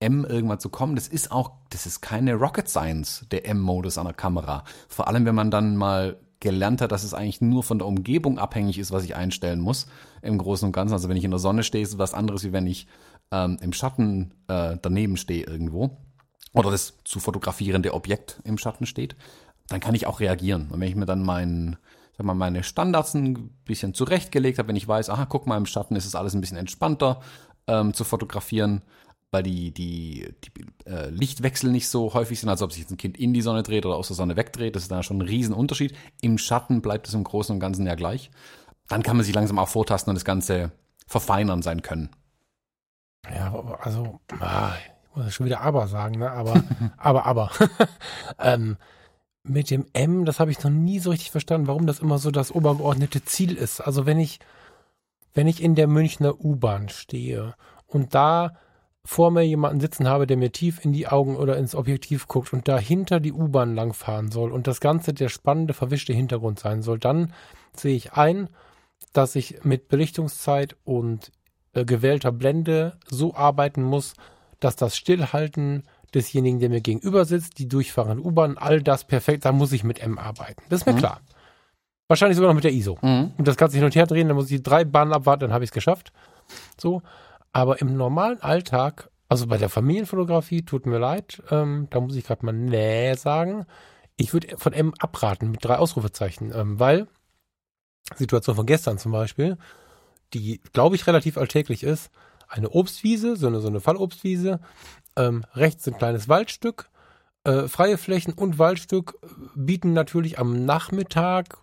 [0.00, 0.96] M irgendwann zu kommen.
[0.96, 4.64] Das ist auch, das ist keine Rocket Science, der M-Modus an der Kamera.
[4.88, 8.38] Vor allem, wenn man dann mal gelernt hat, dass es eigentlich nur von der Umgebung
[8.38, 9.86] abhängig ist, was ich einstellen muss,
[10.22, 10.94] im Großen und Ganzen.
[10.94, 12.86] Also wenn ich in der Sonne stehe, ist es was anderes, wie wenn ich
[13.30, 15.98] ähm, im Schatten äh, daneben stehe irgendwo
[16.54, 19.16] oder das zu fotografierende Objekt im Schatten steht,
[19.68, 20.68] dann kann ich auch reagieren.
[20.70, 21.76] Und wenn ich mir dann meinen,
[22.16, 25.66] wenn man meine Standards ein bisschen zurechtgelegt hat, wenn ich weiß, aha, guck mal, im
[25.66, 27.20] Schatten ist es alles ein bisschen entspannter
[27.66, 28.82] ähm, zu fotografieren,
[29.30, 32.96] weil die, die, die äh, Lichtwechsel nicht so häufig sind, als ob sich jetzt ein
[32.96, 34.74] Kind in die Sonne dreht oder aus der Sonne wegdreht.
[34.74, 35.94] Das ist da schon ein Riesenunterschied.
[36.20, 38.30] Im Schatten bleibt es im Großen und Ganzen ja gleich.
[38.88, 40.72] Dann kann man sich langsam auch vortasten und das Ganze
[41.06, 42.10] verfeinern sein können.
[43.32, 44.72] Ja, also, ah,
[45.12, 46.30] ich muss schon wieder aber sagen, ne?
[46.30, 46.64] Aber,
[46.96, 47.50] aber, aber.
[48.38, 48.76] ähm,
[49.42, 52.30] mit dem M, das habe ich noch nie so richtig verstanden, warum das immer so
[52.30, 53.80] das obergeordnete Ziel ist.
[53.80, 54.40] Also wenn ich,
[55.34, 57.54] wenn ich in der Münchner U-Bahn stehe
[57.86, 58.56] und da
[59.10, 62.52] vor mir jemanden sitzen habe, der mir tief in die Augen oder ins Objektiv guckt
[62.52, 67.00] und dahinter die U-Bahn langfahren soll und das Ganze der spannende, verwischte Hintergrund sein soll,
[67.00, 67.32] dann
[67.74, 68.48] sehe ich ein,
[69.12, 71.32] dass ich mit Belichtungszeit und
[71.72, 74.14] äh, gewählter Blende so arbeiten muss,
[74.60, 79.50] dass das Stillhalten desjenigen, der mir gegenüber sitzt, die durchfahrende U-Bahn, all das perfekt, da
[79.50, 80.62] muss ich mit M arbeiten.
[80.68, 80.98] Das ist mir mhm.
[80.98, 81.20] klar.
[82.06, 82.96] Wahrscheinlich sogar noch mit der ISO.
[83.02, 83.32] Mhm.
[83.36, 85.64] Und das Ganze hin und her drehen, dann muss ich drei Bahnen abwarten, dann habe
[85.64, 86.12] ich es geschafft.
[86.80, 87.02] So.
[87.52, 92.24] Aber im normalen Alltag, also bei der Familienfotografie, tut mir leid, ähm, da muss ich
[92.24, 93.66] gerade mal nee sagen,
[94.16, 97.08] ich würde von M abraten mit drei Ausrufezeichen, ähm, weil
[98.16, 99.56] Situation von gestern zum Beispiel,
[100.34, 102.10] die, glaube ich, relativ alltäglich ist,
[102.48, 104.60] eine Obstwiese, so eine, so eine Fallobstwiese,
[105.16, 106.90] ähm, rechts ein kleines Waldstück,
[107.44, 109.18] äh, freie Flächen und Waldstück
[109.54, 111.58] bieten natürlich am Nachmittag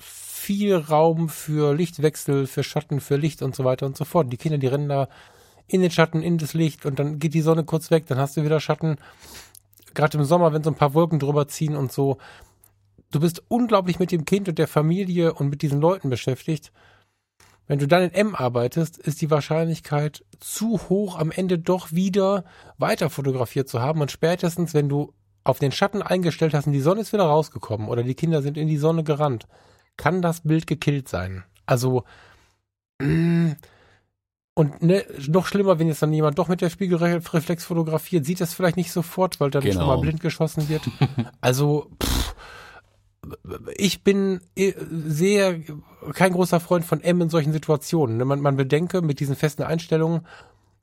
[0.00, 4.32] viel Raum für Lichtwechsel, für Schatten, für Licht und so weiter und so fort.
[4.32, 5.08] Die Kinder, die rennen da
[5.66, 8.36] in den Schatten, in das Licht und dann geht die Sonne kurz weg, dann hast
[8.36, 8.96] du wieder Schatten.
[9.94, 12.18] Gerade im Sommer, wenn so ein paar Wolken drüber ziehen und so.
[13.12, 16.72] Du bist unglaublich mit dem Kind und der Familie und mit diesen Leuten beschäftigt.
[17.66, 22.44] Wenn du dann in M arbeitest, ist die Wahrscheinlichkeit zu hoch, am Ende doch wieder
[22.78, 24.00] weiter fotografiert zu haben.
[24.00, 25.12] Und spätestens, wenn du
[25.44, 28.56] auf den Schatten eingestellt hast und die Sonne ist wieder rausgekommen oder die Kinder sind
[28.56, 29.46] in die Sonne gerannt,
[30.00, 31.44] kann das Bild gekillt sein.
[31.66, 32.04] Also,
[33.02, 33.50] mm,
[34.54, 38.54] und ne, noch schlimmer, wenn jetzt dann jemand doch mit der Spiegelreflex fotografiert, sieht das
[38.54, 39.80] vielleicht nicht sofort, weil dann genau.
[39.80, 40.82] schon mal blind geschossen wird.
[41.42, 42.34] Also, pff,
[43.76, 44.72] ich bin äh,
[45.06, 45.60] sehr
[46.14, 48.16] kein großer Freund von M in solchen Situationen.
[48.16, 50.26] Ne, man, man bedenke mit diesen festen Einstellungen,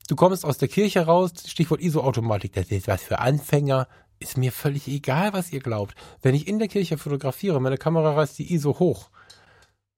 [0.08, 3.88] du kommst aus der Kirche raus, Stichwort ISO-Automatik, das ist was für Anfänger,
[4.20, 5.96] ist mir völlig egal, was ihr glaubt.
[6.22, 9.10] Wenn ich in der Kirche fotografiere, meine Kamera reißt die ISO hoch,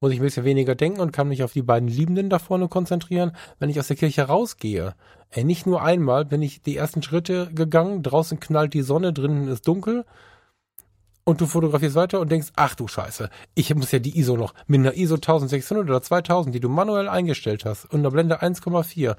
[0.00, 2.68] muss ich ein bisschen weniger denken und kann mich auf die beiden Liebenden da vorne
[2.68, 3.32] konzentrieren.
[3.58, 4.94] Wenn ich aus der Kirche rausgehe,
[5.30, 9.48] ey, nicht nur einmal bin ich die ersten Schritte gegangen, draußen knallt die Sonne, drinnen
[9.48, 10.06] ist dunkel
[11.24, 14.54] und du fotografierst weiter und denkst, ach du Scheiße, ich muss ja die ISO noch
[14.66, 19.16] mit einer ISO 1600 oder 2000, die du manuell eingestellt hast und einer Blende 1,4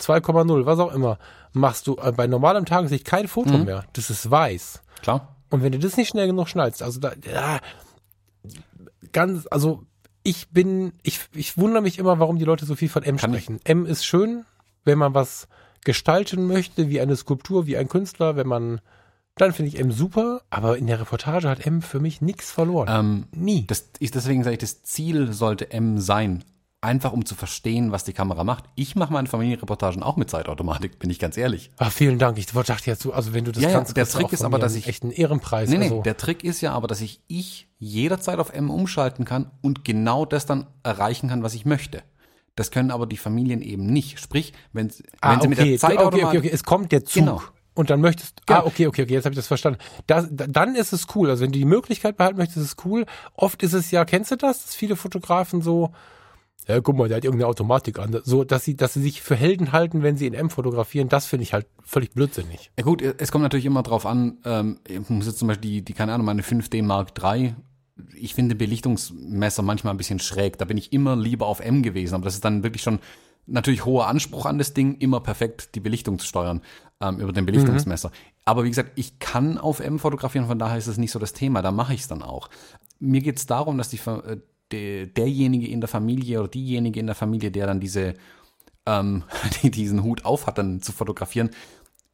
[0.00, 1.18] 2,0, was auch immer,
[1.52, 3.64] machst du äh, bei normalem Tageslicht kein Foto mhm.
[3.64, 3.84] mehr.
[3.92, 4.82] Das ist weiß.
[5.02, 5.36] Klar.
[5.50, 7.60] Und wenn du das nicht schnell genug schnallst, also da, ja,
[9.12, 9.82] ganz, also
[10.22, 13.30] ich bin, ich, ich wundere mich immer, warum die Leute so viel von M Kann
[13.30, 13.56] sprechen.
[13.64, 13.70] Ich?
[13.70, 14.44] M ist schön,
[14.84, 15.48] wenn man was
[15.84, 18.80] gestalten möchte, wie eine Skulptur, wie ein Künstler, wenn man,
[19.36, 22.88] dann finde ich M super, aber in der Reportage hat M für mich nichts verloren.
[22.90, 23.66] Ähm, Nie.
[23.66, 26.44] Das ist, deswegen sage ich, das Ziel sollte M sein
[26.80, 28.64] einfach um zu verstehen, was die Kamera macht.
[28.76, 31.70] Ich mache meine Familienreportagen auch mit Zeitautomatik, bin ich ganz ehrlich.
[31.78, 32.38] Ach, vielen Dank.
[32.38, 34.58] Ich dachte jetzt so, also wenn du das ja, kannst, ja, der Trick ist aber,
[34.58, 35.68] dass ich echt einen Ehrenpreis.
[35.68, 36.02] Nee, nee, also.
[36.02, 40.24] der Trick ist ja aber, dass ich ich jederzeit auf M umschalten kann und genau
[40.24, 42.02] das dann erreichen kann, was ich möchte.
[42.54, 44.20] Das können aber die Familien eben nicht.
[44.20, 45.48] Sprich, wenn, ah, wenn sie okay.
[45.48, 47.14] mit der Zeitautomatik okay, okay, okay, es kommt der Zug.
[47.14, 47.42] Genau.
[47.74, 48.60] Und dann möchtest genau.
[48.60, 49.78] Ah, okay, okay, okay, jetzt habe ich das verstanden.
[50.08, 51.30] Das, dann ist es cool.
[51.30, 53.06] Also wenn du die Möglichkeit behalten möchtest, ist es cool.
[53.34, 55.92] Oft ist es ja, kennst du das, dass viele Fotografen so,
[56.68, 58.20] ja, guck mal, der hat irgendeine Automatik an.
[58.24, 61.26] So, dass sie, dass sie sich für Helden halten, wenn sie in M fotografieren, das
[61.26, 62.70] finde ich halt völlig blödsinnig.
[62.76, 65.82] Ja gut, es kommt natürlich immer drauf an, ähm, ich muss jetzt zum Beispiel die,
[65.82, 67.54] die, keine Ahnung, meine 5D Mark III,
[68.14, 70.58] ich finde Belichtungsmesser manchmal ein bisschen schräg.
[70.58, 73.00] Da bin ich immer lieber auf M gewesen, aber das ist dann wirklich schon
[73.46, 76.60] natürlich hoher Anspruch an das Ding, immer perfekt die Belichtung zu steuern
[77.00, 78.08] ähm, über den Belichtungsmesser.
[78.08, 78.12] Mhm.
[78.44, 81.32] Aber wie gesagt, ich kann auf M fotografieren, von daher ist das nicht so das
[81.32, 82.50] Thema, da mache ich es dann auch.
[83.00, 84.38] Mir geht es darum, dass die, äh,
[84.72, 88.14] de, derjenige in der Familie oder diejenige in der Familie, der dann diese,
[88.86, 89.24] ähm,
[89.62, 91.50] die diesen Hut auf hat, dann zu fotografieren,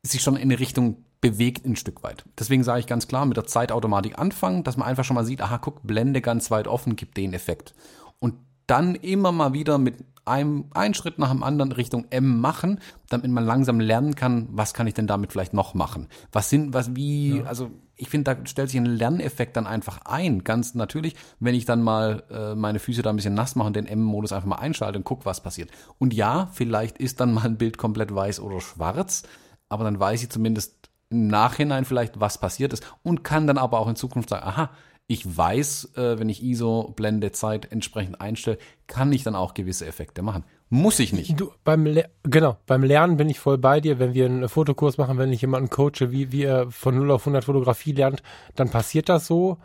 [0.03, 2.25] sich schon in eine Richtung bewegt ein Stück weit.
[2.39, 5.41] Deswegen sage ich ganz klar, mit der Zeitautomatik anfangen, dass man einfach schon mal sieht,
[5.41, 7.75] aha, guck, Blende ganz weit offen, gibt den Effekt.
[8.19, 8.35] Und
[8.67, 12.79] dann immer mal wieder mit einem, einen Schritt nach dem anderen Richtung M machen,
[13.09, 16.09] damit man langsam lernen kann, was kann ich denn damit vielleicht noch machen?
[16.33, 17.45] Was sind, was, wie, ja.
[17.45, 21.65] also ich finde, da stellt sich ein Lerneffekt dann einfach ein, ganz natürlich, wenn ich
[21.65, 24.57] dann mal äh, meine Füße da ein bisschen nass mache und den M-Modus einfach mal
[24.57, 25.71] einschalte und gucke, was passiert.
[25.99, 29.23] Und ja, vielleicht ist dann mal ein Bild komplett weiß oder schwarz,
[29.69, 33.79] aber dann weiß ich zumindest im Nachhinein vielleicht, was passiert ist und kann dann aber
[33.79, 34.71] auch in Zukunft sagen, aha,
[35.07, 39.87] ich weiß, äh, wenn ich ISO, Blende, Zeit entsprechend einstelle, kann ich dann auch gewisse
[39.87, 40.45] Effekte machen.
[40.71, 41.39] Muss ich nicht.
[41.39, 43.99] Du, beim Le genau, beim Lernen bin ich voll bei dir.
[43.99, 47.23] Wenn wir einen Fotokurs machen, wenn ich jemanden coache, wie, wie er von 0 auf
[47.23, 48.23] 100 Fotografie lernt,
[48.57, 49.59] dann passiert das so.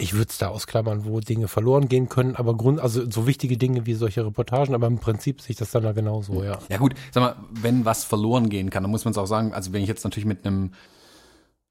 [0.00, 3.58] Ich würde es da ausklammern, wo Dinge verloren gehen können, aber Grund, also so wichtige
[3.58, 6.58] Dinge wie solche Reportagen, aber im Prinzip sehe ich das dann da genauso, ja.
[6.70, 9.52] Ja gut, sag mal, wenn was verloren gehen kann, dann muss man es auch sagen,
[9.52, 10.72] also wenn ich jetzt natürlich mit einem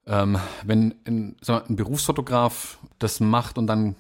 [0.10, 3.96] ähm, wenn ein, mal, ein Berufsfotograf das macht und dann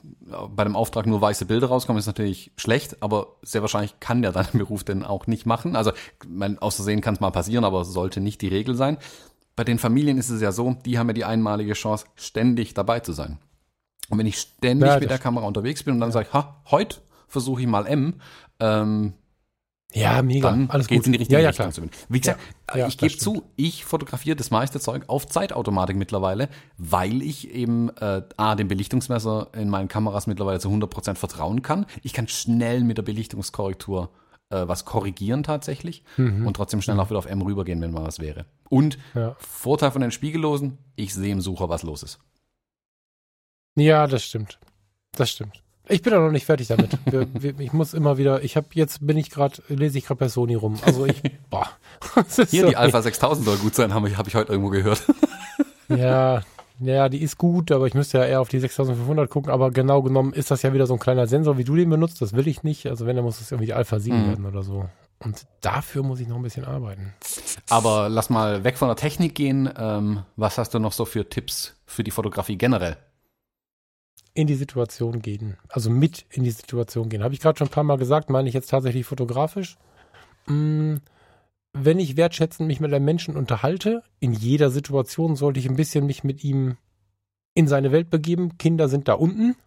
[0.49, 4.31] bei dem Auftrag nur weiße Bilder rauskommen, ist natürlich schlecht, aber sehr wahrscheinlich kann der
[4.31, 5.75] dann den Beruf denn auch nicht machen.
[5.75, 5.91] Also
[6.27, 8.97] mein, aus Versehen kann es mal passieren, aber sollte nicht die Regel sein.
[9.55, 13.01] Bei den Familien ist es ja so, die haben ja die einmalige Chance, ständig dabei
[13.01, 13.37] zu sein.
[14.09, 16.13] Und wenn ich ständig ja, mit der Kamera unterwegs bin und dann ja.
[16.13, 18.15] sage ich, ha, heute versuche ich mal M,
[18.59, 19.13] ähm,
[19.93, 20.49] ja, mega.
[20.49, 21.07] Dann Alles geht's gut.
[21.07, 22.05] in die richtige ja, ja, Richtung zumindest.
[22.09, 22.39] Wie gesagt,
[22.75, 27.89] ja, ich gebe zu, ich fotografiere das meiste Zeug auf Zeitautomatik mittlerweile, weil ich eben
[27.97, 31.85] äh, A, dem Belichtungsmesser in meinen Kameras mittlerweile zu 100% vertrauen kann.
[32.03, 34.11] Ich kann schnell mit der Belichtungskorrektur
[34.49, 36.45] äh, was korrigieren tatsächlich mhm.
[36.45, 38.45] und trotzdem schnell auch wieder auf M rübergehen, wenn mal was wäre.
[38.69, 38.97] Und
[39.37, 42.19] Vorteil von den Spiegellosen, ich sehe im Sucher, was los ist.
[43.75, 44.59] Ja, das stimmt.
[45.11, 45.63] Das stimmt.
[45.89, 46.97] Ich bin da noch nicht fertig damit.
[47.05, 50.19] Wir, wir, ich muss immer wieder, ich habe jetzt bin ich gerade, lese ich gerade
[50.19, 50.77] bei Sony rum.
[50.85, 51.67] Also ich, boah.
[52.49, 55.03] Hier, so die Alpha 6000 soll gut sein, habe ich, hab ich heute irgendwo gehört.
[55.89, 56.43] ja,
[56.79, 59.51] ja, die ist gut, aber ich müsste ja eher auf die 6500 gucken.
[59.51, 62.21] Aber genau genommen ist das ja wieder so ein kleiner Sensor, wie du den benutzt.
[62.21, 62.85] Das will ich nicht.
[62.87, 64.27] Also wenn, dann muss es irgendwie die Alpha 7 mhm.
[64.27, 64.85] werden oder so.
[65.19, 67.13] Und dafür muss ich noch ein bisschen arbeiten.
[67.69, 69.69] Aber lass mal weg von der Technik gehen.
[69.77, 72.95] Ähm, was hast du noch so für Tipps für die Fotografie generell?
[74.39, 77.23] In die Situation gehen, also mit in die Situation gehen.
[77.23, 79.77] Habe ich gerade schon ein paar Mal gesagt, meine ich jetzt tatsächlich fotografisch.
[80.45, 80.95] Mm,
[81.73, 86.05] wenn ich wertschätzend mich mit einem Menschen unterhalte, in jeder Situation sollte ich ein bisschen
[86.05, 86.77] mich mit ihm
[87.53, 88.57] in seine Welt begeben.
[88.57, 89.57] Kinder sind da unten.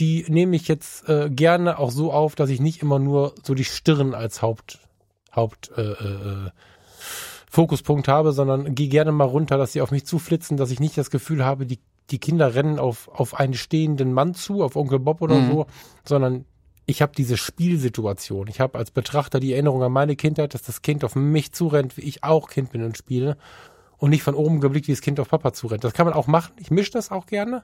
[0.00, 3.54] Die nehme ich jetzt äh, gerne auch so auf, dass ich nicht immer nur so
[3.54, 4.80] die Stirn als Haupt,
[5.36, 6.50] Haupt äh, äh,
[7.48, 10.98] Fokuspunkt habe, sondern gehe gerne mal runter, dass sie auf mich zuflitzen, dass ich nicht
[10.98, 11.78] das Gefühl habe, die
[12.10, 15.50] die Kinder rennen auf, auf einen stehenden Mann zu, auf Onkel Bob oder mhm.
[15.50, 15.66] so,
[16.04, 16.44] sondern
[16.86, 18.48] ich habe diese Spielsituation.
[18.48, 21.96] Ich habe als Betrachter die Erinnerung an meine Kindheit, dass das Kind auf mich zurennt,
[21.96, 23.36] wie ich auch Kind bin und spiele.
[23.98, 25.84] Und nicht von oben geblickt, wie das Kind auf Papa zurennt.
[25.84, 26.52] Das kann man auch machen.
[26.58, 27.62] Ich mische das auch gerne.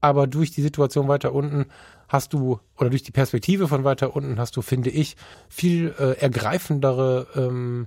[0.00, 1.66] Aber durch die Situation weiter unten
[2.08, 5.16] hast du, oder durch die Perspektive von weiter unten hast du, finde ich,
[5.48, 7.86] viel äh, ergreifendere ähm,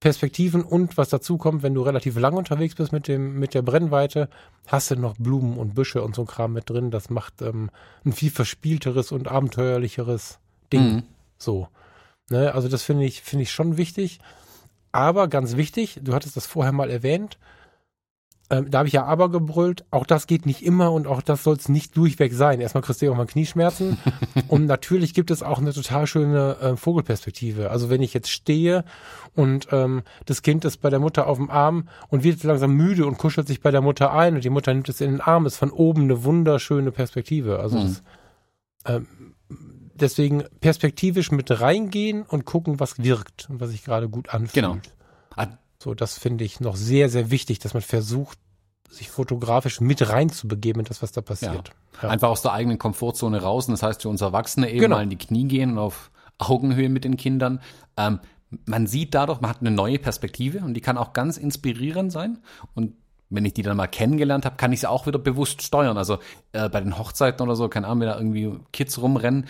[0.00, 3.62] Perspektiven und was dazu kommt, wenn du relativ lang unterwegs bist mit dem mit der
[3.62, 4.28] Brennweite,
[4.66, 6.90] hast du noch Blumen und Büsche und so ein Kram mit drin.
[6.90, 7.70] Das macht ähm,
[8.04, 10.38] ein viel verspielteres und abenteuerlicheres
[10.72, 10.96] Ding.
[10.96, 11.02] Mhm.
[11.38, 11.68] So,
[12.28, 12.54] ne?
[12.54, 14.20] Also das finde ich finde ich schon wichtig.
[14.92, 17.38] Aber ganz wichtig, du hattest das vorher mal erwähnt,
[18.48, 21.42] ähm, da habe ich ja aber gebrüllt, auch das geht nicht immer und auch das
[21.42, 22.60] soll es nicht durchweg sein.
[22.60, 23.98] Erstmal kriegst du ja auch mal Knieschmerzen.
[24.48, 27.70] und natürlich gibt es auch eine total schöne äh, Vogelperspektive.
[27.70, 28.84] Also wenn ich jetzt stehe
[29.34, 33.04] und ähm, das Kind ist bei der Mutter auf dem Arm und wird langsam müde
[33.06, 35.44] und kuschelt sich bei der Mutter ein und die Mutter nimmt es in den Arm,
[35.46, 37.58] ist von oben eine wunderschöne Perspektive.
[37.58, 37.82] Also mhm.
[37.82, 38.02] das,
[38.84, 39.06] ähm,
[39.94, 44.52] deswegen perspektivisch mit reingehen und gucken, was wirkt und was sich gerade gut anfühlt.
[44.52, 44.76] Genau.
[45.86, 48.40] So, das finde ich noch sehr, sehr wichtig, dass man versucht,
[48.90, 51.68] sich fotografisch mit reinzubegeben in das, was da passiert.
[51.68, 52.02] Ja.
[52.02, 52.08] Ja.
[52.08, 53.68] Einfach aus der eigenen Komfortzone raus.
[53.68, 54.96] Und das heißt für uns Erwachsene eben genau.
[54.96, 57.60] mal in die Knie gehen und auf Augenhöhe mit den Kindern.
[57.96, 58.18] Ähm,
[58.64, 62.38] man sieht dadurch, man hat eine neue Perspektive und die kann auch ganz inspirierend sein.
[62.74, 62.94] Und
[63.30, 65.96] wenn ich die dann mal kennengelernt habe, kann ich sie auch wieder bewusst steuern.
[65.96, 66.18] Also
[66.50, 69.46] äh, bei den Hochzeiten oder so, keine Ahnung, wenn da irgendwie Kids rumrennen,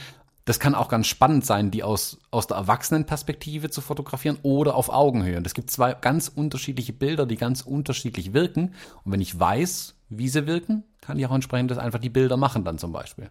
[0.47, 4.91] das kann auch ganz spannend sein, die aus, aus der Erwachsenenperspektive zu fotografieren oder auf
[4.91, 5.37] Augenhöhe.
[5.37, 8.73] Und es gibt zwei ganz unterschiedliche Bilder, die ganz unterschiedlich wirken.
[9.03, 12.37] Und wenn ich weiß, wie sie wirken, kann ich auch entsprechend das einfach die Bilder
[12.37, 13.29] machen dann zum Beispiel.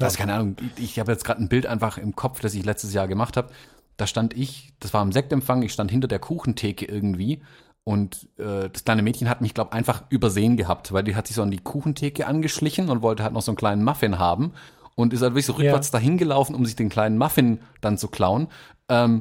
[0.00, 2.94] Also keine Ahnung, ich, habe jetzt gerade ein Bild einfach im Kopf, das ich letztes
[2.94, 3.52] Jahr gemacht habe.
[3.98, 7.42] Da stand ich, das war am Sektempfang, ich stand hinter der Kuchentheke irgendwie
[7.84, 11.36] und äh, das kleine Mädchen hat mich, glaube einfach übersehen gehabt, weil die hat sich
[11.36, 14.54] so an die Kuchentheke angeschlichen und wollte halt noch so einen kleinen Muffin haben
[14.94, 15.98] und ist halt wirklich so rückwärts ja.
[15.98, 18.48] dahin gelaufen, um sich den kleinen Muffin dann zu klauen.
[18.88, 19.20] Ähm,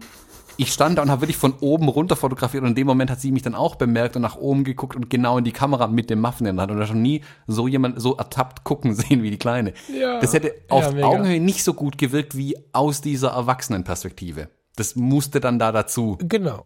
[0.57, 3.19] ich stand da und habe wirklich von oben runter fotografiert und in dem Moment hat
[3.19, 6.09] sie mich dann auch bemerkt und nach oben geguckt und genau in die Kamera mit
[6.09, 9.23] dem Muffin in der Hand und da schon nie so jemand so ertappt gucken sehen
[9.23, 9.73] wie die Kleine.
[9.91, 10.19] Ja.
[10.19, 14.49] Das hätte auf ja, Augenhöhe nicht so gut gewirkt wie aus dieser Erwachsenenperspektive.
[14.75, 16.17] Das musste dann da dazu.
[16.21, 16.65] Genau.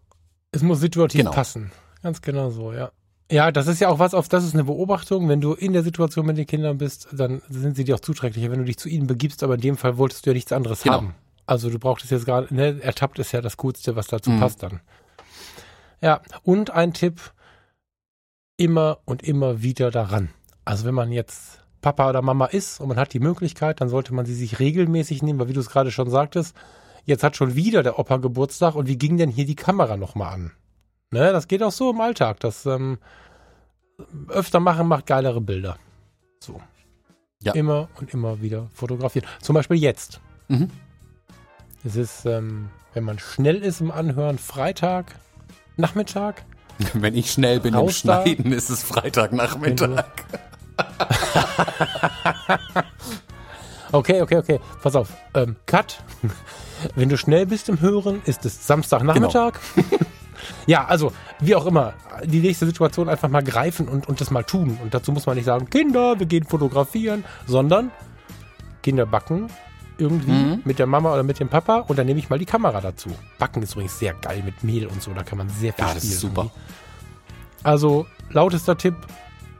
[0.52, 1.32] Es muss situativ genau.
[1.32, 1.72] passen.
[2.02, 2.91] Ganz genau so, ja.
[3.31, 5.27] Ja, das ist ja auch was, auf das ist eine Beobachtung.
[5.27, 8.52] Wenn du in der Situation mit den Kindern bist, dann sind sie dir auch zuträglicher,
[8.52, 10.84] wenn du dich zu ihnen begibst, aber in dem Fall wolltest du ja nichts anderes
[10.84, 10.95] genau.
[10.95, 11.15] haben.
[11.47, 14.39] Also du brauchtest jetzt gerade, ne, ertappt ist ja das Coolste, was dazu mhm.
[14.39, 14.80] passt dann.
[16.02, 17.34] Ja, und ein Tipp,
[18.57, 20.30] immer und immer wieder daran.
[20.64, 24.14] Also wenn man jetzt Papa oder Mama ist und man hat die Möglichkeit, dann sollte
[24.14, 26.56] man sie sich regelmäßig nehmen, weil wie du es gerade schon sagtest,
[27.06, 30.34] jetzt hat schon wieder der Opa Geburtstag und wie ging denn hier die Kamera nochmal
[30.34, 30.52] an?
[31.11, 32.40] Ne, das geht auch so im Alltag.
[32.40, 32.98] Das ähm,
[34.30, 35.77] öfter machen macht geilere Bilder.
[36.40, 36.61] So.
[37.41, 37.53] Ja.
[37.53, 39.27] Immer und immer wieder fotografieren.
[39.41, 40.19] Zum Beispiel jetzt.
[40.48, 40.69] Mhm.
[41.84, 45.15] Es ist, ähm, wenn man schnell ist im Anhören, Freitag,
[45.77, 46.44] Nachmittag.
[46.94, 47.90] Wenn ich schnell bin im.
[47.90, 50.06] Schneiden, ist es Freitagnachmittag.
[53.91, 54.60] Okay, okay, okay.
[54.84, 55.10] Pass auf.
[55.34, 56.03] Ähm, Cut.
[56.95, 59.53] Wenn du schnell bist im Hören, ist es Samstagnachmittag.
[60.68, 61.94] Ja, also, wie auch immer.
[62.26, 64.78] Die nächste Situation einfach mal greifen und, und das mal tun.
[64.82, 67.92] Und dazu muss man nicht sagen, Kinder, wir gehen fotografieren, sondern
[68.84, 69.48] Kinder backen
[69.98, 70.62] irgendwie Mhm.
[70.66, 73.10] mit der Mama oder mit dem Papa und dann nehme ich mal die Kamera dazu.
[73.40, 75.94] Backen ist übrigens sehr geil mit Mehl und so, da kann man sehr viel Ja,
[75.94, 76.42] das ist super.
[76.42, 76.60] irgendwie.
[77.64, 78.96] Also, lautester Tipp,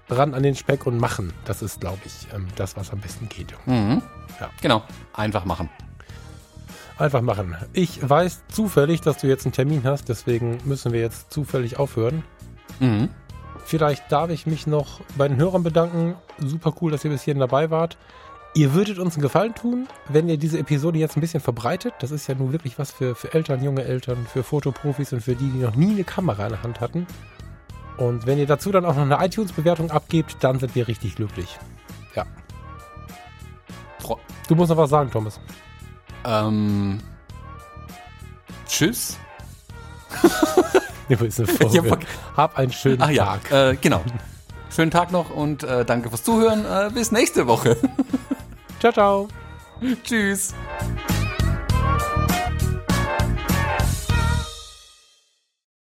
[0.10, 1.32] ran an den Speck und machen.
[1.45, 3.56] Das ist, glaube ich, ähm, das, was am besten geht.
[3.66, 4.02] Mhm.
[4.40, 4.49] Ja.
[4.62, 4.84] Genau.
[5.14, 5.70] Einfach machen.
[6.97, 7.55] Einfach machen.
[7.73, 12.23] Ich weiß zufällig, dass du jetzt einen Termin hast, deswegen müssen wir jetzt zufällig aufhören.
[12.80, 13.09] Mhm.
[13.65, 16.15] Vielleicht darf ich mich noch bei den Hörern bedanken.
[16.38, 17.97] Super cool, dass ihr bis hierhin dabei wart.
[18.53, 21.93] Ihr würdet uns einen Gefallen tun, wenn ihr diese Episode jetzt ein bisschen verbreitet.
[21.99, 25.35] Das ist ja nun wirklich was für, für Eltern, junge Eltern, für Fotoprofis und für
[25.35, 27.05] die, die noch nie eine Kamera in der Hand hatten.
[27.97, 31.57] Und wenn ihr dazu dann auch noch eine iTunes-Bewertung abgebt, dann sind wir richtig glücklich.
[32.15, 32.26] Ja.
[34.47, 35.39] Du musst noch was sagen, Thomas.
[36.26, 36.99] Ähm.
[38.68, 39.18] Tschüss.
[42.35, 43.52] Hab- einen schönen Ach ja, Tag.
[43.52, 44.03] äh, genau.
[44.73, 46.65] Schönen Tag noch und äh, danke fürs Zuhören.
[46.65, 47.77] Äh, bis nächste Woche.
[48.80, 49.27] Ciao, ciao.
[50.03, 50.53] Tschüss.